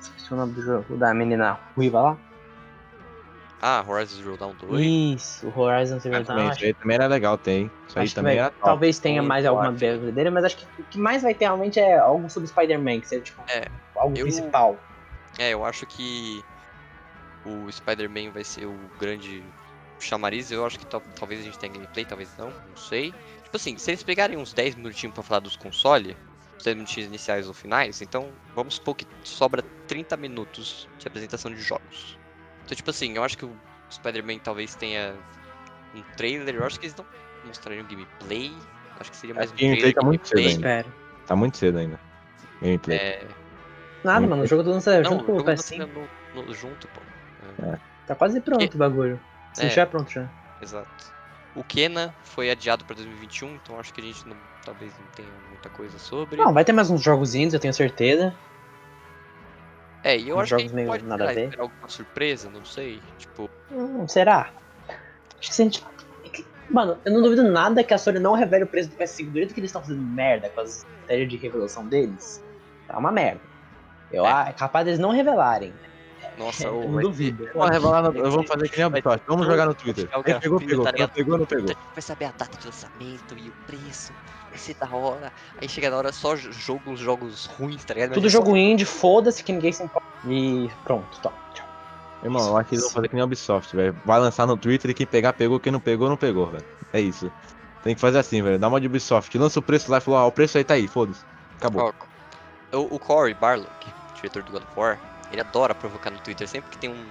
Esqueci 0.02 0.34
o 0.34 0.36
nome 0.38 0.54
do 0.54 0.62
jogo, 0.62 0.98
da 0.98 1.14
menina 1.14 1.58
ruiva 1.76 2.02
lá. 2.02 2.18
Ah, 3.62 3.84
Horizon 3.86 4.16
Zero 4.18 4.38
Dawn 4.38 4.56
2. 4.56 4.86
Isso, 4.86 5.48
o 5.50 5.60
Horizon 5.60 6.00
Zero 6.00 6.16
Ah, 6.16 6.20
Dawn. 6.22 6.26
também, 6.38 6.50
isso 6.52 6.64
aí 6.66 6.74
também 6.74 6.96
era 6.96 7.08
legal, 7.08 7.38
tem. 7.38 7.72
Isso 7.88 8.00
aí 8.00 8.10
também 8.10 8.36
vai- 8.38 8.46
era 8.46 8.50
top. 8.52 8.62
talvez 8.64 9.00
tenha 9.00 9.22
mais 9.22 9.46
alguma 9.46 9.72
dele, 9.74 10.30
mas 10.30 10.46
acho 10.46 10.58
que 10.58 10.66
o 10.82 10.84
que 10.86 10.98
mais 10.98 11.22
vai 11.22 11.34
ter 11.34 11.46
realmente 11.46 11.80
é 11.80 11.98
algo 11.98 12.30
sobre 12.30 12.48
Spider-Man, 12.48 13.02
que 13.02 13.08
seja 13.08 13.24
tipo 13.24 13.44
É, 13.50 13.68
algo 13.96 14.18
eu- 14.18 14.24
principal. 14.24 14.82
É, 15.38 15.50
eu 15.54 15.66
acho 15.66 15.86
que 15.86 16.44
o 17.44 17.70
Spider-Man 17.72 18.32
vai 18.32 18.44
ser 18.44 18.66
o 18.66 18.90
grande 18.98 19.44
chamariz. 20.00 20.52
Eu 20.52 20.66
acho 20.66 20.78
que 20.80 20.86
tal- 20.86 21.04
talvez 21.14 21.40
a 21.42 21.44
gente 21.44 21.58
tenha 21.60 21.74
gameplay, 21.74 22.06
talvez 22.06 22.36
não, 22.38 22.52
não 22.68 22.76
sei. 22.76 23.12
Tipo 23.44 23.58
assim, 23.58 23.78
se 23.78 23.92
eles 23.92 24.04
pegarem 24.04 24.38
uns 24.38 24.54
10 24.54 24.76
minutinhos 24.76 25.14
pra 25.14 25.24
falar 25.24 25.40
dos 25.42 25.56
consoles, 25.56 26.16
os 26.58 26.64
10 26.64 26.76
minutinhos 26.76 27.08
iniciais 27.08 27.48
ou 27.48 27.54
finais, 27.54 28.02
então 28.02 28.34
vamos 28.54 28.76
supor 28.76 28.96
que 28.96 29.06
sobra 29.24 29.64
30 29.88 30.16
minutos 30.18 30.88
de 30.98 31.08
apresentação 31.08 31.52
de 31.52 31.62
jogos. 31.62 32.19
Então, 32.70 32.76
tipo 32.76 32.90
assim, 32.92 33.16
eu 33.16 33.24
acho 33.24 33.36
que 33.36 33.46
o 33.46 33.52
Spider-Man 33.92 34.38
talvez 34.44 34.76
tenha 34.76 35.16
um 35.96 36.04
trailer, 36.16 36.54
eu 36.54 36.64
acho 36.64 36.80
que 36.80 36.86
eles 36.86 36.96
não 36.96 37.04
mostrariam 37.44 37.84
gameplay. 37.84 38.56
Acho 39.00 39.10
que 39.10 39.18
seria 39.18 39.34
mais 39.34 39.52
um 39.52 39.56
que 39.56 39.66
gameplay 39.66 39.92
tá 39.92 40.02
muito 40.04 40.28
cedo 40.28 40.38
gameplay. 40.38 40.56
ainda. 40.68 40.80
Espero. 40.80 40.94
Tá 41.26 41.36
muito 41.36 41.58
cedo 41.58 41.80
ainda. 41.80 42.00
Gameplay. 42.62 42.98
É, 43.00 43.28
Nada, 44.04 44.20
Muito 44.20 44.30
mano, 44.30 44.44
o 44.44 44.46
jogo 44.48 44.62
do 44.62 44.70
lança 44.70 45.02
não, 45.02 45.12
junto 45.12 45.26
com 45.26 45.32
o 45.32 45.36
o 45.36 45.38
jogo 45.40 45.50
PS5. 45.52 45.80
lança 45.80 46.10
no- 46.36 46.46
no- 46.46 46.54
junto, 46.54 46.88
pô. 46.90 47.02
Tá 48.06 48.14
quase 48.14 48.40
pronto 48.40 48.76
o 48.76 48.78
bagulho. 48.78 49.20
Se 49.54 49.62
É. 49.62 49.64
não 49.64 49.70
tiver 49.72 49.86
pronto 49.88 50.12
já. 50.12 50.30
Exato. 50.62 50.88
O 51.56 51.64
Kena 51.64 52.14
foi 52.24 52.52
adiado 52.52 52.86
pra 52.86 52.96
2021, 52.96 53.56
então 53.56 53.80
acho 53.80 53.92
que 53.92 54.00
a 54.00 54.04
gente 54.04 54.28
não, 54.28 54.38
talvez 54.64 54.94
não 55.00 55.08
tenha 55.16 55.34
muita 55.50 55.70
coisa 55.70 55.98
sobre. 55.98 56.38
Não, 56.38 56.54
vai 56.54 56.64
ter 56.64 56.72
mais 56.72 56.92
uns 56.92 57.02
jogos 57.02 57.34
indies, 57.34 57.56
eu 57.56 57.60
tenho 57.60 57.74
certeza. 57.74 58.32
É, 60.04 60.18
e 60.18 60.30
eu 60.30 60.40
acho 60.40 60.50
que 60.50 60.56
a 60.56 60.58
jogos 60.58 60.64
gente 60.64 60.76
meio 60.76 60.88
pode 60.88 61.06
nada 61.06 61.26
sei 61.26 61.32
a 61.32 61.36
ver. 61.36 61.44
esperar 61.46 61.64
alguma 61.64 61.88
surpresa, 61.90 62.50
não 62.50 62.66
sei. 62.66 63.02
Tipo, 63.18 63.50
Hum, 63.72 64.08
será? 64.08 64.52
Acho 65.40 65.50
que 65.50 65.54
se 65.56 65.62
a 65.62 65.66
gente. 65.66 65.86
Mano, 66.70 66.98
eu 67.04 67.12
não 67.14 67.22
duvido 67.22 67.44
nada 67.44 67.84
que 67.84 67.94
a 67.94 67.98
Sony 67.98 68.20
não 68.20 68.34
revele 68.34 68.64
o 68.64 68.68
preço 68.68 68.90
do 68.90 68.96
PS5 68.96 69.32
do 69.32 69.34
jeito 69.38 69.54
que 69.54 69.60
eles 69.60 69.70
estão 69.70 69.82
fazendo 69.82 70.02
merda 70.02 70.50
com 70.50 70.62
as 70.62 70.84
estratégias 70.84 71.30
de 71.30 71.38
revelação 71.38 71.88
deles. 71.88 72.44
É 72.88 72.96
uma 72.98 73.12
merda. 73.12 73.42
Eu, 74.12 74.26
É. 74.26 74.32
ah, 74.32 74.46
é 74.50 74.54
capaz 74.54 74.86
deles 74.86 75.00
não 75.00 75.12
revelarem. 75.12 75.74
Nossa, 76.40 76.64
Eu 76.68 76.92
vai 76.92 77.04
duvido. 77.04 77.46
ter- 77.46 77.60
revelar 77.72 78.02
no- 78.02 78.18
eu 78.18 78.32
vou 78.32 78.44
fazer 78.44 78.68
que 78.70 78.78
nem 78.78 78.86
a 78.86 78.90
vai 78.90 79.00
Ubisoft. 79.00 79.24
Vamos 79.28 79.46
jogar 79.46 79.66
no 79.68 79.74
Twitter. 79.76 80.10
Quem 80.24 80.40
pegou, 80.40 80.60
pegou. 80.60 80.84
tá 80.86 80.92
Quem 80.94 81.00
não 81.02 81.08
ligado? 81.08 81.12
pegou, 81.14 81.38
não 81.38 81.46
pegou. 81.46 81.76
Vai 81.94 82.02
saber 82.02 82.26
a 82.26 82.32
data 82.32 82.58
de 82.58 82.66
lançamento 82.66 83.38
e 83.38 83.50
o 83.50 83.54
preço. 83.68 84.12
Vai 84.50 84.58
ser 84.58 84.74
da 84.76 84.90
hora. 84.90 85.32
Aí 85.62 85.70
chega 85.70 85.90
na 85.92 85.98
hora 85.98 86.12
só 86.12 86.36
jo- 86.36 86.52
jogos, 86.52 87.00
jogos 87.00 87.46
ruins, 87.46 87.84
tá 87.86 87.94
ligado? 87.94 88.14
Tudo 88.14 88.24
Mas 88.24 88.32
jogo 88.32 88.58
indie, 88.58 88.86
foda-se 88.86 89.44
que 89.44 89.52
ninguém 89.54 89.72
se 89.72 89.84
importa. 89.84 90.08
E 90.28 90.70
pronto. 90.84 91.20
Tchau. 91.22 91.34
Irmão, 92.24 92.48
eu 92.50 92.58
acho 92.58 92.68
que 92.70 92.76
eles 92.76 92.84
vão 92.84 92.92
fazer 92.94 93.08
que 93.08 93.14
nem 93.14 93.22
a 93.22 93.26
Ubisoft, 93.26 93.74
velho. 93.76 93.96
Vai 94.04 94.20
lançar 94.20 94.46
no 94.48 94.58
Twitter 94.58 94.92
e 94.92 94.94
quem 94.94 95.06
pegar, 95.06 95.32
pegou. 95.34 95.60
Quem 95.60 95.72
não 95.72 95.80
pegou, 95.80 96.10
não 96.10 96.18
pegou, 96.18 96.48
velho. 96.48 96.66
É 96.92 97.00
isso. 97.00 97.32
Tem 97.84 97.96
que 97.96 98.02
fazer 98.02 98.18
assim, 98.18 98.42
velho. 98.42 98.60
Dá 98.60 98.68
uma 98.68 98.82
de 98.82 98.88
Ubisoft. 98.88 99.38
Lança 99.38 99.60
o 99.60 99.62
preço 99.62 99.90
lá 99.90 100.00
e 100.00 100.02
falou, 100.02 100.20
ah, 100.20 100.26
o 100.26 100.32
preço 100.32 100.58
aí 100.58 100.64
tá 100.66 100.74
aí, 100.74 100.86
foda-se. 100.88 101.22
Acabou. 101.58 101.94
O, 102.74 102.96
o 102.96 103.00
Corey 103.00 103.34
Barlock, 103.34 103.70
diretor 104.16 104.44
do 104.44 104.52
God 104.52 104.64
of 104.64 104.72
War, 104.78 105.00
ele 105.32 105.42
adora 105.42 105.74
provocar 105.76 106.10
no 106.10 106.20
Twitter 106.20 106.48
sempre 106.48 106.72
que 106.72 106.78
tem 106.78 106.90
um 106.90 107.06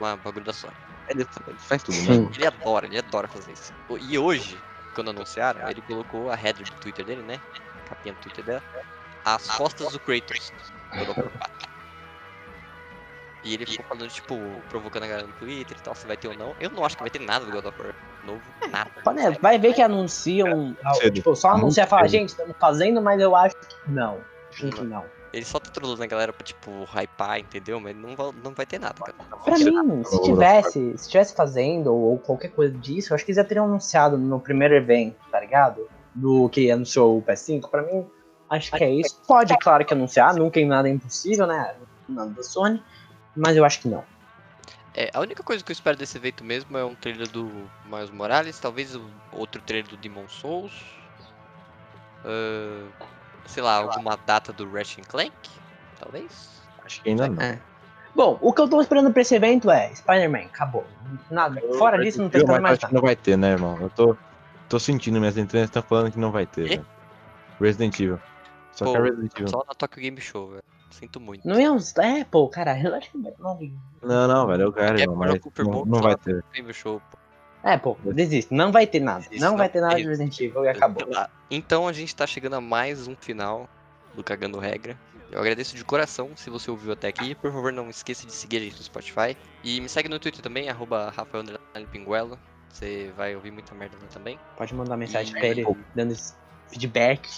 uma 0.00 0.16
bagulho 0.16 0.44
da 0.44 0.52
Sony. 0.52 0.72
Ele 1.08 1.26
ele 1.46 1.58
faz 1.58 1.82
tudo, 1.82 1.96
né? 1.98 2.30
Ele 2.34 2.46
adora, 2.46 2.86
ele 2.86 2.98
adora 2.98 3.28
fazer 3.28 3.52
isso. 3.52 3.72
E 4.00 4.18
hoje, 4.18 4.58
quando 4.94 5.10
anunciaram, 5.10 5.68
ele 5.68 5.82
colocou 5.82 6.30
a 6.30 6.34
header 6.34 6.64
do 6.64 6.76
Twitter 6.76 7.04
dele, 7.04 7.22
né? 7.22 7.38
capinha 7.90 8.14
do 8.14 8.20
Twitter 8.20 8.44
dela. 8.44 8.62
As 9.24 9.50
costas 9.50 9.92
do 9.92 10.00
Kratos. 10.00 10.52
God 10.96 11.08
of 11.08 11.20
War 11.20 11.30
4. 11.30 11.70
E 13.42 13.54
ele 13.54 13.66
ficou 13.66 13.86
falando, 13.86 14.08
tipo, 14.08 14.36
provocando 14.68 15.04
a 15.04 15.06
galera 15.06 15.26
no 15.26 15.32
Twitter 15.34 15.76
e 15.76 15.80
tal, 15.80 15.94
se 15.94 16.06
vai 16.06 16.16
ter 16.16 16.28
ou 16.28 16.34
não. 16.34 16.54
Eu 16.60 16.70
não 16.70 16.84
acho 16.84 16.96
que 16.96 17.02
vai 17.02 17.10
ter 17.10 17.20
nada 17.20 17.44
do 17.44 17.52
God 17.52 17.66
of 17.66 17.82
War 17.82 17.94
novo. 18.24 18.42
Nada. 18.70 18.90
Vai 19.40 19.58
ver 19.58 19.74
que 19.74 19.82
anunciam. 19.82 20.76
Tipo, 21.12 21.34
só 21.34 21.50
anunciar 21.50 21.86
e 21.86 21.90
falar, 21.90 22.06
gente, 22.06 22.30
estamos 22.30 22.54
fazendo, 22.58 23.02
mas 23.02 23.20
eu 23.20 23.34
acho 23.34 23.56
que 23.56 23.90
não. 23.90 24.22
Acho 24.50 24.68
que 24.68 24.84
não. 24.84 25.04
Ele 25.32 25.44
só 25.44 25.60
tá 25.60 25.70
trolando 25.70 26.02
a 26.02 26.06
galera 26.06 26.32
pra, 26.32 26.44
tipo, 26.44 26.84
hypar, 26.84 27.38
entendeu? 27.38 27.78
Mas 27.78 27.94
não 27.94 28.16
vai, 28.16 28.32
não 28.42 28.52
vai 28.52 28.66
ter 28.66 28.80
nada, 28.80 28.94
cara. 28.94 29.14
Pra 29.44 29.58
mim, 29.58 30.04
se 30.04 30.22
tivesse, 30.22 30.98
se 30.98 31.08
tivesse 31.08 31.34
fazendo, 31.34 31.94
ou 31.94 32.18
qualquer 32.18 32.48
coisa 32.48 32.76
disso, 32.76 33.12
eu 33.12 33.14
acho 33.14 33.24
que 33.24 33.30
eles 33.30 33.36
já 33.36 33.44
teriam 33.44 33.66
anunciado 33.66 34.18
no 34.18 34.40
primeiro 34.40 34.74
evento, 34.74 35.16
tá 35.30 35.38
ligado? 35.38 35.88
Do 36.12 36.48
que 36.48 36.70
anunciou 36.70 37.18
o 37.18 37.22
PS5. 37.22 37.68
Pra 37.70 37.82
mim, 37.82 38.04
acho 38.48 38.72
que 38.72 38.82
é 38.82 38.90
isso. 38.90 39.20
Pode, 39.26 39.56
claro 39.58 39.84
que 39.84 39.94
anunciar, 39.94 40.34
nunca 40.34 40.58
em 40.58 40.66
nada 40.66 40.88
é 40.88 40.92
impossível, 40.92 41.46
né? 41.46 41.76
Nada 42.08 42.30
da 42.30 42.42
Sony. 42.42 42.82
Mas 43.36 43.56
eu 43.56 43.64
acho 43.64 43.80
que 43.80 43.88
não. 43.88 44.04
É, 44.92 45.10
a 45.14 45.20
única 45.20 45.44
coisa 45.44 45.62
que 45.62 45.70
eu 45.70 45.74
espero 45.74 45.96
desse 45.96 46.18
evento 46.18 46.42
mesmo 46.42 46.76
é 46.76 46.84
um 46.84 46.96
trailer 46.96 47.28
do 47.28 47.48
Miles 47.86 48.10
Morales, 48.10 48.58
talvez 48.58 48.98
outro 49.32 49.62
trailer 49.62 49.88
do 49.88 49.96
Demon 49.96 50.28
Souls. 50.28 50.72
ah, 52.24 52.88
sei 53.50 53.62
lá, 53.62 53.76
alguma 53.76 54.16
data 54.16 54.52
do 54.52 54.70
Ratchet 54.70 55.06
Clank, 55.06 55.32
talvez. 55.98 56.62
Acho 56.84 57.02
que 57.02 57.10
ainda 57.10 57.28
não. 57.28 57.42
É. 57.42 57.60
Bom, 58.14 58.38
o 58.40 58.52
que 58.52 58.60
eu 58.60 58.68
tô 58.68 58.80
esperando 58.80 59.12
pra 59.12 59.22
esse 59.22 59.34
evento 59.34 59.70
é 59.70 59.94
Spider-Man, 59.94 60.46
acabou. 60.46 60.84
Nada. 61.30 61.60
Fora 61.78 62.02
disso, 62.02 62.20
não 62.20 62.28
tem 62.28 62.44
mais 62.44 62.64
acho 62.64 62.78
que 62.78 62.84
nada. 62.86 62.94
não 62.94 63.02
vai 63.02 63.16
ter, 63.16 63.36
né, 63.36 63.50
irmão? 63.50 63.78
Eu 63.80 63.90
tô, 63.90 64.16
tô 64.68 64.80
sentindo, 64.80 65.18
minhas 65.20 65.36
entranhas 65.36 65.68
estão 65.68 65.82
falando 65.82 66.10
que 66.10 66.18
não 66.18 66.30
vai 66.30 66.46
ter. 66.46 66.82
Resident 67.60 67.98
Evil. 68.00 68.20
Só 68.72 68.84
que 68.86 68.90
é 68.90 68.96
Pô, 68.96 69.02
Resident 69.02 69.32
Evil. 69.36 69.48
Só 69.48 69.64
na 69.66 69.74
Tokyo 69.74 70.02
Game 70.02 70.20
Show, 70.20 70.48
velho. 70.48 70.64
Sinto 70.90 71.20
muito. 71.20 71.46
Não 71.46 71.56
é 71.56 71.70
uns. 71.70 71.96
É, 71.96 72.24
pô, 72.24 72.48
cara, 72.48 72.78
eu 72.78 72.94
acho 72.94 73.10
que 73.10 73.18
não. 73.18 73.32
Não, 74.02 74.28
não, 74.28 74.46
velho, 74.46 74.62
eu 74.64 74.72
quero, 74.72 74.98
É, 74.98 75.02
irmão, 75.02 75.16
mas 75.16 75.40
não, 75.58 75.84
não 75.84 76.00
vai 76.00 76.16
ter. 76.16 76.44
Game 76.52 76.72
Show, 76.74 77.00
pô. 77.10 77.19
É, 77.62 77.76
pô, 77.76 77.96
desisto. 78.04 78.54
Não 78.54 78.72
vai 78.72 78.86
ter 78.86 79.00
nada. 79.00 79.20
Desiste, 79.20 79.40
Não 79.40 79.50
não. 79.50 79.58
vai 79.58 79.68
ter 79.68 79.80
nada 79.80 79.94
É 79.94 79.96
de 79.96 80.00
isso. 80.02 80.10
Resident 80.10 80.40
Evil 80.40 80.64
e 80.64 80.68
acabou. 80.68 81.06
Lá. 81.08 81.28
Então 81.50 81.86
a 81.86 81.92
gente 81.92 82.14
tá 82.14 82.26
chegando 82.26 82.54
a 82.54 82.60
mais 82.60 83.06
um 83.06 83.14
final 83.14 83.68
do 84.14 84.24
Cagando 84.24 84.58
Regra. 84.58 84.98
Eu 85.30 85.38
agradeço 85.38 85.76
de 85.76 85.84
coração 85.84 86.30
se 86.36 86.50
você 86.50 86.70
ouviu 86.70 86.92
até 86.92 87.08
aqui. 87.08 87.34
Por 87.36 87.52
favor, 87.52 87.72
não 87.72 87.88
esqueça 87.90 88.26
de 88.26 88.32
seguir 88.32 88.56
a 88.56 88.60
gente 88.60 88.76
no 88.78 88.82
Spotify. 88.82 89.36
E 89.62 89.80
me 89.80 89.88
segue 89.88 90.08
no 90.08 90.18
Twitter 90.18 90.42
também, 90.42 90.68
arroba 90.68 91.12
Rafael 91.16 91.44
Pinguelo. 91.92 92.38
Você 92.68 93.12
vai 93.16 93.34
ouvir 93.36 93.50
muita 93.50 93.74
merda 93.74 93.96
lá 94.00 94.08
também. 94.08 94.38
Pode 94.56 94.74
mandar 94.74 94.96
mensagem 94.96 95.34
E- 95.36 95.38
pra 95.38 95.48
ele, 95.48 95.64
dando 95.94 96.14
feedback, 96.68 97.28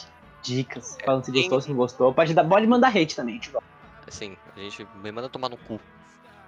dicas, 0.43 0.97
falando 1.05 1.25
se 1.25 1.33
gostou, 1.33 1.61
se 1.61 1.69
não 1.69 1.77
gostou. 1.77 2.15
Pode, 2.15 2.33
dar, 2.33 2.45
pode 2.45 2.67
mandar 2.67 2.89
hate 2.97 3.15
também, 3.17 3.39
tipo. 3.39 3.63
Assim, 4.07 4.37
a 4.57 4.61
gente 4.61 4.87
me 5.03 5.11
manda 5.13 5.29
tomar 5.29 5.49
no 5.49 5.57
cu. 5.57 5.81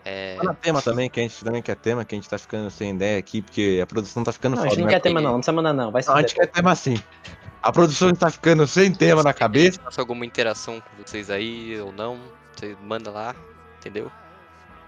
É. 0.04 0.36
Manda 0.36 0.54
tema 0.54 0.82
também, 0.82 1.08
que 1.08 1.18
a 1.18 1.22
gente 1.22 1.42
também 1.42 1.62
quer 1.62 1.76
tema, 1.76 2.04
que 2.04 2.14
a 2.14 2.18
gente 2.18 2.28
tá 2.28 2.36
ficando 2.36 2.70
sem 2.70 2.94
ideia 2.94 3.18
aqui, 3.18 3.40
porque 3.40 3.80
a 3.82 3.86
produção 3.86 4.22
tá 4.22 4.32
ficando 4.32 4.56
Não, 4.56 4.62
a 4.62 4.64
foda. 4.64 4.70
gente 4.70 4.80
não 4.80 4.86
né? 4.86 4.92
quer 4.92 5.00
tema 5.00 5.20
não, 5.20 5.32
não 5.32 5.38
precisa 5.38 5.52
mandar 5.52 5.72
não. 5.72 5.90
Vai 5.90 6.02
Não, 6.06 6.14
a 6.14 6.20
gente 6.20 6.34
quer 6.34 6.46
tema 6.46 6.74
sim. 6.74 7.02
A 7.62 7.72
produção 7.72 8.12
tá 8.12 8.30
ficando 8.30 8.66
sem 8.66 8.92
tema 8.92 9.22
na 9.22 9.32
cabeça. 9.32 9.80
Se 9.90 9.98
alguma 9.98 10.26
interação 10.26 10.80
com 10.80 11.02
vocês 11.02 11.30
aí 11.30 11.80
ou 11.80 11.90
não, 11.90 12.20
você 12.52 12.76
manda 12.82 13.10
lá, 13.10 13.34
entendeu? 13.78 14.12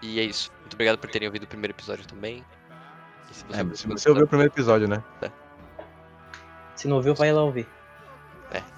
E 0.02 0.20
é 0.20 0.24
isso. 0.24 0.50
Muito 0.60 0.74
obrigado 0.74 0.98
por 0.98 1.08
terem 1.08 1.26
ouvido 1.26 1.44
o 1.44 1.46
primeiro 1.46 1.72
episódio 1.72 2.06
também. 2.06 2.44
E 3.30 3.34
se 3.34 3.44
É, 3.52 3.60
ouviu 3.60 3.72
o 3.72 3.76
se 3.76 3.88
você 3.88 4.08
ouviu 4.10 4.24
o 4.24 4.28
primeiro 4.28 4.52
episódio, 4.52 4.86
né? 4.86 5.02
Se 6.74 6.86
não 6.86 6.96
ouviu, 6.96 7.14
vai 7.14 7.32
lá 7.32 7.42
ouvir. 7.42 7.66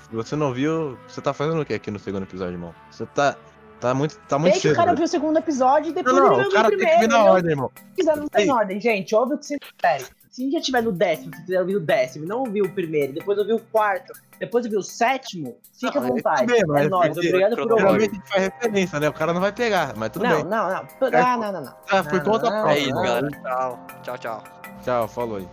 Se 0.08 0.14
você 0.14 0.34
não 0.36 0.54
viu, 0.54 0.98
você 1.06 1.20
tá 1.20 1.34
fazendo 1.34 1.60
o 1.60 1.66
que 1.66 1.74
aqui 1.74 1.90
no 1.90 1.98
segundo 1.98 2.22
episódio, 2.22 2.54
irmão? 2.54 2.74
Você 2.90 3.04
tá. 3.04 3.36
Tá 3.80 3.94
muito, 3.94 4.18
tá 4.28 4.38
muito 4.38 4.52
Deixa 4.54 4.68
cedo. 4.68 4.72
o 4.72 4.76
cara 4.76 4.94
ver 4.94 5.04
o 5.04 5.08
segundo 5.08 5.38
episódio 5.38 5.90
e 5.90 5.92
depois 5.94 6.16
Não, 6.16 6.22
ele 6.26 6.30
não, 6.30 6.36
vai 6.38 6.46
o 6.46 6.50
cara 6.50 6.66
o 6.66 6.70
tem 6.70 6.78
que 6.78 6.84
primeiro. 6.86 7.00
vir 7.00 7.08
na 7.08 7.24
ordem, 7.24 7.50
irmão. 7.52 7.70
Se 7.76 7.94
quiser, 7.94 8.16
não 8.16 8.26
tem 8.28 8.44
Ei. 8.44 8.50
ordem, 8.50 8.80
gente. 8.80 9.14
Ouve 9.14 9.34
o 9.34 9.38
que 9.38 9.46
você 9.46 9.58
quer. 9.76 10.02
Se 10.30 10.50
já 10.52 10.60
tiver 10.60 10.82
no 10.82 10.92
décimo, 10.92 11.34
se 11.34 11.42
quiser 11.42 11.60
ouvir 11.60 11.76
o 11.76 11.80
décimo, 11.80 12.24
não 12.26 12.40
ouvir 12.40 12.62
o 12.62 12.70
primeiro, 12.72 13.12
depois 13.12 13.36
ouvir 13.38 13.54
o 13.54 13.58
quarto, 13.58 14.12
depois 14.38 14.64
ouvir 14.64 14.76
o 14.76 14.82
sétimo, 14.82 15.56
fica 15.80 15.98
à 15.98 16.02
Não, 16.02 16.08
vontade. 16.10 16.46
bem, 16.46 16.60
é 16.60 16.64
mas 16.66 16.88
nóis, 16.88 17.16
obrigado 17.16 17.56
por 17.56 17.72
ouvir. 17.72 18.02
Gente 18.02 18.28
faz 18.28 18.42
referência, 18.44 19.00
né? 19.00 19.08
O 19.08 19.12
cara 19.12 19.32
não 19.32 19.40
vai 19.40 19.50
pegar, 19.52 19.94
mas 19.96 20.10
tudo 20.10 20.24
Não, 20.24 20.30
bem. 20.36 20.44
não, 20.44 20.68
não. 20.68 20.86
Ah, 21.12 21.36
não, 21.36 21.52
não, 21.52 21.60
não. 21.62 21.74
Ah, 21.90 22.04
foi 22.04 22.18
Não, 22.18 22.24
conta 22.24 22.50
não, 22.50 22.62
própria. 22.62 22.72
É 22.74 22.78
isso, 22.78 22.90
não. 22.94 23.02
galera. 23.02 23.28
Tchau. 23.30 23.86
Tchau, 24.02 24.18
tchau. 24.18 24.44
Tchau, 24.84 25.08
falou 25.08 25.36
aí. 25.38 25.48